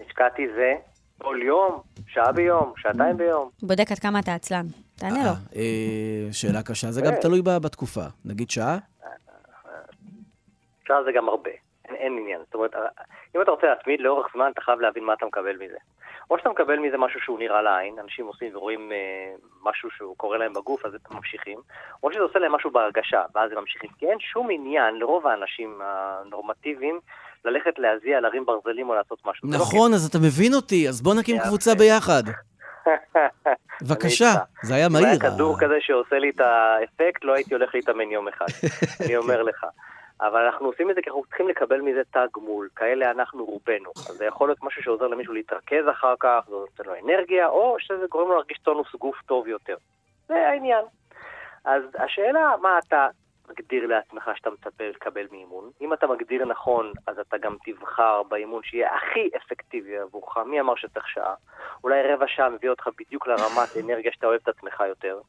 השקעתי 0.01 0.43
זה 0.57 0.73
כל 1.19 1.37
יום, 1.47 1.81
שעה 2.09 2.33
ביום, 2.33 2.73
שעתיים 2.77 3.17
ביום. 3.17 3.49
בודק 3.63 3.93
עד 3.93 3.99
כמה 3.99 4.19
אתה 4.19 4.35
עצלן. 4.35 4.67
תענה 5.01 5.25
לו. 5.25 5.31
אה, 5.31 5.35
אה, 5.57 6.33
שאלה 6.33 6.63
קשה, 6.63 6.91
זה 6.91 7.01
גם 7.01 7.13
כן. 7.13 7.21
תלוי 7.21 7.43
בתקופה. 7.43 8.05
נגיד 8.25 8.51
שעה? 8.51 8.79
שעה 10.89 11.05
זה 11.05 11.13
גם 11.13 11.29
הרבה, 11.29 11.51
אין, 11.85 12.19
עניין. 12.19 12.41
זאת 12.45 12.55
אומרת, 12.55 12.75
אם 13.37 13.43
אתה 13.43 13.51
רוצה 13.51 13.67
להתמיד 13.67 14.01
לאורך 14.01 14.27
זמן, 14.35 14.51
אתה 14.53 14.61
חייב 14.61 14.81
להבין 14.81 15.05
מה 15.05 15.13
אתה 15.13 15.27
מקבל 15.27 15.57
מזה. 15.57 15.77
או 16.31 16.39
שאתה 16.39 16.49
מקבל 16.49 16.79
מזה 16.79 16.97
משהו 16.99 17.21
שהוא 17.21 17.39
נראה 17.39 17.63
לעין, 17.63 17.99
אנשים 17.99 18.27
עושים 18.27 18.57
ורואים 18.57 18.93
אה, 18.93 19.35
משהו 19.63 19.89
שהוא 19.97 20.17
קורה 20.17 20.39
להם 20.39 20.53
בגוף, 20.53 20.87
אז 20.87 20.93
הם 20.95 21.17
ממשיכים, 21.17 21.59
או 22.03 22.13
שזה 22.13 22.23
עושה 22.23 22.39
להם 22.39 22.53
משהו 22.53 22.71
בהרגשה, 22.71 23.23
ואז 23.35 23.53
הם 23.53 23.59
ממשיכים. 23.59 23.91
כי 23.99 24.07
אין 24.07 24.19
שום 24.21 24.49
עניין 24.51 24.95
לרוב 24.95 25.27
האנשים 25.27 25.81
הנורמטיביים 25.83 27.01
ללכת 27.45 27.79
להזיע, 27.79 28.21
להרים 28.21 28.45
ברזלים 28.47 28.89
או 28.89 28.95
לעשות 28.95 29.19
משהו. 29.25 29.49
לא 29.51 29.59
נכון, 29.59 29.95
אז 29.95 30.07
אתה 30.07 30.19
מבין 30.19 30.55
אותי, 30.55 30.89
אז 30.89 31.03
בוא 31.03 31.15
נקים. 31.15 31.37
קבוצה 31.39 31.75
ביחד. 31.75 32.23
בבקשה. 33.83 34.31
זה 34.63 34.75
היה 34.75 34.87
אם 34.87 34.93
מהיר. 34.93 35.07
היה 35.07 35.19
כדור 35.21 35.57
כזה 35.61 35.75
שעושה 35.81 36.19
לי 36.19 36.31
את 36.31 36.41
האפקט, 36.41 37.25
לא 37.25 37.33
הייתי 37.33 37.55
הולך 37.55 37.75
להתאמן 37.75 38.11
יום 38.11 38.29
אחד. 38.29 38.47
אני 39.07 39.17
אומר 39.17 39.43
לך. 39.43 39.67
אבל 40.21 40.41
אנחנו 40.41 40.67
עושים 40.67 40.91
את 40.91 40.95
זה 40.95 41.03
כי 41.03 41.11
אנחנו 41.11 41.25
צריכים 41.25 41.49
לקבל 41.49 41.81
מזה 41.81 42.03
תג 42.11 42.27
גמול. 42.37 42.69
כאלה 42.77 43.11
אנחנו 43.11 43.45
רובנו. 43.45 43.91
אז 43.97 44.15
זה 44.17 44.25
יכול 44.25 44.49
להיות 44.49 44.63
משהו 44.63 44.83
שעוזר 44.83 45.07
למישהו 45.07 45.35
להתרכז 45.35 45.89
אחר 45.91 46.15
כך, 46.21 46.41
זה 46.49 46.55
נותן 46.55 46.85
לו 46.87 46.93
אנרגיה, 47.05 47.49
או 47.49 47.77
שזה 47.79 48.07
גורם 48.11 48.29
לו 48.29 48.35
להרגיש 48.35 48.59
טונוס 48.59 48.95
גוף 48.95 49.17
טוב 49.27 49.49
יותר. 49.49 49.77
זה 50.29 50.49
העניין. 50.49 50.85
אז 51.65 51.83
השאלה, 51.99 52.55
מה 52.63 52.79
אתה 52.87 53.07
מגדיר 53.51 53.87
לעצמך 53.87 54.31
שאתה 54.35 54.51
מצפה 54.51 54.85
לקבל 54.85 55.27
מאימון? 55.31 55.71
אם 55.81 55.93
אתה 55.93 56.07
מגדיר 56.07 56.45
נכון, 56.45 56.93
אז 57.07 57.19
אתה 57.19 57.39
גם 57.39 57.57
תבחר 57.65 58.23
באימון 58.23 58.63
שיהיה 58.63 58.95
הכי 58.95 59.31
אפקטיבי 59.37 59.99
עבורך. 59.99 60.37
מי 60.37 60.61
אמר 60.61 60.75
שצריך 60.77 61.09
שעה? 61.09 61.35
אולי 61.85 62.03
רבע 62.13 62.27
שעה 62.29 62.49
מביא 62.49 62.71
אותך 62.71 62.89
בדיוק 62.99 63.27
לרמת 63.27 63.77
אנרגיה 63.85 64.13
שאתה 64.13 64.27
אוהב 64.27 64.41
את 64.43 64.49
עצמך 64.49 64.83
יותר. 64.89 65.21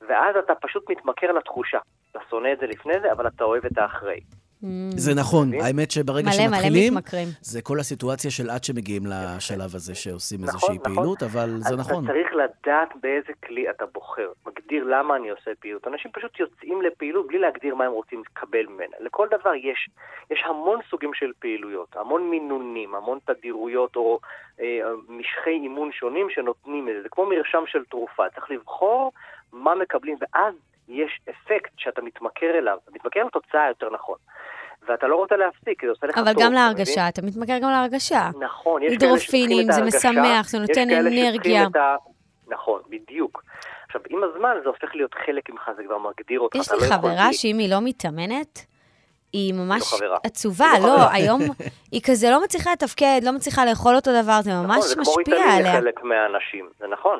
ואז 0.00 0.36
אתה 0.36 0.54
פשוט 0.54 0.90
מתמכר 0.90 1.32
לתחושה. 1.32 1.78
אתה 2.10 2.18
שונא 2.30 2.52
את 2.52 2.58
זה 2.58 2.66
לפני 2.66 3.00
זה, 3.00 3.12
אבל 3.12 3.26
אתה 3.26 3.44
אוהב 3.44 3.66
את 3.66 3.78
האחרי. 3.78 4.20
Mm, 4.62 4.66
זה 4.96 5.14
נכון? 5.14 5.48
האמת 5.62 5.90
שברגע 5.90 6.32
שמתחילים. 6.32 6.92
זה 7.40 7.62
כל 7.62 7.80
הסיטואציה 7.80 8.30
של 8.30 8.50
עד 8.50 8.64
שמגיעים 8.64 9.02
לשלב 9.06 9.74
הזה 9.74 9.94
שעושים 9.94 10.38
נכון, 10.40 10.54
איזושהי 10.54 10.76
נכון. 10.76 10.94
פעילות, 10.94 11.22
אבל 11.22 11.48
זה 11.58 11.76
נכון. 11.76 12.04
אתה 12.04 12.12
צריך 12.12 12.28
לדעת 12.34 12.88
באיזה 13.02 13.32
כלי 13.46 13.70
אתה 13.70 13.86
בוחר. 13.86 14.32
מגדיר 14.46 14.84
למה 14.84 15.16
אני 15.16 15.30
עושה 15.30 15.50
פעילות. 15.60 15.86
אנשים 15.86 16.10
פשוט 16.14 16.40
יוצאים 16.40 16.82
לפעילות 16.82 17.26
בלי 17.26 17.38
להגדיר 17.38 17.74
מה 17.74 17.84
הם 17.84 17.92
רוצים 17.92 18.22
לקבל 18.30 18.66
ממנה. 18.66 18.96
לכל 19.00 19.28
דבר 19.40 19.54
יש, 19.54 19.88
יש 20.30 20.44
המון 20.46 20.80
סוגים 20.90 21.14
של 21.14 21.32
פעילויות, 21.38 21.96
המון 21.96 22.30
מינונים, 22.30 22.94
המון 22.94 23.18
תדירויות 23.24 23.96
או 23.96 24.18
אה, 24.60 24.80
משכי 25.08 25.50
אימון 25.50 25.92
שונים 25.92 26.26
שנותנים 26.30 26.88
את 26.88 26.94
זה. 26.96 27.02
זה 27.02 27.08
כמו 27.08 27.26
מרשם 27.26 27.62
של 27.66 27.84
תרופה. 27.84 28.22
צריך 28.34 28.50
לבחור 28.50 29.12
מה 29.52 29.74
מקבלים, 29.74 30.16
ואז 30.20 30.54
יש 30.88 31.20
אפקט 31.30 31.72
שאתה 31.76 32.02
מתמכר 32.02 32.58
אליו. 32.58 32.78
אתה 32.84 32.90
מתמכר 32.94 33.20
לתוצאה 33.24 33.68
יותר 33.68 33.88
נכון. 33.94 34.16
ואתה 34.88 35.06
לא 35.06 35.16
רוצה 35.16 35.36
להפסיק, 35.36 35.80
כי 35.80 35.86
זה 35.86 35.90
עושה 35.92 36.06
לך 36.06 36.14
טוב. 36.14 36.28
אבל 36.28 36.42
גם? 36.42 36.52
להרגשה, 36.52 37.08
אתה 37.08 37.22
מתמכר 37.22 37.58
גם 37.62 37.70
להרגשה. 37.70 38.30
נכון, 38.40 38.82
יש 38.82 38.98
כאלה 38.98 39.18
שצריכים 39.18 39.60
את 39.60 39.66
זה 39.66 39.80
ההרגשה, 39.80 40.10
משמח, 40.10 40.48
זה 40.48 40.58
נותן 40.58 40.90
אנרגיה. 40.90 41.62
ה... 41.62 41.96
נכון, 42.48 42.80
בדיוק. 42.88 43.42
עכשיו, 43.86 44.00
עם 44.08 44.20
הזמן 44.24 44.54
זה 44.62 44.68
הופך 44.68 44.94
להיות 44.94 45.14
חלק 45.26 45.50
ממך, 45.50 45.70
זה 45.76 45.82
כבר 45.86 45.98
מגדיר 45.98 46.40
אותך. 46.40 46.56
יש 46.56 46.72
לי 46.72 46.78
לא 46.78 46.94
חברה. 46.94 47.32
שאם 47.32 47.58
היא 47.58 47.70
לא 47.70 47.76
מתאמנת, 47.84 48.66
היא 49.32 49.54
ממש 49.54 50.02
לא. 50.02 50.16
עצובה, 50.24 50.72
לא 50.80 50.86
לא. 50.86 51.10
היום 51.12 51.40
היא 51.92 52.00
כזה 52.06 52.30
לא 52.30 52.44
מצליחה 52.44 52.72
לתפקד, 52.72 53.20
לא 53.22 53.32
מצליחה 53.32 53.64
לאכול 53.64 53.96
אותו 53.96 54.10
דבר, 54.22 54.38
זה 54.42 54.50
נכון, 54.50 54.66
ממש 54.66 54.84
זה 54.84 54.94
כמו 54.94 55.02
משפיע 55.02 55.16
ריטלין 55.18 55.48
עליה. 55.48 55.78
לחלק 55.80 56.02
מהאנשים, 56.02 56.68
זה 56.78 56.86
נכון. 56.86 57.18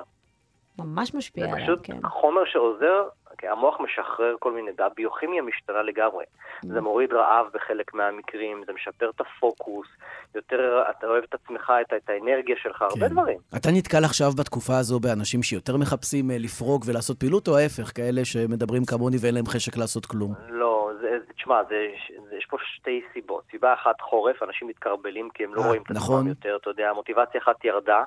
ממש 0.78 1.14
משפיע 1.14 1.46
זה 1.46 1.52
עליה, 1.52 1.64
פשוט 1.66 1.80
כן. 1.82 2.08
חומר 2.08 2.44
שעוזר, 2.46 3.02
כי 3.38 3.48
המוח 3.48 3.80
משחרר 3.80 4.34
כל 4.38 4.52
מיני, 4.52 4.70
הביוכימיה 4.78 5.42
משתנה 5.42 5.82
לגמרי. 5.82 6.24
זה 6.62 6.80
מוריד 6.80 7.12
רעב 7.12 7.46
בחלק 7.54 7.94
מהמקרים, 7.94 8.62
זה 8.66 8.72
משפר 8.72 9.10
את 9.10 9.20
הפוקוס, 9.20 9.86
יותר 10.34 10.82
אתה 10.90 11.06
אוהב 11.06 11.24
את 11.28 11.34
עצמך, 11.34 11.72
את, 11.80 11.92
את 11.96 12.10
האנרגיה 12.10 12.56
שלך, 12.62 12.82
הרבה 12.82 13.08
כן. 13.08 13.08
דברים. 13.08 13.38
אתה 13.56 13.68
נתקל 13.72 14.04
עכשיו 14.04 14.30
בתקופה 14.38 14.78
הזו 14.78 15.00
באנשים 15.00 15.42
שיותר 15.42 15.76
מחפשים 15.76 16.30
אה, 16.30 16.36
לפרוק 16.38 16.82
ולעשות 16.86 17.20
פעילות, 17.20 17.48
או 17.48 17.56
ההפך, 17.56 17.96
כאלה 17.96 18.24
שמדברים 18.24 18.84
כמוני 18.84 19.16
ואין 19.20 19.34
להם 19.34 19.46
חשק 19.46 19.76
לעשות 19.76 20.06
כלום? 20.06 20.34
לא, 20.48 20.90
זה, 21.00 21.10
זה- 21.26 21.32
תשמע, 21.36 21.62
זה, 21.68 21.86
זה, 22.30 22.36
יש 22.36 22.46
פה 22.46 22.56
שתי 22.74 23.02
סיבות. 23.12 23.44
סיבה 23.50 23.74
אחת, 23.74 24.00
חורף, 24.00 24.42
אנשים 24.42 24.68
מתקרבלים 24.68 25.28
כי 25.34 25.44
הם 25.44 25.54
לא 25.54 25.60
אה, 25.62 25.66
רואים 25.66 25.82
את 25.82 25.90
נכון. 25.90 26.16
עצמם 26.18 26.28
יותר, 26.28 26.56
אתה 26.60 26.70
יודע, 26.70 26.90
המוטיבציה 26.90 27.40
אחת 27.40 27.64
ירדה, 27.64 28.02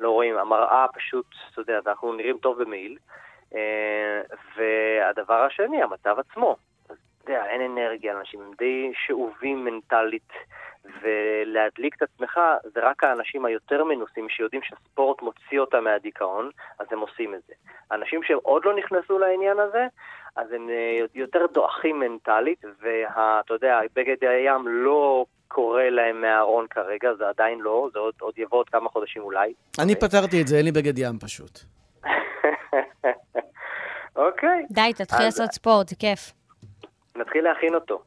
לא 0.00 0.10
רואים, 0.10 0.38
המראה 0.38 0.86
פשוט, 0.94 1.26
אתה 1.52 1.60
יודע, 1.60 1.78
אנחנו 1.86 2.12
נראים 2.12 2.38
טוב 2.42 2.62
במעיל. 2.62 2.96
אה, 3.54 4.20
והדבר 4.56 5.42
השני, 5.42 5.82
המצב 5.82 6.16
עצמו. 6.18 6.56
אתה 6.86 6.94
יודע, 7.32 7.46
אין 7.46 7.60
אנרגיה, 7.60 8.18
אנשים 8.18 8.40
הם 8.40 8.50
די 8.58 8.92
שאובים 9.06 9.64
מנטלית, 9.64 10.32
ולהדליק 11.02 11.96
את 11.96 12.02
עצמך 12.02 12.40
זה 12.74 12.80
רק 12.82 13.04
האנשים 13.04 13.44
היותר 13.44 13.84
מנוסים 13.84 14.28
שיודעים 14.28 14.62
שהספורט 14.62 15.22
מוציא 15.22 15.60
אותם 15.60 15.84
מהדיכאון, 15.84 16.50
אז 16.78 16.86
הם 16.90 16.98
עושים 16.98 17.34
את 17.34 17.40
זה. 17.46 17.54
אנשים 17.92 18.22
שהם 18.22 18.38
עוד 18.42 18.64
לא 18.64 18.76
נכנסו 18.76 19.18
לעניין 19.18 19.58
הזה, 19.58 19.86
אז 20.36 20.52
הם 20.52 20.68
אה, 20.70 21.00
יותר 21.14 21.46
דועכים 21.52 22.00
מנטלית, 22.00 22.64
ואתה 22.80 23.54
יודע, 23.54 23.80
בגד 23.96 24.16
הים 24.24 24.68
לא 24.68 25.26
קורא 25.48 25.82
להם 25.82 26.20
מהארון 26.20 26.66
כרגע, 26.70 27.14
זה 27.14 27.28
עדיין 27.28 27.60
לא, 27.60 27.88
זה 27.92 27.98
עוד, 27.98 28.14
עוד 28.20 28.38
יבוא 28.38 28.58
עוד 28.58 28.68
כמה 28.68 28.88
חודשים 28.88 29.22
אולי. 29.22 29.52
אני 29.78 29.94
פתרתי 29.94 30.42
את 30.42 30.46
זה, 30.46 30.56
אין 30.56 30.64
לי 30.64 30.72
בגד 30.72 30.98
ים 30.98 31.18
פשוט. 31.18 31.58
אוקיי, 34.16 34.64
די, 34.70 34.92
תתחיל 34.96 35.26
אז- 35.26 35.38
לעשות 35.38 35.52
ספורט, 35.52 35.88
זה 35.88 35.96
כיף. 35.96 36.32
נתחיל 37.16 37.44
להכין 37.44 37.74
אותו. 37.74 38.02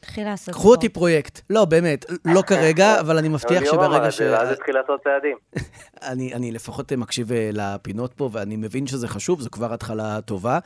תתחיל 0.00 0.24
לעשות 0.24 0.42
ספורט. 0.54 0.58
קחו 0.58 0.70
אותי 0.70 0.88
פרויקט. 0.88 1.40
לא, 1.50 1.64
באמת, 1.64 2.04
לא 2.24 2.42
כרגע, 2.42 2.94
אבל 3.00 3.18
אני 3.18 3.28
מבטיח 3.28 3.64
שברגע 3.64 4.10
ש... 4.10 4.20
ואז 4.20 4.50
התחיל 4.52 4.74
לעשות 4.74 5.00
צעדים. 5.04 5.36
אני, 6.12 6.34
אני 6.34 6.52
לפחות 6.52 6.92
מקשיב 6.92 7.32
אה, 7.32 7.50
לפינות 7.52 8.12
פה, 8.14 8.28
ואני 8.32 8.56
מבין 8.56 8.86
שזה 8.86 9.08
חשוב, 9.08 9.40
זו 9.40 9.50
כבר 9.50 9.72
התחלה 9.72 10.20
טובה. 10.20 10.58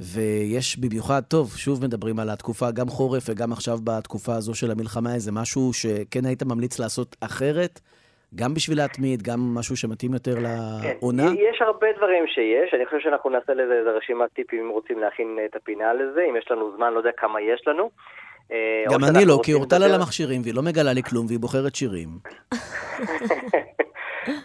ויש 0.00 0.78
במיוחד, 0.78 1.22
טוב, 1.28 1.56
שוב 1.56 1.82
מדברים 1.84 2.18
על 2.18 2.30
התקופה, 2.30 2.70
גם 2.70 2.88
חורף 2.88 3.24
וגם 3.28 3.52
עכשיו 3.52 3.78
בתקופה 3.84 4.34
הזו 4.34 4.54
של 4.54 4.70
המלחמה, 4.70 5.14
איזה 5.14 5.32
משהו 5.32 5.72
שכן 5.72 6.24
היית 6.24 6.42
ממליץ 6.42 6.78
לעשות 6.78 7.16
אחרת, 7.20 7.80
גם 8.34 8.54
בשביל 8.54 8.78
להתמיד, 8.78 9.22
גם 9.22 9.54
משהו 9.54 9.76
שמתאים 9.76 10.12
יותר 10.12 10.34
כן, 10.34 10.42
לעונה? 10.42 11.22
יש 11.50 11.62
הרבה 11.62 11.86
דברים 11.96 12.26
שיש, 12.26 12.74
אני 12.74 12.86
חושב 12.86 12.98
שאנחנו 13.00 13.30
נעשה 13.30 13.54
לזה 13.54 13.74
איזה 13.78 13.90
רשימת 13.90 14.32
טיפים 14.32 14.64
אם 14.64 14.68
רוצים 14.70 14.98
להכין 14.98 15.38
את 15.50 15.56
הפינה 15.56 15.92
לזה, 15.92 16.20
אם 16.30 16.36
יש 16.36 16.50
לנו 16.50 16.76
זמן, 16.76 16.92
לא 16.92 16.98
יודע 16.98 17.10
כמה 17.16 17.40
יש 17.40 17.62
לנו. 17.66 17.90
אה, 18.52 18.84
גם 18.92 19.04
אני 19.04 19.24
לא, 19.26 19.40
כי 19.44 19.52
אורטל 19.54 19.76
על 19.76 19.82
לדבר- 19.82 19.94
המכשירים, 19.94 20.40
והיא 20.42 20.54
לא 20.54 20.62
מגלה 20.62 20.92
לי 20.92 21.02
כלום, 21.02 21.26
והיא 21.26 21.38
בוחרת 21.38 21.74
שירים. 21.74 22.08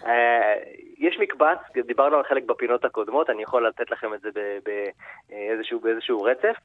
אה, 0.06 0.54
יש 0.98 1.16
מקבץ, 1.20 1.58
דיברנו 1.86 2.16
על 2.16 2.24
חלק 2.28 2.42
בפינות 2.46 2.84
הקודמות, 2.84 3.30
אני 3.30 3.42
יכול 3.42 3.66
לתת 3.68 3.90
לכם 3.90 4.14
את 4.14 4.20
זה 4.20 4.28
באיזשהו, 4.64 5.80
באיזשהו 5.80 6.22
רצף, 6.22 6.44
אה, 6.44 6.60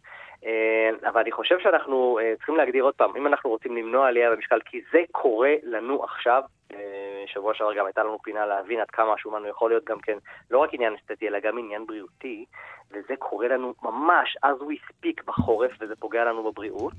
אבל 1.08 1.22
אני 1.22 1.32
חושב 1.32 1.60
שאנחנו 1.60 2.20
אה, 2.22 2.34
צריכים 2.36 2.56
להגדיר 2.56 2.84
עוד 2.84 2.94
פעם, 2.94 3.16
אם 3.16 3.28
אנחנו 3.28 3.50
רוצים 3.50 3.78
למנוע 3.78 4.08
עלייה 4.08 4.32
במשקל, 4.32 4.60
כי 4.66 4.82
זה 4.92 5.00
קורה 5.12 5.54
לנו 5.64 6.04
עכשיו, 6.04 6.44
אה, 6.74 7.24
שבוע 7.28 7.54
שעבר 7.54 7.74
גם 7.74 7.86
הייתה 7.86 8.04
לנו 8.04 8.20
פינה 8.24 8.46
להבין 8.46 8.80
עד 8.80 8.90
כמה 8.90 9.14
השומן 9.14 9.40
הוא 9.40 9.50
יכול 9.50 9.72
להיות 9.72 9.86
גם 9.86 10.00
כן 10.00 10.18
לא 10.52 10.60
רק 10.60 10.74
עניין 10.74 10.96
אסתטי, 10.96 11.28
אלא 11.28 11.40
גם 11.40 11.58
עניין 11.58 11.86
בריאותי, 11.86 12.46
וזה 12.92 13.16
קורה 13.20 13.48
לנו 13.48 13.74
ממש 13.84 14.38
as 14.46 14.62
we 14.62 14.90
speak 14.90 15.24
בחורף, 15.26 15.72
וזה 15.80 15.96
פוגע 15.96 16.26
לנו 16.26 16.52
בבריאות. 16.52 16.94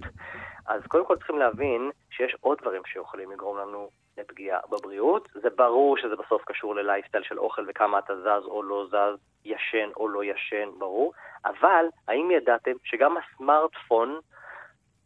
אז 0.67 0.83
קודם 0.87 1.05
כל 1.05 1.17
צריכים 1.17 1.39
להבין 1.39 1.91
שיש 2.11 2.37
עוד 2.41 2.59
דברים 2.61 2.83
שיכולים 2.87 3.31
לגרום 3.31 3.59
לנו 3.59 3.89
לפגיעה 4.21 4.59
בבריאות. 4.71 5.29
זה 5.35 5.49
ברור 5.57 5.97
שזה 5.97 6.17
בסוף 6.17 6.43
קשור 6.47 6.75
ללייפסטייל 6.75 7.25
של 7.25 7.39
אוכל 7.39 7.65
וכמה 7.69 7.99
אתה 7.99 8.17
זז 8.17 8.47
או 8.47 8.63
לא 8.63 8.87
זז, 8.89 9.19
ישן 9.45 9.91
או 9.97 10.09
לא 10.09 10.25
ישן, 10.25 10.69
ברור. 10.79 11.13
אבל 11.45 11.85
האם 12.09 12.31
ידעתם 12.31 12.73
שגם 12.85 13.15
הסמארטפון 13.17 14.19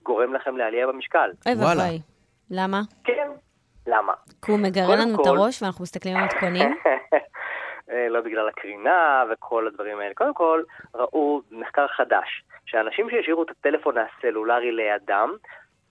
גורם 0.03 0.35
לכם 0.35 0.57
לעלייה 0.57 0.87
במשקל? 0.87 1.31
אוי. 1.46 1.55
ואבוי. 1.55 2.00
למה? 2.50 2.81
כן. 3.05 3.29
למה? 3.87 4.12
כי 4.44 4.53
הוא 4.53 4.61
מגרה 4.61 4.96
לנו 4.96 5.14
את 5.14 5.20
כל- 5.24 5.29
הראש 5.37 5.62
ואנחנו 5.62 5.83
מסתכלים 5.83 6.16
על 6.16 6.24
מתכונים? 6.24 6.77
אה, 7.90 8.09
לא 8.09 8.20
בגלל 8.20 8.48
הקרינה 8.48 9.24
וכל 9.33 9.66
הדברים 9.66 9.98
האלה. 9.98 10.14
קודם 10.14 10.35
כל, 10.35 10.62
ראו 10.94 11.42
מחקר 11.50 11.87
חדש, 11.88 12.44
שאנשים 12.66 13.11
שהשאירו 13.11 13.42
את 13.42 13.50
הטלפון 13.50 13.94
הסלולרי 13.98 14.73
לידם, 14.73 15.31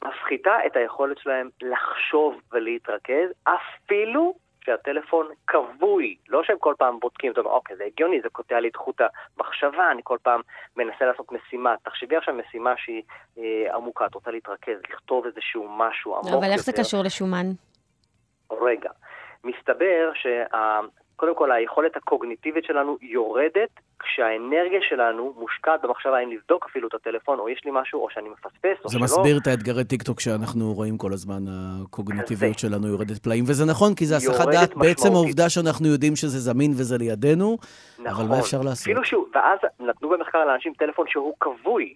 מפחיתה 0.08 0.58
את 0.66 0.76
היכולת 0.76 1.18
שלהם 1.18 1.50
לחשוב 1.62 2.42
ולהתרכז, 2.52 3.30
אפילו 3.44 4.36
שהטלפון 4.66 5.28
כבוי. 5.48 6.16
לא 6.30 6.44
שהם 6.44 6.58
כל 6.60 6.74
פעם 6.78 7.00
בודקים, 7.00 7.32
אתה 7.32 7.42
אומר, 7.42 7.52
אוקיי, 7.52 7.76
זה 7.76 7.84
הגיוני, 7.84 8.22
זה 8.22 8.30
קוטע 8.30 8.60
לי 8.60 8.68
את 8.68 8.76
חוט 8.76 9.02
המחשבה, 9.02 9.92
אני 9.92 10.02
כל 10.04 10.18
פעם 10.24 10.42
מנסה 10.78 11.06
לעשות 11.06 11.32
משימה. 11.32 11.76
תחשבי 11.84 12.16
עכשיו 12.16 12.36
משימה 12.36 12.74
שהיא 12.78 13.04
אה, 13.38 13.76
עמוקה, 13.76 14.06
את 14.06 14.16
רוצה 14.16 14.32
להתרכז, 14.32 14.78
לכתוב 14.90 15.26
איזשהו 15.26 15.70
משהו 15.70 16.14
עמוק 16.14 16.26
יותר. 16.26 16.38
אבל 16.38 16.52
איך 16.52 16.62
זה 16.62 16.72
קשור 16.72 17.04
לשומן? 17.04 17.46
רגע, 18.52 18.90
מסתבר 19.44 20.12
שה... 20.14 20.80
קודם 21.24 21.36
כל 21.36 21.52
היכולת 21.52 21.96
הקוגניטיבית 21.96 22.64
שלנו 22.66 22.98
יורדת 23.02 23.70
כשהאנרגיה 24.00 24.80
שלנו 24.90 25.34
מושקעת 25.38 25.82
במחשבה 25.84 26.18
האם 26.18 26.32
לבדוק 26.32 26.66
אפילו 26.70 26.88
את 26.88 26.94
הטלפון, 26.94 27.40
או 27.40 27.50
יש 27.50 27.62
לי 27.66 27.72
משהו, 27.74 28.00
או 28.04 28.08
שאני 28.10 28.30
מפספס, 28.30 28.86
או 28.86 28.90
זה 28.90 28.98
שלא. 28.98 29.04
מסביר 29.04 29.38
את 29.38 29.48
האתגרי 29.48 29.84
טיקטוק 29.84 30.20
שאנחנו 30.20 30.74
רואים 30.74 30.98
כל 30.98 31.14
הזמן, 31.14 31.44
הקוגניטיביות 31.48 32.60
שלנו 32.60 32.88
יורדת 32.88 33.18
פלאים, 33.18 33.44
וזה 33.48 33.66
נכון, 33.66 33.96
כי 33.96 34.06
זה 34.06 34.16
הסחת 34.16 34.48
דעת 34.52 34.76
בעצם. 34.76 35.12
העובדה 35.12 35.50
שאנחנו 35.50 35.88
יודעים 35.88 36.16
שזה 36.16 36.40
זמין 36.40 36.72
וזה 36.72 36.98
לידינו, 36.98 37.58
אבל 38.00 38.08
נכון. 38.10 38.28
מה 38.30 38.40
אפשר 38.40 38.62
לעשות? 38.62 38.84
אפילו 38.84 39.06
שהוא, 39.06 39.26
ואז 39.36 39.60
נתנו 39.80 40.10
במחקר 40.10 40.46
לאנשים 40.46 40.74
טלפון 40.74 41.06
שהוא 41.10 41.34
כבוי, 41.40 41.94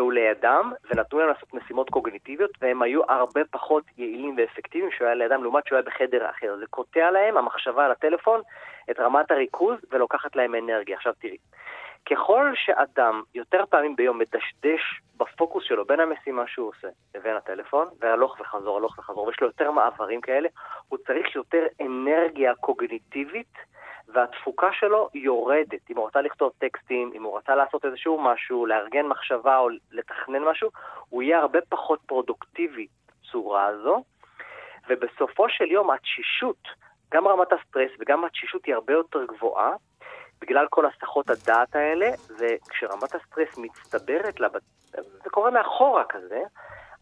והוא 0.00 0.12
לידם, 0.12 0.72
ונתנו 0.90 1.18
להם 1.18 1.28
לעשות 1.28 1.54
משימות 1.54 1.90
קוגניטיביות, 1.90 2.50
והם 2.60 2.82
היו 2.82 3.00
הרבה 3.08 3.40
פחות 3.50 3.84
יעילים 3.98 4.34
ואפקטיביים 4.38 4.90
שהוא 4.92 5.06
היה 5.06 5.14
לידם, 5.14 5.42
לעומת 5.42 5.66
שהוא 5.66 5.76
היה 5.76 5.86
בחדר 5.86 6.30
אחר. 6.30 6.56
זה 6.58 6.66
קוטע 6.66 7.10
להם, 7.10 7.36
המחשבה 7.36 7.84
על 7.84 7.90
הטלפון, 7.90 8.40
את 8.90 9.00
רמת 9.00 9.30
הריכוז, 9.30 9.78
ולוקחת 9.90 10.36
להם 10.36 10.54
אנרגיה. 10.54 10.96
עכשיו 10.96 11.12
תראי, 11.18 11.36
ככל 12.10 12.52
שאדם 12.54 13.22
יותר 13.34 13.64
פעמים 13.70 13.96
ביום 13.96 14.18
מדשדש 14.18 15.00
בפוקוס 15.16 15.64
שלו 15.64 15.84
בין 15.84 16.00
המשימה 16.00 16.42
שהוא 16.46 16.68
עושה 16.68 16.88
לבין 17.14 17.36
הטלפון, 17.36 17.88
והלוך 18.00 18.40
וחזור, 18.40 18.76
הלוך 18.76 18.98
וחזור, 18.98 19.26
ויש 19.26 19.40
לו 19.40 19.46
יותר 19.46 19.70
מעברים 19.70 20.20
כאלה, 20.20 20.48
הוא 20.90 20.98
צריך 21.06 21.36
יותר 21.36 21.66
אנרגיה 21.80 22.54
קוגניטיבית, 22.54 23.54
והתפוקה 24.08 24.68
שלו 24.72 25.08
יורדת. 25.14 25.90
אם 25.90 25.96
הוא 25.96 26.06
רצה 26.06 26.20
לכתוב 26.20 26.52
טקסטים, 26.58 27.12
אם 27.14 27.22
הוא 27.22 27.38
רצה 27.38 27.54
לעשות 27.54 27.84
איזשהו 27.84 28.20
משהו, 28.20 28.66
לארגן 28.66 29.06
מחשבה 29.06 29.58
או 29.58 29.68
לתכנן 29.90 30.42
משהו, 30.42 30.70
הוא 31.08 31.22
יהיה 31.22 31.38
הרבה 31.38 31.58
פחות 31.68 32.00
פרודוקטיבי 32.06 32.86
בצורה 33.08 33.66
הזו, 33.66 34.04
ובסופו 34.88 35.48
של 35.48 35.70
יום 35.70 35.90
התשישות, 35.90 36.68
גם 37.14 37.28
רמת 37.28 37.52
הסטרס 37.52 37.90
וגם 38.00 38.24
התשישות 38.24 38.64
היא 38.64 38.74
הרבה 38.74 38.92
יותר 38.92 39.24
גבוהה, 39.24 39.72
בגלל 40.40 40.66
כל 40.70 40.86
הסחות 40.86 41.30
הדעת 41.30 41.76
האלה, 41.76 42.10
וכשרמת 42.38 43.14
הסטרס 43.14 43.58
מצטברת, 43.58 44.40
לבת... 44.40 44.62
זה 44.90 45.30
קורה 45.30 45.50
מאחורה 45.50 46.04
כזה, 46.04 46.40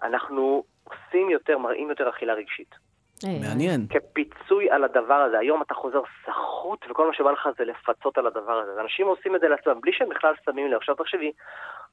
אנחנו 0.03 0.64
עושים 0.84 1.30
יותר, 1.30 1.59
מראים 1.59 1.89
יותר 1.89 2.09
אכילה 2.09 2.34
רגשית. 2.34 2.88
אה, 3.25 3.49
מעניין. 3.49 3.87
כפיצוי 3.91 4.71
על 4.71 4.85
הדבר 4.85 5.14
הזה. 5.14 5.39
היום 5.39 5.62
אתה 5.62 5.75
חוזר 5.75 6.03
סחוט, 6.27 6.87
וכל 6.91 7.07
מה 7.07 7.14
שבא 7.14 7.31
לך 7.31 7.49
זה 7.59 7.64
לפצות 7.64 8.19
על 8.19 8.27
הדבר 8.27 8.53
הזה. 8.53 8.81
אנשים 8.81 9.07
עושים 9.07 9.37
את 9.37 9.41
זה 9.41 9.49
לעצמם, 9.49 9.81
בלי 9.81 9.93
שהם 9.93 10.09
בכלל 10.09 10.33
שמים 10.45 10.66
לב. 10.66 10.77
עכשיו 10.77 10.95
תחשבי, 10.95 11.33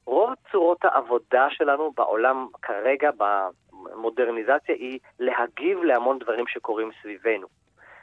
רוב 0.06 0.34
צורות 0.52 0.84
העבודה 0.84 1.46
שלנו 1.50 1.92
בעולם 1.96 2.46
כרגע, 2.62 3.10
במודרניזציה, 3.16 4.74
היא 4.74 4.98
להגיב 5.20 5.82
להמון 5.82 6.18
דברים 6.18 6.44
שקורים 6.46 6.90
סביבנו. 7.02 7.46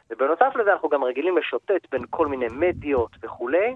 ובנוסף 0.09 0.55
לזה 0.55 0.73
אנחנו 0.73 0.89
גם 0.89 1.03
רגילים 1.03 1.37
לשוטט 1.37 1.89
בין 1.91 2.01
כל 2.09 2.27
מיני 2.27 2.47
מדיות 2.51 3.11
וכולי, 3.21 3.75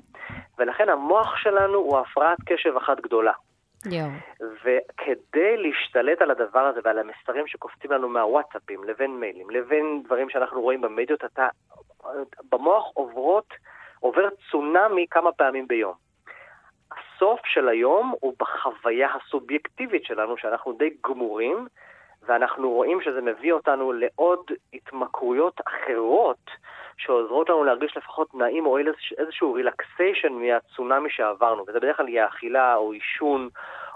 ולכן 0.58 0.90
המוח 0.90 1.38
שלנו 1.38 1.78
הוא 1.78 1.98
הפרעת 1.98 2.38
קשב 2.46 2.78
אחת 2.78 3.00
גדולה. 3.02 3.34
יואו. 3.92 4.10
וכדי 4.64 5.58
להשתלט 5.58 6.22
על 6.22 6.32
הדבר 6.32 6.60
הזה 6.60 6.80
ועל 6.84 7.00
המסרים 7.00 7.48
שקופצים 7.48 7.92
לנו 7.92 8.10
מהוואטסאפים, 8.10 8.84
לבין 8.84 9.20
מיילים, 9.20 9.50
לבין 9.50 10.04
דברים 10.06 10.30
שאנחנו 10.30 10.62
רואים 10.62 10.82
במדיות, 10.82 11.24
אתה, 11.26 11.48
במוח 12.52 12.92
עוברות, 12.94 13.54
עובר 14.00 14.28
צונאמי 14.52 15.06
כמה 15.10 15.32
פעמים 15.32 15.68
ביום. 15.68 15.94
הסוף 16.92 17.40
של 17.46 17.70
היום 17.70 18.14
הוא 18.20 18.34
בחוויה 18.40 19.10
הסובייקטיבית 19.16 20.04
שלנו, 20.06 20.38
שאנחנו 20.38 20.74
די 20.74 20.90
גמורים, 21.08 21.68
ואנחנו 22.28 22.70
רואים 22.70 23.02
שזה 23.02 23.22
מביא 23.22 23.54
אותנו 23.54 23.94
לעוד 23.94 24.40
התמכרויות 24.74 25.62
אחרות, 25.68 26.52
שעוזרות 26.98 27.50
לנו 27.50 27.64
להרגיש 27.64 27.98
לפחות 27.98 28.36
נעים 28.36 28.66
או 28.66 28.78
איזשהו 29.18 29.54
רילקסיישן 29.54 30.34
מהצונאמי 30.34 31.10
שעברנו, 31.10 31.66
וזה 31.68 31.80
בדרך 31.80 31.98
כלל 31.98 32.10
יהיה 32.10 32.28
אכילה 32.28 32.76
או 32.76 32.92
עישון, 32.92 33.50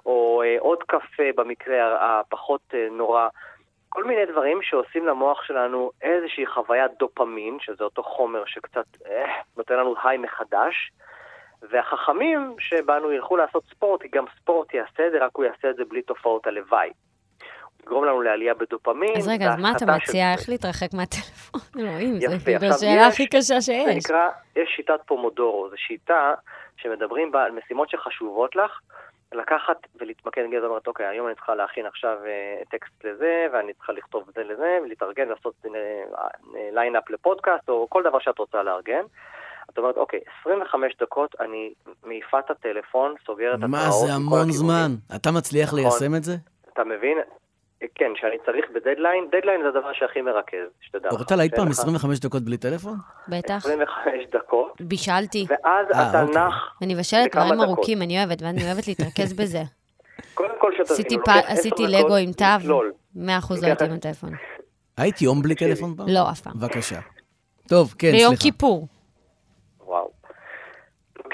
או 0.06 0.42
אה, 0.46 0.56
עוד 0.60 0.84
קפה 0.84 1.24
במקרה 1.36 1.98
הפחות 2.20 2.62
אה, 2.74 2.88
נורא. 2.92 3.28
כל 3.90 4.04
מיני 4.04 4.26
דברים 4.26 4.62
שעושים 4.62 5.06
למוח 5.06 5.44
שלנו 5.44 5.92
איזושהי 6.02 6.46
חוויית 6.46 6.92
דופמין, 7.00 7.58
שזה 7.60 7.84
אותו 7.84 8.04
חומר 8.04 8.44
שקצת 8.46 8.86
אה, 9.06 9.32
נותן 9.58 9.74
לנו 9.74 9.96
היי 10.04 10.18
מחדש, 10.18 10.92
והחכמים 11.62 12.56
שבנו 12.60 13.12
ילכו 13.12 13.38
לעשות 13.38 13.64
ספורט, 13.70 14.02
כי 14.02 14.08
גם 14.08 14.26
ספורט 14.40 14.74
יעשה 14.74 15.08
את 15.08 15.12
זה, 15.12 15.26
רק 15.26 15.32
הוא 15.34 15.46
יעשה 15.46 15.70
את 15.70 15.76
זה 15.76 15.86
בלי 15.86 16.02
תופעות 16.02 16.48
הלוואי. 16.48 16.92
יגרום 17.86 18.06
לנו 18.06 18.22
לעלייה 18.22 18.54
בדופמין. 18.54 19.14
אז 19.18 19.28
רגע, 19.28 19.46
אז 19.54 19.60
מה 19.60 19.72
אתה 19.72 19.80
של 19.80 19.86
מציע? 19.86 20.26
זה. 20.36 20.40
איך 20.40 20.50
להתרחק 20.50 20.94
מהטלפון? 20.94 21.62
אלוהים, 21.80 22.20
זו 22.20 22.28
השאלה 22.76 23.08
יש- 23.08 23.14
הכי 23.14 23.28
קשה 23.28 23.42
זה 23.42 23.62
שיש. 23.62 24.06
נקרא, 24.06 24.28
יש 24.56 24.70
שיטת 24.76 25.00
פומודורו, 25.06 25.70
זו 25.70 25.76
שיטה 25.78 26.34
שמדברים 26.78 27.32
בה 27.32 27.44
על 27.44 27.52
משימות 27.52 27.90
שחשובות 27.90 28.56
לך, 28.56 28.80
לקחת 29.34 29.78
ולהתמקד, 30.00 30.42
נגיד, 30.48 30.64
אומרת, 30.64 30.88
אוקיי, 30.88 31.06
היום 31.06 31.28
אני 31.28 31.36
צריכה 31.36 31.56
להכין 31.56 31.86
עכשיו 31.86 32.18
אה, 32.26 32.62
טקסט 32.72 33.06
לזה, 33.06 33.46
ואני 33.54 33.74
צריכה 33.74 33.94
לכתוב 33.94 34.24
את 34.30 34.34
זה 34.34 34.44
לזה, 34.44 34.78
ולהתארגן, 34.84 35.28
לעשות 35.28 35.54
lineup 36.72 37.10
לפודקאסט, 37.10 37.70
או 37.70 37.88
כל 37.90 38.04
דבר 38.04 38.20
שאת 38.20 38.40
רוצה 38.40 38.64
לארגן. 38.64 39.02
את 39.70 39.78
אומרת, 39.78 39.98
אוקיי, 39.98 40.20
25 40.42 40.94
דקות 41.02 41.36
אני 41.40 41.74
מעיפה 42.04 42.40
את 42.40 42.52
הטלפון, 42.52 43.16
סוגרת 43.26 43.60
את 43.60 43.70
מה, 43.70 43.92
זה 43.92 44.14
המון. 44.14 44.52
זמן. 44.52 44.92
אתה 45.16 45.32
מצליח 45.32 45.68
נכון. 45.68 45.80
ליישם 45.80 46.16
את 46.16 46.24
זה? 46.24 46.34
אתה 46.74 46.84
מבין? 46.84 47.18
כן, 47.96 48.12
שאני 48.16 48.36
צריך 48.46 48.66
בדדליין, 48.76 49.28
דדליין 49.32 49.62
זה 49.62 49.68
הדבר 49.68 49.94
שהכי 49.94 50.22
מרכז, 50.22 50.68
שתדע 50.82 51.08
לך. 51.08 51.14
אורטל, 51.14 51.40
היית 51.40 51.52
שאין 51.56 51.64
פעם 51.64 51.72
לך 51.72 51.80
25 51.80 52.20
דקות 52.20 52.44
בלי 52.44 52.58
טלפון? 52.58 52.98
בטח. 53.28 53.56
25 53.58 54.14
דקות, 54.32 54.82
בישלתי. 54.82 55.46
ואז 55.50 55.86
אה, 55.94 56.10
אתה 56.10 56.22
אוקיי. 56.22 56.42
נח 56.42 56.76
אני 56.82 56.94
מבשלת 56.94 57.36
דברים. 57.36 57.62
ארוכים, 57.62 58.02
אני 58.02 58.18
אוהבת, 58.20 58.42
ואני 58.42 58.64
אוהבת 58.64 58.88
להתרכז 58.88 59.34
בזה. 59.34 59.62
קודם 60.34 60.54
כל 60.60 60.72
שתבינו, 60.78 61.24
עשיתי 61.48 61.88
לגו 61.88 62.16
עם 62.16 62.32
תו, 62.32 62.46
לצלול. 62.60 62.94
100% 63.16 63.20
לא 63.20 63.68
הייתי 63.68 63.86
עם 63.86 63.92
הטלפון. 63.92 64.30
היית 64.98 65.22
יום 65.22 65.42
בלי. 65.42 65.56
טלפון 65.56 65.96
פעם? 65.96 66.06
לא, 66.10 66.30
אף 66.32 66.42
פעם. 66.42 66.54
בבקשה. 66.56 67.00
טוב, 67.70 67.96
כן, 68.00 68.12
ביום 68.12 68.36
סליחה. 68.36 68.44
כיפור. 68.44 68.88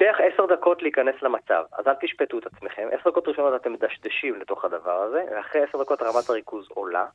לוקח 0.01 0.17
עשר 0.33 0.45
דקות 0.55 0.81
להיכנס 0.81 1.15
למצב, 1.21 1.63
אז 1.79 1.87
אל 1.87 1.93
תשפטו 2.01 2.37
את 2.39 2.45
עצמכם. 2.45 2.87
עשר 2.99 3.09
דקות 3.09 3.27
ראשונות 3.27 3.61
אתם 3.61 3.73
מדשדשים 3.73 4.41
לתוך 4.41 4.65
הדבר 4.65 4.91
הזה, 5.07 5.19
ואחרי 5.35 5.61
עשר 5.69 5.81
דקות 5.83 6.01
רמת 6.01 6.29
הריכוז 6.29 6.65
עולה. 6.69 7.05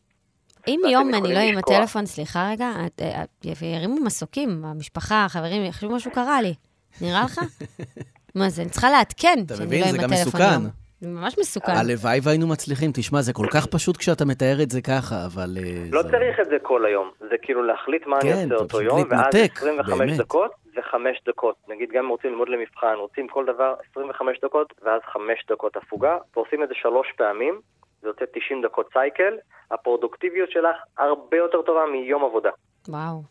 אם 0.69 0.81
יום 0.91 1.15
אני 1.15 1.35
לא 1.35 1.39
עם. 1.39 1.59
הטלפון, 1.59 2.07
סליחה 2.07 2.49
רגע, 2.53 2.71
את- 2.87 3.01
את- 3.03 3.45
ירימו 3.63 3.97
מסוקים, 4.05 4.65
המשפחה, 4.65 5.25
החברים, 5.25 5.65
יחשבו 5.65 5.95
משהו 5.95 6.11
קרה 6.11 6.43
לי. 6.43 6.55
נראה 7.01 7.23
לך? 7.25 7.39
מה 8.35 8.49
זה, 8.49 8.63
אני 8.63 8.71
צריכה 8.71 8.91
לעדכן 8.91 9.35
אתה 9.47 9.55
שאני 9.55 9.67
מבין? 9.67 9.81
לא 9.81 9.87
זה 9.87 9.97
עם 9.97 10.03
גם 10.03 10.13
הטלפון 10.13 10.41
מסוכן. 10.41 10.53
יום. 10.63 10.71
זה 11.01 11.09
ממש 11.09 11.39
מסוכן. 11.39 11.73
הלוואי 11.73 12.19
והיינו 12.23 12.49
מצליחים. 12.49 12.91
תשמע, 12.95 13.21
זה 13.23 13.33
כל 13.33 13.47
כך 13.53 13.67
פשוט 13.67 13.97
כשאתה 13.97 14.25
מתאר 14.25 14.63
את 14.63 14.71
זה 14.71 14.81
ככה, 14.81 15.15
אבל... 15.27 15.57
אה, 15.59 15.85
לא 15.91 16.03
זה- 16.03 16.09
צריך 16.11 16.41
את 16.41 16.47
זה 16.47 16.57
כל 16.63 16.87
היום, 16.87 17.11
זה 17.21 17.35
כאילו 17.43 17.63
להחליט 17.63 18.07
מה 18.07 18.17
אני 18.23 18.33
כן, 18.33 18.43
עושה 18.53 18.55
אותו 18.65 18.81
יום, 18.83 18.99
ואז 19.11 19.11
להתנתק, 19.35 19.53
25 19.57 19.99
באמת. 20.11 20.21
דקות 20.75 20.85
וחמש 20.87 21.23
דקות. 21.29 21.57
נגיד 21.69 21.91
גם 21.93 22.05
אם 22.05 22.11
רוצים 22.11 22.31
ללמוד 22.31 22.49
למבחן, 22.49 22.95
רוצים 22.97 23.29
כל 23.29 23.45
דבר 23.47 23.75
25 23.91 24.39
דקות, 24.45 24.73
ואז 24.83 25.01
חמש 25.13 25.47
דקות 25.51 25.77
הפוגה, 25.77 26.19
ועושים 26.37 26.63
את 26.63 26.69
זה 26.69 26.75
שלוש 26.75 27.07
פעמים, 27.17 27.61
זה 28.03 28.09
יוצא 28.09 28.25
90 28.35 28.63
דקות 28.63 28.89
סייקל, 28.93 29.37
הפרודוקטיביות 29.71 30.51
שלך 30.51 30.77
הרבה 30.99 31.37
יותר 31.37 31.63
טובה 31.63 31.81
מיום 31.93 32.25
עבודה. 32.25 32.51
וואו, 32.89 33.23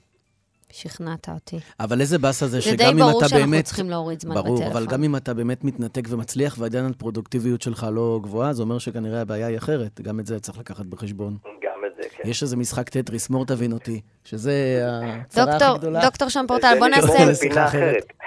שכנעת 0.71 1.29
אותי. 1.29 1.59
אבל 1.79 2.01
איזה 2.01 2.17
באסה 2.17 2.47
זה 2.47 2.51
זה 2.51 2.61
שגם 2.61 2.75
די 2.77 2.91
אם 2.91 2.97
ברור 2.97 3.19
אתה 3.19 3.29
שאנחנו 3.29 3.51
באמת... 3.51 3.65
צריכים 3.65 3.89
להוריד 3.89 4.19
זמן 4.19 4.35
ברור, 4.35 4.55
בטלפון. 4.55 4.71
אבל 4.71 4.85
גם 4.87 5.03
אם 5.03 5.15
אתה 5.15 5.33
באמת 5.33 5.63
מתנתק 5.63 6.03
ומצליח 6.09 6.55
ועדיין 6.59 6.85
הפרודוקטיביות 6.85 7.61
שלך 7.61 7.85
לא 7.91 8.19
גבוהה, 8.23 8.53
זה 8.53 8.63
אומר 8.63 8.79
שכנראה 8.79 9.21
הבעיה 9.21 9.47
היא 9.47 9.57
אחרת. 9.57 10.01
גם 10.01 10.19
את 10.19 10.25
זה 10.25 10.39
צריך 10.39 10.59
לקחת 10.59 10.85
בחשבון. 10.85 11.37
גם 11.63 11.85
את 11.87 11.95
זה, 11.95 12.09
כן. 12.09 12.29
יש 12.29 12.43
איזה 12.43 12.57
משחק 12.57 12.89
טטריס, 12.89 13.29
מור 13.29 13.45
תבין 13.45 13.71
אותי, 13.71 14.01
שזה 14.23 14.83
הצרה 15.25 15.55
הכי 15.55 15.77
גדולה. 15.79 16.01
דוקטור 16.01 16.29
שם 16.29 16.45
פורטל, 16.47 16.75
בוא 16.79 16.87
נעשה. 16.87 17.47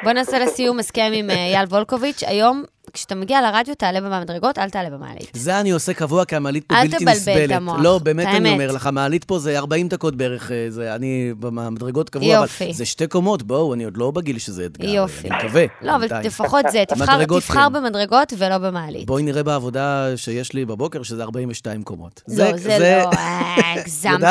בוא 0.03 0.13
נעשה 0.13 0.39
לסיום 0.39 0.79
הסכם 0.79 1.11
עם 1.15 1.31
אה, 1.31 1.35
אייל 1.37 1.67
וולקוביץ'. 1.69 2.23
היום, 2.27 2.65
כשאתה 2.93 3.15
מגיע 3.15 3.43
לרדיו, 3.43 3.75
תעלה 3.75 4.01
במדרגות, 4.01 4.59
אל 4.59 4.71
תעלה 4.71 4.91
במעלית. 4.91 5.31
זה 5.33 5.61
אני 5.61 5.71
עושה 5.71 5.95
קבוע, 5.95 6.25
כי 6.25 6.37
המעלית 6.37 6.65
פה 6.67 6.75
אל 6.75 6.83
בלתי 6.83 6.97
תבלבל 6.97 7.13
את 7.13 7.17
נסבלת. 7.17 7.51
המוח, 7.51 7.81
לא, 7.83 7.99
באמת 8.03 8.27
אני. 8.27 8.51
אומר 8.51 8.73
לך, 8.73 8.89
מעלית 8.93 9.25
פה 9.25 9.39
זה 9.39 9.59
40 9.59 9.89
דקות 9.89 10.17
בערך, 10.17 10.53
אה, 10.53 10.67
זה, 10.69 10.95
אני 10.95 11.33
במדרגות 11.39 12.11
קבוע, 12.11 12.27
יופי. 12.27 12.65
אבל 12.65 12.73
זה 12.73 12.85
שתי 12.85 13.07
קומות, 13.07 13.43
בואו, 13.43 13.75
אני 13.75 13.85
עוד 13.85 13.97
לא 13.97 14.11
בגיל 14.11 14.39
שזה 14.39 14.67
אתגר. 14.67 14.89
יופי. 14.89 15.29
אני 15.29 15.37
מקווה. 15.39 15.65
לא, 15.83 15.97
אבל. 15.97 16.07
לפחות 16.23 16.65
זה, 16.73 16.85
תבחר 16.89 17.27
כן. 17.49 17.73
במדרגות 17.73 18.33
ולא 18.39 18.59
במעלית. 18.59 19.07
בואי 19.07 19.23
נראה 19.23 19.43
בעבודה 19.43 20.09
שיש 20.17 20.53
לי 20.53 20.65
בבוקר, 20.65 21.03
שזה 21.03 21.23
42 21.23 21.83
קומות. 21.83 22.23
לא, 22.29 22.57
זה 22.57 22.79
לא, 22.79 23.11
אה, 23.17 23.73
הגזמת. 23.73 24.23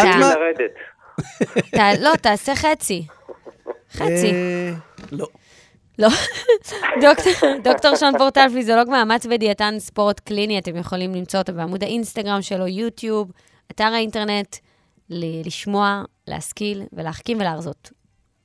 לא, 1.99 2.15
תעשה 2.21 2.55
חצי. 2.55 3.05
חצי. 3.93 4.31
אה, 4.33 4.73
לא. 5.11 5.27
לא. 5.99 6.09
דוקטור- 7.63 7.95
שון 7.95 8.17
פורטל, 8.17 8.47
פיזיולוג 8.53 8.89
מאמץ 8.89 9.25
ודיאטן 9.29 9.79
ספורט 9.79 10.19
קליני, 10.19 10.59
אתם 10.59 10.75
יכולים 10.75 11.15
למצוא 11.15 11.39
אותו 11.39 11.53
בעמוד 11.53 11.83
האינסטגרם 11.83 12.41
שלו, 12.41 12.67
יוטיוב, 12.67 13.31
אתר 13.71 13.83
האינטרנט, 13.83 14.55
ל- 15.09 15.47
לשמוע, 15.47 16.03
להשכיל 16.27 16.83
ולהחכים 16.93 17.37
ולהרזות. 17.37 17.91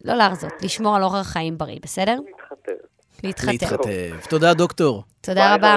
לא 0.04 0.14
להרזות, 0.14 0.52
לשמור 0.62 0.96
על 0.96 1.02
אורח 1.02 1.26
חיים 1.26 1.58
בריא, 1.58 1.78
בסדר? 1.82 2.18
להתחתן. 2.24 2.72
להתחתב. 3.50 4.28
תודה, 4.28 4.54
דוקטור. 4.54 5.02
תודה 5.20 5.54
רבה. 5.54 5.76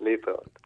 להתראות. 0.00 0.58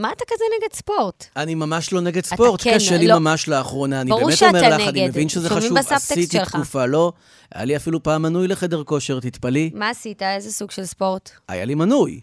מה 0.00 0.12
אתה 0.12 0.24
כזה 0.28 0.44
נגד 0.58 0.74
ספורט? 0.74 1.24
אני 1.36 1.54
ממש 1.54 1.92
לא 1.92 2.00
נגד 2.00 2.24
ספורט, 2.24 2.62
כן, 2.62 2.74
קשה 2.74 2.96
לי 2.96 3.06
לא. 3.06 3.18
ממש 3.18 3.48
לאחרונה. 3.48 4.00
אני 4.00 4.10
באמת 4.10 4.42
אומר 4.42 4.68
לך, 4.68 4.88
אני 4.88 5.00
נגד. 5.02 5.08
מבין 5.08 5.28
שזה 5.28 5.50
חשוב. 5.50 5.78
עשיתי 5.78 6.26
שלך. 6.38 6.50
תקופה, 6.50 6.86
לא. 6.86 7.12
היה 7.54 7.64
לי 7.64 7.76
אפילו 7.76 8.02
פעם 8.02 8.22
מנוי 8.22 8.48
לחדר 8.48 8.84
כושר, 8.84 9.20
תתפלאי. 9.20 9.70
מה 9.74 9.90
עשית? 9.90 10.22
איזה 10.22 10.52
סוג 10.52 10.70
של 10.70 10.84
ספורט? 10.84 11.30
היה 11.48 11.64
לי 11.64 11.74
מנוי. 11.74 12.20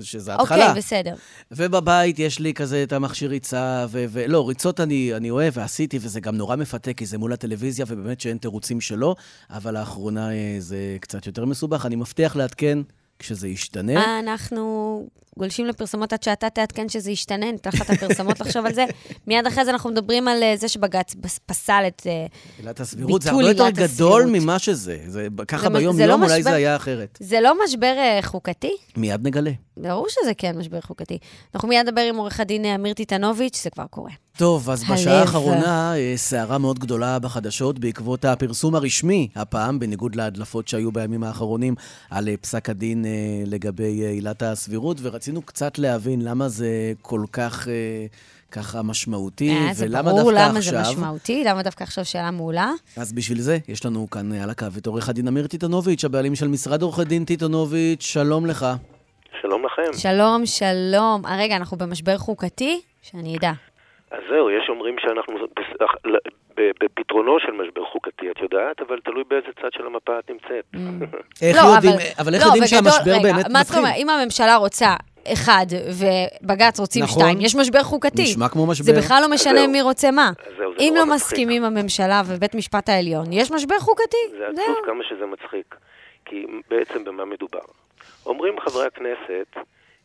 שזה 0.00 0.34
התחלה. 0.34 0.66
אוקיי, 0.68 0.78
בסדר. 0.78 1.14
ובבית 1.50 2.18
יש 2.18 2.38
לי 2.38 2.54
כזה 2.54 2.82
את 2.82 2.92
המכשיר 2.92 3.30
ריצה, 3.30 3.86
ו- 3.88 4.04
ולא, 4.10 4.48
ריצות 4.48 4.80
אני, 4.80 5.14
אני 5.16 5.30
אוהב 5.30 5.52
ועשיתי, 5.56 5.98
וזה 6.00 6.20
גם 6.20 6.36
נורא 6.36 6.56
מפתה, 6.56 6.92
כי 6.92 7.06
זה 7.06 7.18
מול 7.18 7.32
הטלוויזיה, 7.32 7.86
ובאמת 7.88 8.20
שאין 8.20 8.36
תירוצים 8.38 8.80
שלו, 8.80 9.14
אבל 9.50 9.78
לאחרונה 9.78 10.32
אה, 10.32 10.56
זה 10.58 10.96
קצת 11.00 11.26
יותר 11.26 11.44
מסובך. 11.44 11.86
אני 11.86 11.96
מבטיח 11.96 12.36
לעדכן 12.36 12.78
כשזה 13.18 13.48
ישתנה. 13.48 14.18
אנחנו 14.18 15.06
גולשים 15.38 15.66
לפרסומות 15.66 16.12
עד 16.12 16.22
שאתה 16.22 16.50
תעדכן 16.50 16.88
שזה 16.88 17.10
ישתנה, 17.10 17.52
ניתן 17.52 17.70
לך 17.74 17.82
את 17.82 17.90
הפרסומות 17.90 18.40
לחשוב 18.40 18.66
על 18.66 18.74
זה. 18.74 18.84
מיד 19.26 19.46
אחרי 19.46 19.64
זה 19.64 19.70
אנחנו 19.70 19.90
מדברים 19.90 20.28
על 20.28 20.42
אה, 20.42 20.54
זה 20.56 20.68
שבג"ץ 20.68 21.14
פסל 21.46 21.84
את... 21.86 22.02
אה, 22.06 22.26
עילת 22.58 22.80
הסבירות 22.80 23.22
זה 23.22 23.30
ביטול 23.30 23.44
הרבה 23.44 23.52
יותר 23.52 23.64
עילת 23.64 23.92
גדול 23.94 24.22
הסבירות. 24.22 24.42
ממה 24.42 24.58
שזה. 24.58 24.98
זה, 25.06 25.28
ככה 25.48 25.62
זה 25.62 25.72
זה 25.72 25.78
ביום-יום 25.78 26.08
לא 26.08 26.24
אולי 26.26 26.42
זה 26.42 26.54
היה 26.54 26.76
אחרת. 26.76 27.18
זה 27.20 27.40
לא 27.40 27.64
משבר 27.64 27.94
אה, 27.98 28.18
חוקתי? 28.22 28.76
מיד 28.96 29.26
נגלה. 29.26 29.50
ברור 29.76 30.06
שזה 30.08 30.34
כן 30.34 30.58
משבר 30.58 30.80
חוקתי. 30.80 31.18
אנחנו 31.54 31.68
מיד 31.68 31.86
נדבר 31.86 32.00
עם 32.00 32.16
עורך 32.16 32.40
הדין 32.40 32.64
אה, 32.64 32.74
אמיר 32.74 32.94
טיטנוביץ', 32.94 33.62
זה 33.62 33.70
כבר 33.70 33.86
קורה. 33.90 34.10
טוב, 34.36 34.70
אז 34.70 34.82
הלב. 34.86 34.92
בשעה 34.98 35.20
האחרונה 35.20 35.96
אה, 35.96 36.12
סערה 36.16 36.58
מאוד 36.58 36.78
גדולה 36.78 37.18
בחדשות 37.18 37.78
בעקבות 37.78 38.24
הפרסום 38.24 38.74
הרשמי, 38.74 39.28
הפעם, 39.34 39.78
בניגוד 39.78 40.14
להדלפות 40.16 40.68
שהיו 40.68 40.92
בימים 40.92 41.24
האחרונים, 41.24 41.74
על 42.10 42.28
אה, 42.28 42.36
פסק 42.36 42.70
הדין 42.70 43.04
אה, 43.06 43.10
לגבי 43.46 44.04
אה, 44.04 44.10
עילת 44.10 44.42
הסבירות, 44.42 44.96
ורצינו 45.02 45.42
קצת 45.42 45.78
להבין 45.78 46.22
למה 46.22 46.48
זה 46.48 46.92
כל 47.02 47.24
כך 47.32 47.68
אה, 47.68 48.06
ככה 48.50 48.82
משמעותי, 48.82 49.50
אה, 49.50 49.74
זה 49.74 49.84
ולמה 49.84 50.02
ברור 50.02 50.30
דווקא 50.32 50.48
למה 50.48 50.58
עכשיו. 50.58 50.84
זה 50.84 50.90
משמעותי, 50.90 51.44
למה 51.44 51.62
דווקא 51.62 51.84
עכשיו 51.84 52.04
שאלה 52.04 52.30
מעולה. 52.30 52.72
אז 52.96 53.12
בשביל 53.12 53.40
זה, 53.40 53.58
יש 53.68 53.84
לנו 53.84 54.10
כאן 54.10 54.32
אה, 54.32 54.42
על 54.42 54.50
הקו 54.50 54.66
את 54.78 54.86
עורך 54.86 55.08
הדין 55.08 55.28
אמיר 55.28 55.46
טיטונוביץ', 55.46 56.04
הבעלים 56.04 56.34
של 56.34 56.48
משרד 56.48 56.82
עורכי 56.82 57.04
דין 57.04 57.24
טיטונוביץ', 57.24 58.02
שלום 58.02 58.46
לך. 58.46 58.66
לכם. 59.78 59.92
שלום, 59.92 60.46
שלום. 60.46 61.26
אה, 61.26 61.36
רגע, 61.38 61.56
אנחנו 61.56 61.76
במשבר 61.76 62.18
חוקתי? 62.18 62.80
שאני 63.02 63.36
אדע. 63.36 63.52
אז 64.10 64.18
זהו, 64.30 64.50
יש 64.50 64.68
אומרים 64.68 64.96
שאנחנו 64.98 65.34
בפתרונו 66.84 67.36
של 67.40 67.52
משבר 67.52 67.84
חוקתי, 67.92 68.30
את 68.30 68.36
יודעת, 68.42 68.80
אבל 68.88 68.98
תלוי 69.04 69.24
באיזה 69.28 69.46
צד 69.62 69.68
של 69.72 69.86
המפה 69.86 70.18
את 70.18 70.30
נמצאת. 70.30 70.64
איך 71.42 71.56
לא, 71.56 71.68
יודעים, 71.74 71.92
אבל- 72.18 72.34
איך 72.34 72.42
לא, 72.42 72.46
יודעים 72.46 72.66
שהמשבר 72.66 73.10
רגע, 73.12 73.22
באמת 73.22 73.34
מה 73.34 73.58
זאת 73.58 73.66
מתחיל? 73.66 73.78
אומרת, 73.78 73.94
אם 73.96 74.10
הממשלה 74.10 74.56
רוצה 74.56 74.94
אחד 75.32 75.66
ובג"ץ 76.00 76.80
רוצים 76.80 77.02
נכון. 77.02 77.22
שתיים, 77.22 77.40
יש 77.40 77.56
משבר 77.56 77.82
חוקתי. 77.82 78.22
נשמע 78.22 78.48
כמו 78.48 78.66
משבר. 78.66 78.84
זה 78.84 78.92
בכלל 78.92 79.22
לא 79.22 79.28
משנה 79.30 79.58
זהו. 79.60 79.70
מי 79.70 79.82
רוצה 79.82 80.10
מה. 80.10 80.28
אז 80.46 80.52
זהו, 80.58 80.72
זה 80.78 80.82
אם 80.84 80.92
לא 80.96 81.06
מצחיק. 81.06 81.14
מסכימים 81.22 81.64
הממשלה 81.64 82.22
ובית 82.26 82.54
משפט 82.54 82.88
העליון, 82.88 83.32
יש 83.32 83.50
משבר 83.52 83.78
חוקתי. 83.78 84.16
זה 84.38 84.44
עצוב. 84.46 84.76
כמה 84.86 85.04
שזה 85.08 85.26
מצחיק. 85.26 85.74
כי 86.24 86.46
בעצם 86.70 87.04
במה 87.04 87.24
מדובר? 87.24 87.60
אומרים 88.26 88.60
חברי 88.60 88.86
הכנסת, 88.86 89.56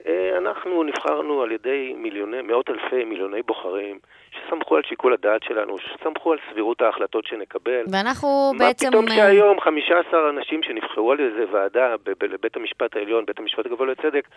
"אה, 0.07 0.37
אנחנו 0.37 0.83
נבחרנו 0.83 1.41
על 1.41 1.51
ידי 1.51 1.93
מיליוני, 1.97 2.41
מאות 2.41 2.69
אלפי 2.69 3.03
מיליוני 3.05 3.41
בוחרים, 3.41 3.99
שסמכו 4.31 4.75
על 4.75 4.81
שיקול 4.83 5.13
הדעת 5.13 5.43
שלנו, 5.43 5.75
שסמכו 5.77 6.31
על 6.31 6.37
סבירות 6.51 6.81
ההחלטות 6.81 7.25
שנקבל. 7.25 7.83
ואנחנו 7.91 8.51
מה 8.53 8.65
בעצם... 8.65 8.87
פתאום 8.89 9.07
אה, 9.07 9.15
שהיום 9.15 9.61
15 9.61 10.29
אנשים 10.29 10.63
שנבחרו 10.63 11.11
על 11.11 11.17
איזה 11.19 11.45
ועדה 11.51 11.95
לבית 12.21 12.55
המשפט 12.55 12.95
העליון, 12.95 13.25
בית 13.25 13.39
המשפט 13.39 13.65
הגבוה 13.65 13.87
לצדק, 13.87 14.27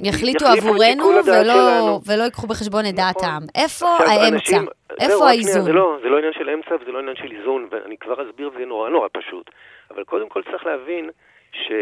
יחליטו 0.00 0.46
עבורנו 0.46 1.04
ולא. 1.26 1.98
ולא 2.06 2.22
ייקחו 2.22 2.46
בחשבון 2.46 2.84
את 2.88 2.94
נכון. 2.98 3.28
העם. 3.28 3.42
איפה 3.54 3.86
עכשיו, 3.96 4.08
האמצע? 4.08 4.36
אנשים- 4.36 4.66
איפה 5.00 5.28
האיזון? 5.28 5.62
זה 5.62 5.72
לא, 5.72 5.96
זה 6.02 6.08
לא 6.08 6.18
עניין 6.18 6.32
של 6.32 6.50
אמצע 6.50 6.74
וזה 6.80 6.92
לא 6.92 6.98
עניין 6.98 7.16
של 7.16 7.32
איזון, 7.38 7.68
ואני 7.70 7.96
כבר 7.96 8.28
אסביר 8.30 8.50
וזה 8.54 8.64
נורא 8.64 8.90
נורא 8.90 9.08
פשוט. 9.12 9.50
אבל 9.90 10.04
קודם 10.04 10.28
כל 10.28 10.42
צריך 10.42 10.66
להבין 10.66 11.10
ש... 11.52 11.72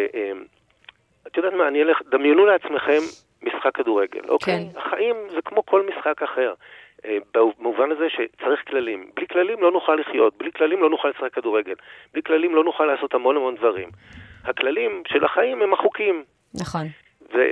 את 1.27 1.37
יודעת 1.37 1.53
מה, 1.53 1.69
אני 1.69 1.83
אלך, 1.83 1.99
דמיינו 2.11 2.47
לעצמכם 2.47 2.99
משחק 3.43 3.75
כדורגל, 3.77 4.21
אוקיי? 4.29 4.69
כן. 4.75 4.79
החיים 4.81 5.17
זה 5.31 5.39
כמו 5.45 5.67
כל 5.67 5.87
משחק 5.91 6.23
אחר. 6.23 6.55
אה, 7.05 7.19
במובן 7.35 7.91
הזה 7.91 8.07
שצריך 8.09 8.61
כללים. 8.69 9.11
בלי 9.17 9.27
כללים 9.29 9.63
לא 9.63 9.71
נוכל 9.73 9.95
לחיות, 9.95 10.39
בלי 10.39 10.53
כללים 10.53 10.83
לא 10.83 10.91
נוכל 10.91 11.09
לשחק 11.09 11.35
כדורגל, 11.35 11.75
בלי 12.13 12.23
כללים 12.23 12.55
לא 12.55 12.65
נוכל 12.65 12.85
לעשות 12.85 13.15
המון 13.15 13.37
המון 13.37 13.55
דברים. 13.55 13.89
הכללים 14.45 15.03
של 15.09 15.25
החיים 15.25 15.63
הם 15.63 15.73
החוקים. 15.73 16.25
נכון. 16.55 16.87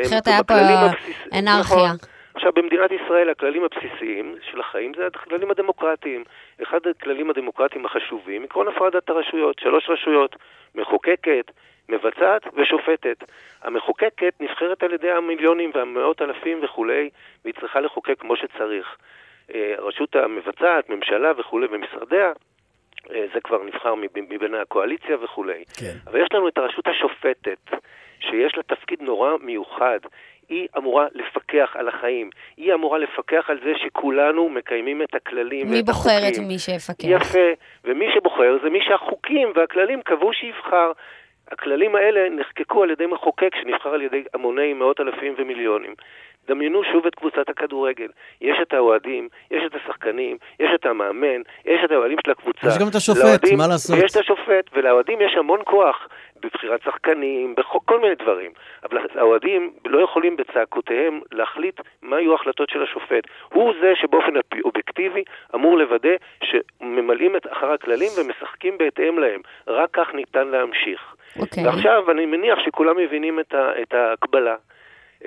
אחרת 0.07 0.27
היה 0.27 0.43
פה 0.45 0.55
הבסיס- 0.55 1.39
אנרכיה. 1.39 1.61
נכון. 1.77 1.97
עכשיו, 2.35 2.53
במדינת 2.53 2.91
ישראל 2.93 3.31
הכללים 3.31 3.62
הבסיסיים 3.64 4.35
של 4.51 4.61
החיים 4.61 4.93
זה 4.97 5.07
הכללים 5.07 5.51
הדמוקרטיים. 5.51 6.24
אחד 6.62 6.87
הכללים 6.87 7.31
הדמוקרטיים 7.31 7.87
החשובים, 7.87 8.45
עקרון 8.45 8.68
הפרדת 8.68 9.11
הרשויות. 9.11 9.59
שלוש 9.59 9.89
רשויות, 9.89 10.37
מחוקקת, 10.74 11.51
מבצעת 11.89 12.43
ושופטת. 12.57 13.24
המחוקקת 13.62 14.35
נבחרת 14.41 14.83
על 14.83 14.93
ידי 14.93 15.11
המיליונים 15.11 15.70
והמאות 15.74 16.22
אלפים 16.22 16.61
וכולי, 16.64 17.11
והיא 17.45 17.55
צריכה 17.61 17.81
לחוקק 17.81 18.20
כמו 18.20 18.37
שצריך. 18.37 18.97
אה, 19.55 19.74
הרשות 19.78 20.16
המבצעת, 20.16 20.89
ממשלה 20.91 21.33
וכולי, 21.37 21.66
ומשרדיה, 21.70 22.33
אה, 23.14 23.26
זה 23.35 23.41
כבר 23.41 23.62
נבחר 23.64 23.95
מב- 23.95 24.20
מבין 24.35 24.55
הקואליציה 24.55 25.16
וכולי. 25.22 25.64
כן. 25.81 25.95
אבל 26.07 26.20
יש 26.20 26.28
לנו 26.35 26.49
את 26.49 26.59
הרשות 26.59 26.87
השופטת, 26.87 27.59
שיש 28.21 28.57
לה 28.57 28.62
תפקיד 28.62 29.03
נורא 29.03 29.37
מיוחד. 29.41 29.99
היא 30.49 30.68
אמורה 30.79 31.07
לפקח 31.14 31.77
על 31.79 31.89
החיים. 31.89 32.31
היא 32.57 32.75
אמורה 32.75 32.99
לפקח 32.99 33.51
על 33.51 33.59
זה 33.64 33.73
שכולנו 33.85 34.49
מקיימים 34.49 35.03
את 35.03 35.14
הכללים 35.14 35.71
מי 35.71 35.77
ואת 35.77 35.87
בוחר 35.87 36.18
את 36.18 36.23
החוקים. 36.23 36.49
מי 36.49 36.59
שיפקח? 36.59 37.05
יפה. 37.05 37.49
ומי 37.85 38.07
שבוחר 38.14 38.59
זה 38.62 38.71
מי 38.71 38.79
שהחוקים 38.89 39.53
והכללים 39.55 40.03
קבעו 40.03 40.33
שיבחר. 40.33 40.93
הכללים 41.53 41.95
האלה 41.95 42.29
נחקקו 42.31 42.83
על 42.83 42.91
ידי 42.91 43.07
מחוקק 43.07 43.55
שנבחר 43.62 43.89
על 43.89 44.03
ידי 44.03 44.23
המוני 44.35 44.73
מאות 44.73 45.01
אלפים 45.01 45.35
ומיליונים. 45.39 45.95
דמיינו 46.49 46.84
שוב 46.93 47.07
את 47.07 47.14
קבוצת 47.14 47.49
הכדורגל. 47.49 48.09
יש 48.41 48.57
את 48.62 48.72
האוהדים, 48.74 49.28
יש 49.51 49.62
את 49.66 49.74
השחקנים, 49.74 50.36
יש 50.61 50.70
את 50.74 50.86
המאמן, 50.86 51.41
יש 51.64 51.80
את 51.84 51.91
האוהדים 51.91 52.18
של 52.24 52.30
הקבוצה. 52.30 52.66
יש 52.68 52.78
גם 52.78 52.86
את 52.91 52.95
השופט, 52.95 53.24
לאוהדים- 53.24 53.59
מה 53.59 53.66
לעשות? 53.68 53.97
ויש 53.99 54.12
את 54.12 54.20
השופט, 54.20 54.70
ולאוהדים 54.72 55.20
יש 55.20 55.32
המון 55.36 55.61
כוח 55.64 56.09
בבחירת 56.43 56.82
שחקנים, 56.82 57.55
בכל 57.55 58.01
מיני 58.01 58.14
דברים. 58.14 58.51
אבל 58.84 58.99
האוהדים 59.14 59.72
לא 59.84 60.01
יכולים 60.05 60.36
בצעקותיהם 60.36 61.20
להחליט 61.32 61.80
מה 62.03 62.20
יהיו 62.20 62.32
ההחלטות 62.32 62.70
של 62.70 62.82
השופט. 62.82 63.24
הוא 63.53 63.72
זה 63.80 63.93
שבאופן 63.97 64.32
אובייקטיבי 64.64 65.22
אמור 65.55 65.78
לוודא 65.78 66.11
שממלאים 66.45 67.36
את 67.36 67.47
אחר 67.53 67.72
הכללים 67.72 68.09
ומשחקים 68.18 68.78
בהתאם 68.78 69.18
להם. 69.18 69.41
רק 69.68 69.88
כך 69.93 70.14
ניתן 70.14 70.49
להמשיך. 70.49 71.14
אוקיי. 71.41 71.66
ועכשיו 71.66 72.11
אני 72.11 72.26
מניח 72.26 72.59
שכולם 72.64 72.97
מבינים 72.97 73.41
את, 73.41 73.55
ה, 73.55 73.82
את 73.82 73.95
ההקבלה, 73.95 74.57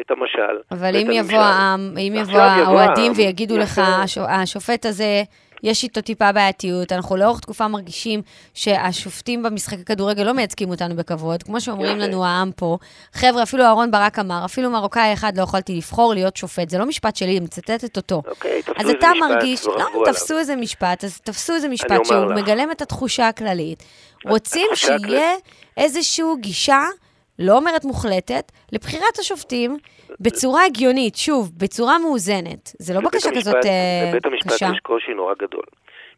את 0.01 0.11
המשל. 0.11 0.61
אבל 0.71 0.95
אם 0.95 1.11
יבוא. 1.11 1.37
העם, 1.37 1.97
אם 1.97 2.13
יבוא 2.15 2.39
האוהדים. 2.39 3.11
ויגידו 3.15 3.57
לך, 3.57 3.71
יפה. 3.71 3.81
"הש- 3.81 4.17
השופט 4.17 4.85
הזה, 4.85 5.23
יש 5.63 5.83
איתו 5.83 6.01
טיפה 6.01 6.31
בעייתיות, 6.31 6.91
אנחנו 6.91 7.15
לאורך 7.17 7.39
תקופה 7.39 7.67
מרגישים 7.67 8.21
שהשופטים 8.53 9.43
במשחק 9.43 9.79
הכדורגל 9.79 10.23
לא 10.23 10.31
מייצגים 10.33 10.69
אותנו 10.69 10.95
בכבוד, 10.95 11.43
כמו 11.43 11.61
שאומרים. 11.61 11.99
לנו 11.99 12.25
העם 12.25 12.51
פה. 12.55 12.77
חבר'ה, 13.13 13.43
אפילו 13.43 13.63
אהרון 13.63 13.91
ברק 13.91 14.19
אמר, 14.19 14.41
אפילו 14.45 14.69
מרוקאי 14.69 15.13
אחד 15.13 15.37
לא 15.37 15.43
יכולתי 15.43 15.75
לבחור 15.75 16.13
להיות 16.13 16.37
שופט. 16.37 16.69
זה 16.69 16.77
לא 16.77 16.85
משפט 16.85 17.15
שלי, 17.15 17.31
אני 17.37 17.45
מצטטת 17.45 17.97
אותו. 17.97 18.21
אוקיי, 18.27 18.61
תפסו 18.61 18.73
אז 18.79 18.85
איזה 18.85 18.97
אתה 18.97 19.07
משפט 19.11 19.29
מרגיש, 19.29 19.65
לא. 19.65 20.03
תפסו 20.05 20.37
איזה 20.37 20.55
משפט, 20.55 21.03
אז 21.03 21.19
תפסו 21.19 21.53
איזה 21.53 21.67
משפט 21.69 22.05
שהוא. 22.05 22.33
מגלם 22.35 22.71
את 22.71 22.81
התחושה 22.81 23.27
הכללית. 23.27 23.83
רוצים 24.25 24.67
שיהיה 24.75 25.31
איזושהי 25.77 26.23
גישה, 26.39 26.81
לא 27.39 27.53
אומרת 27.57 27.85
מוחלטת, 27.85 28.51
לבחירת 28.71 29.17
השופטים 29.19 29.77
בצורה 30.19 30.65
הגיונית, 30.65 31.15
שוב, 31.15 31.51
בצורה 31.57 31.99
מאוזנת. 31.99 32.71
זה 32.79 32.93
לא 32.93 32.99
בקשה 32.99 33.29
המשפט- 33.29 33.37
כזאת 33.37 33.55
אה, 33.65 34.09
לבית 34.09 34.25
המשפט 34.25 34.53
קשה. 34.53 34.65
יש 34.73 34.79
קושי 34.79 35.13
נורא 35.13 35.33
גדול. 35.33 35.63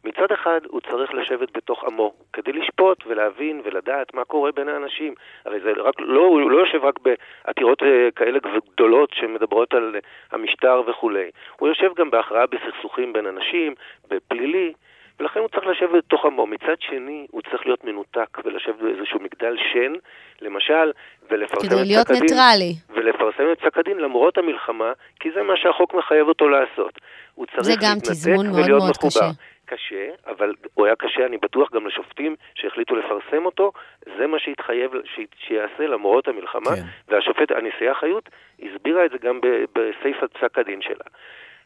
מצד 0.04 0.32
אחד, 0.34 0.60
הוא 0.68 0.80
צריך 0.80 1.14
לשבת 1.14 1.56
בתוך 1.56 1.84
עמו, 1.84 2.12
כדי 2.32 2.52
לשפוט 2.52 2.98
ולהבין 3.06 3.62
ולדעת 3.64 4.14
מה 4.14 4.24
קורה 4.24 4.52
בין 4.52 4.68
האנשים. 4.68 5.14
הרי 5.44 5.60
זה 5.60 5.70
רק, 5.82 5.94
לא, 5.98 6.20
הוא 6.20 6.50
לא 6.50 6.58
יושב 6.58 6.84
רק 6.84 6.94
בעתירות 7.04 7.82
אה, 7.82 8.08
כאלה 8.16 8.38
גדולות 8.74 9.10
שמדברות 9.14 9.74
על 9.74 9.92
אה, 9.94 10.00
המשטר 10.32 10.82
וכולי. 10.90 11.30
הוא 11.60 11.68
יושב 11.68 11.90
גם 11.98 12.10
בהכרעה 12.10 12.44
בסכסוכים 12.46 13.12
בין 13.12 13.26
אנשים, 13.26 13.74
בפלילי, 14.10 14.72
ולכן 15.20 15.40
הוא 15.40 15.48
צריך 15.48 15.66
לשבת 15.66 16.04
בתוך 16.04 16.24
עמו. 16.24 16.46
מצד 16.46 16.80
שני, 16.80 17.26
הוא 17.30 17.42
צריך 17.50 17.66
להיות 17.66 17.84
מנותק 17.84 18.38
ולשבת 18.44 18.74
באיזשהו 18.80 19.20
מגדל 19.20 19.56
שן, 19.72 19.92
למשל, 20.40 20.92
ולפרסם 21.30 21.66
את 21.66 21.72
כדי 21.72 21.84
להיות 21.84 22.06
פסק 22.06 22.10
הדין. 22.16 22.22
ניטרלי. 22.22 22.72
ולפרסם 22.90 23.52
את 23.52 23.60
פסק 23.60 23.78
הדין 23.78 23.98
למרות 23.98 24.38
המלחמה, 24.38 24.92
כי 25.20 25.30
זה 25.34 25.42
מה 25.42 25.56
שהחוק 25.56 25.94
מחייב 25.94 26.28
אותו 26.28 26.48
לעשות. 26.48 26.92
הוא 27.34 27.46
צריך 27.46 27.62
זה 27.62 27.72
גם 27.82 27.88
להתנתק 27.94 28.10
תזמון 28.10 28.46
מאוד 28.46 28.58
ולהיות 28.58 28.78
מאוד 28.78 28.90
מחובר. 28.90 29.10
קשה. 29.10 29.30
קשה, 29.68 30.08
אבל 30.26 30.52
הוא 30.74 30.86
היה 30.86 30.96
קשה, 30.96 31.26
אני 31.26 31.36
בטוח, 31.38 31.72
גם 31.72 31.86
לשופטים 31.86 32.36
שהחליטו 32.54 32.96
לפרסם 32.96 33.46
אותו. 33.46 33.72
זה 34.18 34.26
מה 34.26 34.38
שהתחייב 34.38 34.90
ש- 35.04 35.46
שיעשה 35.46 35.86
למרות 35.86 36.28
המלחמה. 36.28 36.70
כן. 36.76 36.82
והשופט, 37.08 37.50
הנשיאה 37.50 37.94
חיות, 37.94 38.28
הסבירה 38.62 39.04
את 39.04 39.10
זה 39.10 39.18
גם 39.18 39.40
ב- 39.40 39.64
בסיפא 39.72 40.26
פסק 40.26 40.58
הדין 40.58 40.82
שלה. 40.82 41.04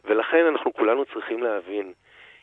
ולכן 0.05 0.45
אנחנו 0.45 0.73
כולנו 0.73 1.05
צריכים 1.05 1.43
להבין, 1.43 1.93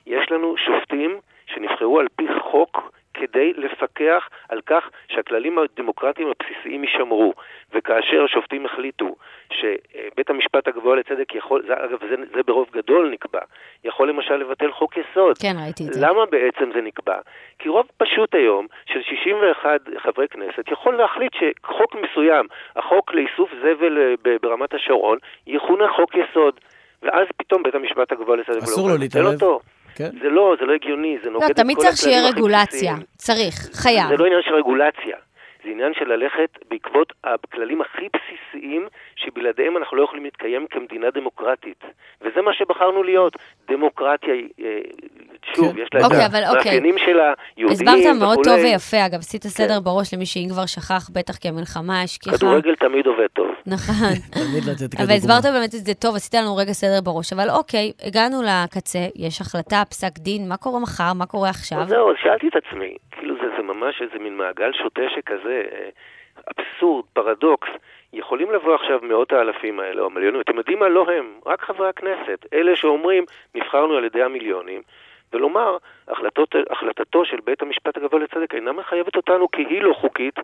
יש 0.09 0.31
לנו 0.31 0.57
שופטים 0.57 1.21
שנבחרו 1.47 2.01
על 2.01 2.07
פי 2.17 2.27
חוק 2.51 2.91
כדי 3.15 3.53
לפקח 3.57 4.29
על 4.49 4.61
כך 4.67 4.89
שהכללים 5.09 5.59
הדמוקרטיים 5.59 6.29
הבסיסיים 6.29 6.85
יישמרו. 6.85 7.33
וכאשר 7.73 8.27
שופטים 8.27 8.67
החליטו 8.67 9.17
שבית 9.53 10.31
המשפט 10.31 10.69
הגבוה 10.69 10.97
לצדק 10.97 11.35
יכול, 11.35 11.63
זה, 11.67 11.75
אגב, 11.85 11.99
זה, 12.09 12.17
זה 12.35 12.43
ברוב 12.47 12.69
גדול 12.73 13.11
נקבע, 13.11 13.41
יכול 13.85 14.09
למשל 14.09 14.37
לבטל 14.37 14.73
חוק 14.73 14.97
יסוד. 14.97 15.39
כן, 15.39 15.57
ראיתי 15.63 15.85
את 15.89 15.93
זה. 15.93 16.07
למה 16.07 16.27
בעצם 16.27 16.71
זה 16.75 16.81
נקבע? 16.81 17.19
כי 17.59 17.69
רוב 17.69 17.87
פשוט 17.97 18.35
היום 18.35 18.67
של 18.87 19.03
61 19.03 19.81
חברי 19.99 20.29
כנסת 20.29 20.69
יכול 20.73 20.97
להחליט 20.97 21.33
שחוק 21.35 21.95
מסוים, 21.95 22.47
החוק 22.77 23.15
לאיסוף 23.15 23.51
זבל 23.63 23.99
אה, 23.99 24.15
ברמת 24.43 24.75
השרון, 24.75 25.19
יכונה 25.47 25.89
חוק 25.97 26.15
יסוד. 26.15 26.61
ואז 27.03 27.27
פתאום 27.37 27.63
בית 27.63 27.75
המשפט 27.75 28.13
הגבוה 28.13 28.37
לצדק 28.37 28.63
אסור 28.63 28.89
לא 28.89 28.95
לו 28.95 29.01
מבטל 29.01 29.19
להתערב. 29.19 29.61
כן. 29.99 30.11
זה 30.23 30.29
לא, 30.29 30.55
זה 30.61 30.67
לא 30.67 30.73
הגיוני, 30.75 31.19
זה 31.25 31.31
נוגד 31.31 31.45
לא, 31.45 31.51
את 31.51 31.57
כל 31.57 31.63
תמיד 31.63 31.77
צריך 31.79 31.97
שיהיה 31.97 32.19
הכללים 32.19 32.33
הכי 32.33 32.41
רגולציה. 32.41 32.93
בסיסיים. 32.95 32.97
צריך, 33.17 33.55
חייב. 33.83 34.09
זה 34.09 34.17
לא 34.17 34.27
עניין 34.27 34.43
של 34.43 34.55
רגולציה, 34.55 35.17
זה 35.65 35.71
עניין 35.71 35.95
של 35.95 36.05
ללכת 36.05 36.51
בעקבות 36.71 37.13
הכללים 37.25 37.81
הכי 37.81 38.09
בסיסיים 38.17 38.89
שבלעדיהם 39.17 39.77
אנחנו 39.77 39.97
לא 39.97 40.03
יכולים 40.03 40.25
להתקיים 40.25 40.67
כמדינה 40.71 41.11
דמוקרטית. 41.11 41.85
וזה 42.21 42.43
מה 42.43 42.53
שבחרנו 42.53 43.03
להיות, 43.03 43.37
דמוקרטיה, 43.69 44.35
אה, 44.35 44.81
שוב, 45.55 45.73
כן. 45.73 45.83
יש 45.83 45.89
לה 45.95 46.01
את 46.01 46.05
אוקיי, 46.05 46.27
אבל 46.27 46.43
אוקיי. 46.49 46.73
המאפיינים 46.73 46.99
שלה, 46.99 47.33
יהודיים 47.57 47.89
הסברת 47.89 48.17
מאוד 48.21 48.39
טוב 48.45 48.55
וכולי. 48.55 48.73
ויפה, 48.73 49.07
אגב, 49.07 49.19
עשית 49.19 49.43
סדר 49.43 49.79
כן. 49.79 49.85
בראש 49.85 50.15
למי 50.15 50.27
שאם 50.27 50.47
כבר 50.53 50.67
שכח, 50.67 51.11
בטח 51.15 51.37
כי 51.37 51.49
המלחמה 51.49 52.03
השכיחה. 52.03 52.37
כדורגל 52.37 52.75
תמיד 52.75 53.07
עובד 53.07 53.27
טוב. 53.33 53.49
נכון. 53.67 54.15
אבל. 55.03 55.15
הסברת 55.17 55.45
באמת 55.55 55.75
את 55.75 55.85
זה 55.89 55.95
טוב, 55.95 56.17
עשית 56.17 56.35
לנו 56.35 56.57
רגע 56.57 56.73
סדר 56.73 57.01
בראש. 57.05 57.33
אבל 57.33 57.51
אוקיי, 57.51 57.93
הגענו 58.07 58.37
לקצה, 58.43 58.99
יש 59.17 59.41
החלטה, 59.41 59.83
פסק 59.91 60.19
דין, 60.19 60.49
מה 60.49 60.57
קורה 60.57 60.81
מחר, 60.81 61.13
מה 61.15 61.27
קורה 61.27 61.51
עכשיו? 61.51 61.85
זהו, 61.89 62.13
שאלתי 62.23 62.49
את 62.49 62.57
עצמי, 62.57 62.95
כאילו 63.11 63.35
ממש 63.69 64.03
איזה 64.03 64.19
מין 64.19 64.37
מעגל 64.37 64.71
שוטה 64.73 65.03
שכזה, 65.15 65.63
אה, 65.73 65.89
אבסורד, 66.59 67.05
פרדוקס. 67.13 67.69
יכולים 68.13 68.51
לבוא 68.53 68.75
עכשיו 68.75 68.99
מאות 69.03 69.33
האלפים 69.33 69.81
האלה, 69.81 70.01
או 70.03 70.07
המיליונים, 70.07 70.41
אתם 70.41 70.57
יודעים 70.57 70.79
מה? 70.79 70.89
לא 70.89 71.07
הם, 71.19 71.27
רק 71.47 71.61
חברי 71.63 71.89
הכנסת. 71.89 72.47
אלה 72.53 72.77
שאומרים, 72.77 73.25
נבחרנו 73.55 73.95
על 73.97 74.05
ידי 74.05 74.23
המיליונים, 74.23 74.83
ולומר, 75.33 75.77
החלטות, 76.09 76.55
החלטתו 76.71 77.25
של 77.25 77.37
בית 77.45 77.63
המשפט 77.63 77.97
הגבוה 77.97 78.21
לצדק 78.21 78.55
אינה 78.55 78.73
מחייבת 78.73 79.17
אותנו 79.17 79.51
כי 79.51 79.63
היא 79.71 79.83
לא 79.83 79.95
חוקית. 79.95 80.35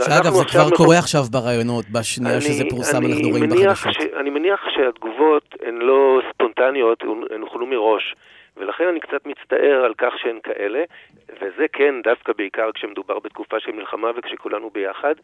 שאגב, 0.00 0.32
זה 0.32 0.44
כבר 0.44 0.60
מחו- 0.66 0.76
קורה 0.76 0.98
עכשיו 0.98 1.20
ברעיונות, 1.32 1.84
בשנייה 1.92 2.34
אני- 2.34 2.40
שזה 2.40 2.64
פורסם, 2.70 2.96
אני 2.98 3.06
אנחנו 3.12 3.28
רואים 3.28 3.44
בחדשות. 3.50 3.92
ש, 3.92 3.98
אני 4.20 4.30
מניח 4.30 4.60
שהתגובות 4.74 5.54
הן 5.66 5.76
לא 5.78 6.20
ספונטניות, 6.32 7.02
הן 7.30 7.40
הוכנו 7.40 7.66
מראש. 7.66 8.14
ולכן 8.58 8.84
אני 8.84 9.00
קצת 9.00 9.26
מצטער 9.26 9.84
על 9.84 9.94
כך 9.98 10.18
שהן 10.18 10.38
כאלה, 10.42 10.82
וזה 11.40 11.66
כן 11.72 11.94
דווקא 12.02 12.32
בעיקר 12.32 12.72
כשמדובר 12.74 13.18
בתקופה 13.18 13.60
של 13.60 13.72
מלחמה 13.72 14.10
וכשכולנו 14.16 14.70
ביחד. 14.70 15.14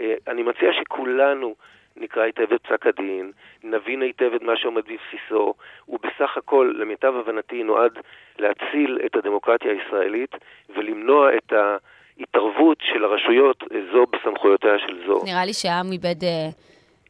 אה, 0.00 0.14
אני 0.28 0.42
מציע 0.42 0.72
שכולנו 0.72 1.54
נקרא 1.96 2.22
היטב 2.22 2.52
את 2.52 2.62
פסק 2.62 2.86
הדין, 2.86 3.32
נבין 3.64 4.02
היטב 4.02 4.30
את 4.34 4.42
מה 4.42 4.56
שעומד 4.56 4.82
בבסיסו, 4.82 5.54
הוא 5.84 5.98
בסך 6.02 6.36
הכל, 6.36 6.72
למיטב 6.76 7.14
הבנתי, 7.16 7.62
נועד 7.62 7.92
להציל 8.38 8.98
את 9.06 9.16
הדמוקרטיה 9.16 9.72
הישראלית 9.72 10.34
ולמנוע 10.76 11.36
את 11.36 11.52
ההתערבות 11.52 12.78
של 12.80 13.04
הרשויות 13.04 13.62
אה, 13.62 13.80
זו 13.92 14.06
בסמכויותיה 14.06 14.78
של 14.78 15.06
זו. 15.06 15.20
נראה 15.24 15.44
לי 15.44 15.52
שהעם 15.52 15.92
איבד 15.92 16.24
אה, 16.24 16.48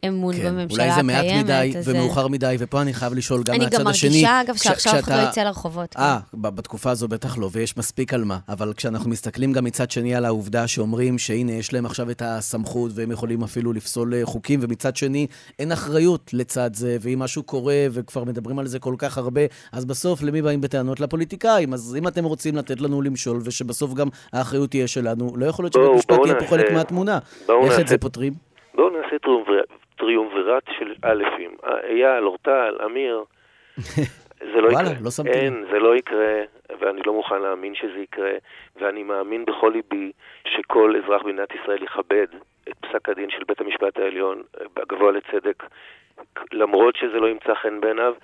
אמון 0.09 0.34
כן, 0.34 0.44
בממשלה 0.46 0.84
אולי 0.84 0.94
זה 0.94 1.01
הקיימת. 1.01 1.07
מעט 1.26 1.44
מדי 1.44 1.78
אז, 1.78 1.88
אה, 1.88 1.94
ומאוחר 1.94 2.28
מדי, 2.28 2.57
ופה 2.59 2.82
אני 2.82 2.94
חייב 2.94 3.14
לשאול 3.14 3.42
גם 3.42 3.55
אני 3.55 3.64
מהצד 3.64 3.78
גם 3.80 3.86
השני. 3.86 4.11
מרגישה, 4.11 4.40
אגב, 4.40 4.55
כש- 4.55 4.62
שעכשיו 4.64 4.92
אף 4.92 4.98
אחד 5.03 5.12
לא 5.12 5.16
כשאתה- 5.16 5.30
יצא 5.30 5.42
לרחובות. 5.44 5.94
אה, 5.98 6.18
ב- 6.34 6.48
בתקופה 6.48 6.90
הזו 6.90 7.09
בטח 7.09 7.38
לא, 7.38 7.48
ויש 7.53 7.76
מספיק 7.76 8.14
על 8.14 8.24
מה. 8.24 8.38
אבל 8.48 8.72
כשאנחנו 8.76 9.11
מסתכלים 9.11 9.53
גם 9.53 9.64
מצד 9.64 9.90
שני 9.90 10.14
על 10.14 10.24
העובדה 10.24 10.66
שאומרים 10.66 11.18
שהנה, 11.18 11.53
יש 11.53 11.72
להם 11.72 11.86
עכשיו 11.86 12.11
את 12.11 12.22
הסמכות 12.24 12.90
והם 12.94 13.11
יכולים 13.11 13.42
אפילו 13.42 13.72
לפסול 13.72 14.14
אה, 14.14 14.20
חוקים, 14.24 14.61
ומצד 14.62 14.96
שני, 14.96 15.26
אין 15.59 15.72
אחריות 15.72 16.30
לצד 16.32 16.70
זה, 16.74 16.96
ואם 17.01 17.18
משהו 17.18 17.42
קורה 17.42 17.74
וכבר 17.92 18.24
מדברים 18.24 18.59
על 18.59 18.66
זה 18.66 18.78
כל 18.78 18.94
כך 18.98 19.18
הרבה, 19.18 19.40
אז 19.72 19.84
בסוף 19.84 20.22
למי 20.22 20.42
באים 20.42 20.61
בטענות? 20.61 21.01
לפוליטיקאים. 21.01 21.74
אז 21.74 21.96
אם 21.98 22.09
אתם 22.09 22.24
רוצים 22.24 22.57
לתת 22.57 22.80
לנו 22.80 23.03
למשול, 23.03 23.40
ושבסוף 23.44 23.94
גם 23.94 24.09
האחריות 24.32 24.70
תהיה 24.70 24.86
שלנו, 24.86 25.32
לא 25.36 25.46
יכול 25.46 25.64
להיות 25.64 25.72
שבית 25.72 25.86
משפט 25.96 26.18
יהיה 26.26 26.38
פה 26.40 26.46
חלק 26.46 26.72
מהתמונה. 26.72 27.18
בואו 27.46 27.64
איך 27.64 27.74
את 27.74 27.78
נעשה- 27.78 27.88
זה 27.90 27.98
פותרים? 27.98 28.32
בואו 28.74 28.86
נעשה 28.90 29.16
טריומוויר- 29.22 29.79
טריומווירט 30.01 30.62
של 30.78 30.94
אלפים. 31.05 31.57
אה, 31.64 31.80
אייל, 31.88 32.24
אורטל, 32.24 32.76
אמיר. 32.84 33.24
זה 34.38 34.61
לא 34.61 34.68
וואלה, 34.72 34.88
יקרה. 34.90 35.05
לא 35.05 35.11
שמתי. 35.11 35.30
אין, 35.30 35.64
זה 35.72 35.78
לא 35.78 35.96
יקרה, 35.96 36.42
ואני 36.80 37.01
לא 37.07 37.12
מוכן 37.12 37.42
להאמין 37.42 37.74
שזה 37.74 37.98
יקרה, 37.98 38.32
ואני 38.76 39.03
מאמין 39.03 39.44
בכל 39.44 39.70
ליבי 39.74 40.12
שכל 40.48 40.94
אזרח 41.05 41.22
במדינת 41.22 41.48
ישראל 41.62 41.82
יכבד 41.82 42.26
את 42.68 42.74
פסק 42.80 43.09
הדין 43.09 43.30
של 43.30 43.44
בית 43.48 43.61
המשפט 43.61 43.98
העליון, 43.98 44.42
הגבוה 44.76 45.12
לצדק, 45.12 45.62
למרות 46.53 46.96
שזה 46.96 47.20
לא 47.20 47.28
ימצא 47.28 47.55
חן 47.55 47.80
בעיניו. 47.80 48.14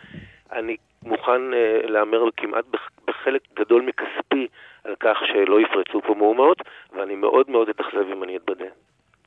אני 0.52 0.76
מוכן 1.02 1.52
uh, 1.52 1.86
להמר 1.90 2.22
כמעט 2.36 2.64
בח- 2.70 2.90
בחלק 3.06 3.40
גדול 3.54 3.82
מכספי 3.82 4.46
על 4.84 4.94
כך 5.00 5.18
שלא 5.26 5.60
יפרצו 5.60 6.00
פה 6.02 6.14
מהומות, 6.14 6.58
ואני 6.92 7.14
מאוד 7.14 7.50
מאוד 7.50 7.68
אתאכזב 7.68 8.10
אם 8.12 8.22
אני 8.22 8.36
אתבדה. 8.36 8.64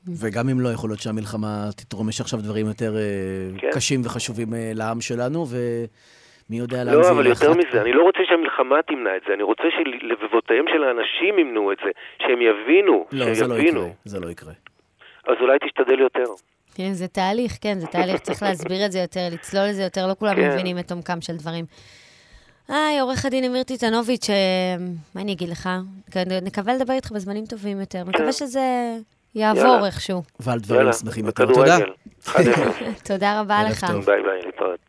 וגם 0.07 0.49
אם 0.49 0.59
לא, 0.59 0.69
יכול 0.69 0.89
להיות 0.89 0.99
שהמלחמה 0.99 1.69
תתרום, 1.75 2.09
יש 2.09 2.21
עכשיו 2.21 2.39
דברים 2.39 2.65
יותר 2.65 2.97
אה, 2.97 3.01
כן. 3.57 3.69
קשים 3.71 4.01
וחשובים 4.05 4.53
אה, 4.53 4.71
לעם 4.75 5.01
שלנו, 5.01 5.45
ומי 5.49 6.57
יודע 6.59 6.83
לאן 6.83 6.93
זה 6.93 6.99
לא, 6.99 7.11
אבל. 7.11 7.27
יותר 7.27 7.53
מזה, 7.53 7.81
אני 7.81 7.93
לא 7.93 8.03
רוצה 8.03 8.19
שהמלחמה 8.29 8.75
תמנע 8.87 9.17
את 9.17 9.21
זה, 9.27 9.33
אני 9.33 9.43
רוצה 9.43 9.63
שלבבותיהם 9.77 10.65
של 10.73 10.83
האנשים 10.83 11.39
ימנעו 11.39 11.71
את 11.71 11.77
זה, 11.83 11.89
שהם 12.19 12.41
יבינו, 12.41 13.05
לא, 13.11 13.33
זה 13.33 13.47
לא 13.47 13.55
שיבינו. 13.55 13.79
יקרה, 13.79 13.93
זה 14.05 14.19
לא 14.19 14.27
יקרה. 14.29 14.53
אז 15.27 15.35
אולי 15.41 15.57
תשתדל 15.65 15.99
יותר. 15.99 16.23
כן, 16.75 16.93
זה 16.93 17.07
תהליך, 17.07 17.51
כן, 17.61 17.79
זה 17.79 17.87
תהליך, 17.87 18.21
צריך 18.21 18.43
להסביר 18.43 18.85
את 18.85 18.91
זה 18.91 18.99
יותר, 18.99 19.27
לצלול 19.31 19.69
את 19.69 19.75
זה 19.75 19.83
יותר, 19.83 20.07
לא 20.07 20.13
כולם 20.19 20.35
כן. 20.35 20.49
מבינים 20.49 20.79
את 20.79 20.91
עומקם 20.91 21.21
של 21.21 21.33
דברים. 21.33 21.65
היי, 22.67 22.99
עורך 22.99 23.25
הדין 23.25 23.43
אמיר 23.43 23.63
טיטנוביץ', 23.63 24.29
אה, 24.29 24.35
מה 25.15 25.21
אני 25.21 25.33
אגיד 25.33 25.49
לך? 25.49 25.69
נקווה 26.41 26.73
לדבר 26.73 26.93
איתך 26.93 27.11
בזמנים 27.11 27.45
טובים 27.45 27.79
יותר. 27.79 28.03
מקווה 28.05 28.31
שזה 28.31 28.61
יעבור. 29.35 29.85
איכשהו. 29.85 30.23
ועל 30.39 30.59
דברים 30.59 30.93
שמחים 30.93 31.25
יותר. 31.25 31.45
תודה. 31.45 31.77
בכדורגל. 31.77 31.93
1-0. 32.25 32.29
תודה 33.03 33.41
רבה 33.41 33.63
לך. 33.63 33.83
ביי 33.83 34.01
ביי, 34.05 34.41
להתראות. 34.45 34.79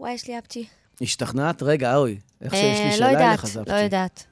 וואי, 0.00 0.12
יש 0.12 0.28
לי 0.28 0.38
אפצ'י. 0.38 0.66
השתכנעת? 1.00 1.62
רגע, 1.62 1.96
אוי, 1.96 2.18
איך 2.42 2.54
שיש 2.54 2.78
אה, 2.78 2.84
לי 2.84 2.90
לא 2.90 2.96
שאלה 2.96 3.10
יודעת, 3.10 3.28
אליך, 3.28 3.46
זפצ'י. 3.46 3.70
לא 3.70 3.76
יודעת. 3.76 4.26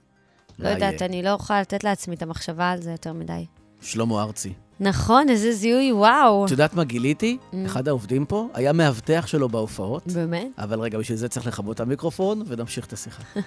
לא 0.58 0.64
מה 0.64 0.70
יודעת, 0.74 1.00
יהיה? 1.00 1.10
אני 1.10 1.22
לא 1.22 1.30
יכולה 1.30 1.60
לתת 1.60 1.84
לעצמי 1.84 2.14
את 2.14 2.22
המחשבה 2.22 2.70
על 2.70 2.82
זה 2.82 2.90
יותר 2.90 3.12
מדי. 3.12 3.46
שלמה 3.80 4.22
ארצי. 4.22 4.52
נכון, 4.80 5.28
איזה 5.28 5.52
זיהוי, 5.52 5.92
וואו. 5.92 6.46
את 6.46 6.50
יודעת 6.50 6.74
מה 6.74 6.84
גיליתי? 6.84 7.38
Mm. 7.40 7.56
אחד 7.66 7.88
העובדים 7.88 8.24
פה 8.24 8.48
היה 8.54 8.72
מאבטח 8.72 9.26
שלו 9.26 9.48
בהופעות, 9.48 10.06
באמת? 10.06 10.46
אבל 10.58 10.80
רגע, 10.80 10.98
בשביל 10.98 11.18
זה 11.18 11.28
צריך 11.28 11.46
לכבות 11.46 11.74
את 11.74 11.80
המיקרופון, 11.80 12.42
ונמשיך 12.46 12.86
את 12.86 12.92
השיחה. 12.92 13.22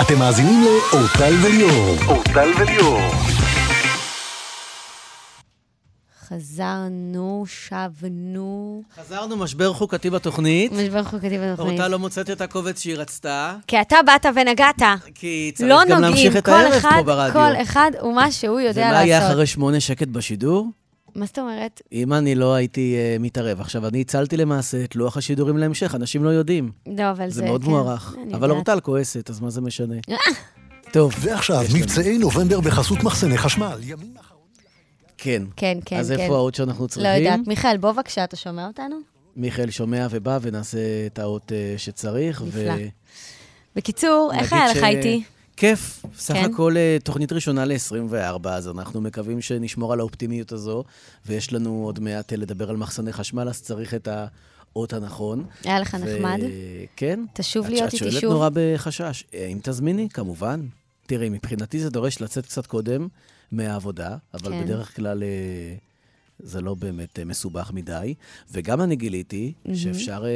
אתם 0.00 0.18
מאזינים 0.18 0.64
לאורטל 0.64 1.34
וליאור. 1.42 1.96
אורטל 2.06 2.48
וליאור. 2.60 3.00
חזרנו, 6.28 7.44
שבנו. 7.46 8.82
חזרנו, 9.00 9.36
משבר 9.36 9.72
חוקתי 9.72 10.10
בתוכנית. 10.10 10.72
משבר 10.72 11.02
חוקתי 11.04 11.38
בתוכנית. 11.38 11.58
אורטל 11.80 11.88
לא 11.88 11.98
מוצאת 11.98 12.30
את 12.30 12.40
הקובץ 12.40 12.82
שהיא 12.82 12.96
רצתה, 12.96 13.56
כי 13.66 13.80
אתה 13.80 13.96
באת 14.06 14.26
ונגעת. 14.34 14.82
כי 15.14 15.52
צריך 15.54 15.68
לא 15.70 15.76
גם 15.76 15.88
נוגעים, 15.88 16.02
להמשיך 16.02 16.36
את 16.36 16.44
כל 16.44 16.50
הערב 16.50 16.72
אחד, 16.72 16.90
פה 16.96 17.02
ברדיו. 17.02 17.32
כל 17.32 17.62
אחד 17.62 17.90
הוא 18.00 18.14
מה 18.14 18.32
שהוא 18.32 18.60
יודע 18.60 18.88
ומה 18.90 19.04
יהיה 19.04 19.18
לעשות. 19.18 19.32
אחרי 19.32 19.46
שמונה 19.46 19.80
שקט 19.80 20.08
בשידור? 20.08 20.68
מה 21.14 21.26
זאת 21.26 21.38
אומרת? 21.38 21.82
אם 21.92 22.12
אני 22.12 22.34
לא 22.34 22.54
הייתי 22.54 22.96
uh, 22.96 23.22
מתערב. 23.22 23.60
עכשיו, 23.60 23.86
אני 23.88 24.00
הצלתי 24.00 24.36
למעשה 24.36 24.84
את 24.84 24.96
לוח 24.96 25.16
השידורים 25.16 25.56
להמשך, 25.56 25.94
אנשים 25.94 26.24
לא 26.24 26.28
יודעים. 26.28 26.70
לא, 26.86 27.10
אבל 27.10 27.28
זה... 27.28 27.34
זה 27.34 27.44
מאוד 27.44 27.64
כן, 27.64 27.70
מוערך. 27.70 28.16
אבל. 28.34 28.50
אורטל 28.50 28.80
כועסת, 28.80 29.30
אז 29.30 29.40
מה 29.40 29.50
זה 29.50 29.60
משנה? 29.60 29.94
טוב, 30.92 31.12
ועכשיו. 31.20 31.64
מבצעי 31.74 32.18
נובמבר 32.18 32.60
בחסות 32.60 33.02
מחסני 33.02 33.38
חשמל. 33.38 33.78
ימים 33.82 34.14
אחרונים. 34.20 34.40
כן. 35.18 35.42
כן, 35.56 35.78
כן, 35.84 35.98
אז 35.98 36.12
כן. 36.12 36.20
איפה 36.20 36.34
העוד 36.34 36.54
שאנחנו 36.54 36.84
לא 36.84 36.88
צריכים? 36.88 37.24
יודעת. 37.24 37.40
מיכאל, 37.46 37.76
בוא 37.76 37.92
בבקשה, 37.92 38.24
אתה 38.24 38.36
שומע 38.36 38.66
אותנו? 38.66 38.96
מיכאל 39.36 39.70
שומע 39.70 40.06
ובא 40.10 40.38
ונעשה 40.42 40.78
את 41.06 41.18
האות 41.18 41.52
אה, 41.52 41.74
שצריך. 41.76 42.42
נפלא. 42.42 42.72
בקיצור, 43.76 44.30
איך 44.38 44.52
היה 44.52 44.70
לך 44.70 44.76
ש- 44.76 44.82
איתי? 44.82 45.22
כיף. 45.60 46.04
סך 46.18 46.34
כן. 46.34 46.50
הכל 46.52 46.76
אה, 46.76 46.96
תוכנית 47.04 47.32
ראשונה 47.32 47.64
ל-24, 47.64 48.48
אז 48.48 48.68
אנחנו 48.68 49.00
מקווים 49.00 49.40
שנשמור 49.40 49.92
על 49.92 50.00
האופטימיות 50.00 50.52
הזו, 50.52 50.84
ויש 51.26 51.52
לנו 51.52 51.82
עוד 51.84 52.00
מעט 52.00 52.32
אה, 52.32 52.38
לדבר 52.38 52.70
על 52.70 52.76
מחסני 52.76 53.12
חשמל, 53.12 53.48
אז 53.48 53.62
צריך 53.62 53.94
את 53.94 54.08
האות 54.72 54.92
הנכון. 54.92 55.44
היה 55.64 55.80
לך 55.80 55.94
נחמד? 55.94 56.38
כן. 56.96 57.24
תשוב 57.34 57.64
את- 57.64 57.70
להיות 57.70 57.88
את 57.88 57.92
איתי 57.94 58.04
שואלת 58.04 58.20
שוב. 58.20 58.32
נורא 58.32 58.48
בחשש. 58.52 59.24
אה, 59.34 59.46
אם 59.46 59.58
תזמיני, 59.62 60.08
כמובן. 60.08 60.60
תראי, 61.06 61.28
מבחינתי 61.28 61.80
זה 61.80 61.90
דורש 61.90 62.20
לצאת 62.22 62.46
קצת 62.46 62.66
קודם 62.66 63.08
מהעבודה, 63.52 64.16
אבל 64.34 64.52
כן. 64.52 64.64
בדרך 64.64 64.96
כלל 64.96 65.22
זה 66.42 66.60
לא 66.60 66.74
באמת 66.74 67.18
אה, 67.18 67.24
מסובך 67.24 67.70
מדי. 67.74 68.14
וגם 68.52 68.80
אני 68.80 68.96
גיליתי 68.96 69.52
שאפשר 69.74 70.24
אה, 70.24 70.30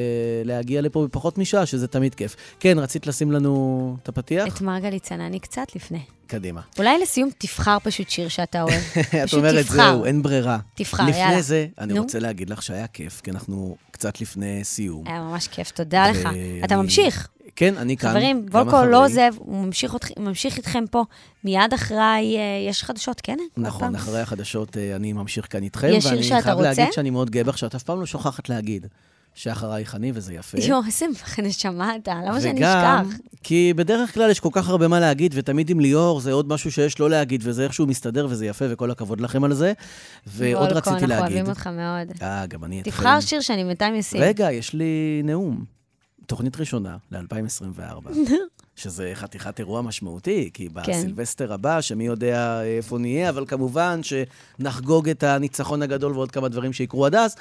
להגיע 0.45 0.81
לפה 0.81 1.05
בפחות 1.07 1.39
משעה, 1.39 1.67
שזה 1.67 1.89
תמיד 1.89 2.15
כיף. 2.15 2.37
כן, 2.61 2.79
רצית 2.79 3.07
לשים 3.07 3.33
לנו 3.33 3.97
את 4.03 4.09
הפתיח? 4.09 4.57
את 4.57 4.61
מרגלית 4.61 5.03
צנני 5.03 5.41
קצת 5.41 5.67
לפני. 5.77 6.01
קדימה. 6.27 6.61
אולי 6.79 6.99
לסיום 6.99 7.31
תבחר 7.39 7.79
פשוט 7.83 8.11
שיר 8.11 8.29
שאתה 8.29 8.63
אוהב. 8.63 8.75
את 9.01 9.25
פשוט 9.25 9.39
אומרת, 9.39 9.65
תבחר. 9.65 9.77
זהו, 9.77 10.05
אין 10.05 10.23
ברירה. 10.23 10.59
תבחר, 10.75 11.05
לפני 11.07 11.21
יאללה. 11.21 11.43
זה, 11.43 11.67
אני 11.79 11.95
נו. 11.95 12.03
רוצה 12.03 12.19
להגיד 12.19 12.51
לך 12.51 12.63
שהיה 12.63 12.87
כיף, 12.87 13.21
כי 13.21 13.31
אנחנו 13.31 13.77
קצת 14.05 14.21
לפני 14.21 14.65
סיום. 14.65 15.05
היה 15.07 15.21
ממש 15.21 15.49
כיף, 15.49 15.71
תודה 15.71 16.11
לך. 16.11 16.19
ואני- 16.25 16.61
אתה 16.65 16.77
ממשיך. 16.77 17.29
כן, 17.57 17.75
אני 17.77 17.97
כאן. 17.97 18.11
חברים, 18.11 18.47
וולקו. 18.51 18.85
לא 18.85 19.05
עוזב, 19.05 19.33
הוא 19.39 19.65
ממשיך 19.65 19.95
אותך- 19.95 20.19
ממשיך 20.19 20.57
איתכם 20.57 20.85
פה. 20.91 21.05
מיד 21.45 21.75
אחריי 21.75 22.37
אה, 22.37 22.43
יש 22.71 22.85
חדשות, 22.85 23.21
כן? 23.21 23.37
נכון? 23.57 23.95
אחרי 23.95 24.21
החדשות 24.21 24.77
אה, 24.77 24.97
אני 24.97 25.13
ממשיך 25.13 25.47
כאן 25.51 25.63
איתכם. 25.63 25.89
יש 25.91 26.05
שיר 26.05 26.13
ואני 26.13 26.23
שאתה 26.23 26.43
חייב 26.43 26.55
רוצה? 26.57 26.69
להגיד 26.69 26.93
שאני 26.93 27.11
מאוד 27.11 27.31
גאה 27.31 27.45
בך, 27.45 27.59
שאת 27.59 27.75
אף 27.75 27.83
פעם 27.83 28.01
לא 28.01 28.07
שוכחת 28.07 28.49
להגיד 28.49 28.87
שאחרייך 29.35 29.95
אני, 29.95 30.13
וזה 30.15 30.35
יפה. 30.35 30.59
יואו, 30.61 30.81
איזה 30.87 31.07
נשמה 31.43 31.97
אתה, 31.97 32.15
למה 32.27 32.41
שאני 32.41 32.61
וגם, 32.61 33.07
אשכח? 33.09 33.19
כי 33.43 33.73
בדרך 33.77 34.15
כלל 34.15 34.31
יש 34.31 34.41
כל 34.41 34.49
כך 34.53 34.69
הרבה 34.69 34.89
מה 34.89 35.01
להגיד, 35.01 35.33
ותמיד 35.37 35.71
עם 35.71 35.81
ליאור 35.81 36.21
זה 36.21 36.33
עוד 36.33 36.49
משהו 36.49 36.73
שיש 36.73 37.01
לא 37.01 37.11
להגיד, 37.11 37.41
וזה 37.45 37.65
איכשהו 37.65 37.87
מסתדר, 37.87 38.27
וזה 38.31 38.47
יפה, 38.47 38.65
וכל 38.69 38.91
הכבוד 38.91 39.21
לכם 39.21 39.45
על 39.45 39.55
זה. 39.55 39.73
ועוד 40.27 40.73
רציתי 40.73 40.91
אנחנו 40.91 41.07
להגיד... 41.07 41.37
אוהבים 41.37 41.51
אותך 41.51 41.67
מאוד. 41.67 42.23
אה, 42.23 42.47
גם 42.47 42.65
אני 42.65 42.81
אתכם. 42.81 42.91
תבחר 42.91 43.21
שיר 43.21 43.41
שאני 43.41 43.65
בינתיים 43.65 43.95
אשים. 43.95 44.21
רגע, 44.23 44.53
יש 44.53 44.75
לי 44.75 45.23
נאום. 45.25 45.65
תוכנית 46.27 46.61
ראשונה 46.61 46.97
ל-2024, 47.11 48.09
שזה 48.77 49.11
חתיכת 49.15 49.59
אירוע 49.59 49.83
משמעותי, 49.83 50.51
כי 50.55 50.69
כן. 50.69 50.93
בסילבסטר 50.93 51.53
הבא, 51.53 51.81
שמי 51.81 52.07
יודע 52.07 52.63
איפה 52.63 52.99
נהיה, 52.99 53.29
אבל 53.29 53.47
כמובן 53.47 54.01
שנחגוג 54.03 55.09
את 55.09 55.23
הניצחון 55.23 55.83
הגדול 55.83 56.13
ועוד 56.13 56.31
כמה 56.31 56.49
דברים 56.49 56.73
שיקרו 56.73 57.07
עד 57.07 57.15
אז. 57.15 57.37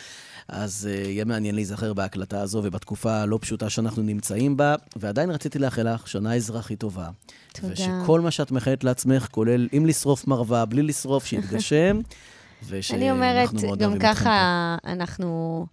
אז 0.48 0.89
uh, 0.91 1.08
יהיה 1.08 1.26
מעניין 1.26 1.56
להיזכר 1.56 1.94
בהקלטה 1.94 2.41
הזו 2.41 2.62
ובתקופה 2.64 3.14
הלא 3.14 3.39
פשוטה 3.41 3.70
שאנחנו 3.70 4.04
נמצאים 4.04 4.58
בה, 4.58 4.76
ועדיין 4.96 5.32
רציתי 5.32 5.60
לאחל 5.60 5.94
לך 5.94 6.08
שנה 6.08 6.36
אזרחית 6.36 6.80
טובה. 6.80 7.10
תודה. 7.54 7.74
ושכל 7.74 8.22
מה 8.22 8.32
שאת 8.32 8.52
מאחלת 8.52 8.84
לעצמך, 8.84 9.28
כולל 9.32 9.68
עם 9.72 9.86
לשרוף 9.86 10.28
מרווה, 10.28 10.66
בלי 10.66 10.82
לשרוף, 10.82 11.26
שיתגשם. 11.26 12.00
ושאנחנו 12.68 13.06
אני 13.06 13.12
אומרת, 13.12 13.54
מאוד 13.54 13.80
גם 13.80 13.89
אוהבים 13.89 14.10
אתכם 14.10 14.14
פה. 14.14 14.20
ככה 14.20 14.76
אנחנו 14.86 15.66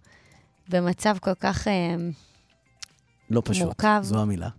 במצב 0.69 1.17
כל 1.21 1.33
כך, 1.39 1.67
אה, 1.67 1.95
לא 3.29 3.41
פשוט, 3.45 3.63
מורכב. 3.63 3.99
זו 4.03 4.21
המילה. 4.21 4.49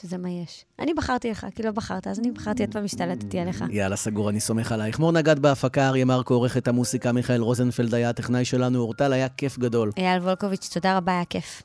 שזה 0.00 0.18
מה 0.18 0.30
יש. 0.30 0.64
אני 0.78 0.94
בחרתי 0.94 1.30
לך, 1.30 1.46
כי 1.54 1.62
לא 1.62 1.70
בחרת, 1.70 2.06
אז 2.06 2.18
אני 2.18 2.30
בחרתי, 2.30 2.62
עוד 2.62 2.72
פעם 2.72 2.84
השתלטתי 2.84 3.38
עליך. 3.38 3.64
יאללה, 3.70 3.96
סגור, 3.96 4.30
אני 4.30 4.40
סומך 4.40 4.72
עלייך. 4.72 4.98
מור 4.98 5.12
נגד 5.12 5.38
בהפקה, 5.38 5.88
אריה 5.88 6.04
מרקו 6.04 6.34
עורך 6.34 6.56
את 6.56 6.68
המוסיקה, 6.68 7.12
מיכאל 7.12 7.40
רוזנפלד 7.40 7.94
היה 7.94 8.10
הטכנאי 8.10 8.44
שלנו, 8.44 8.78
אורטל, 8.78 9.12
היה 9.12 9.28
כיף 9.28 9.58
גדול. 9.58 9.90
אייל 9.96 10.22
וולקוביץ', 10.22 10.68
תודה 10.74 10.96
רבה, 10.96 11.12
היה 11.12 11.24
כיף. 11.24 11.62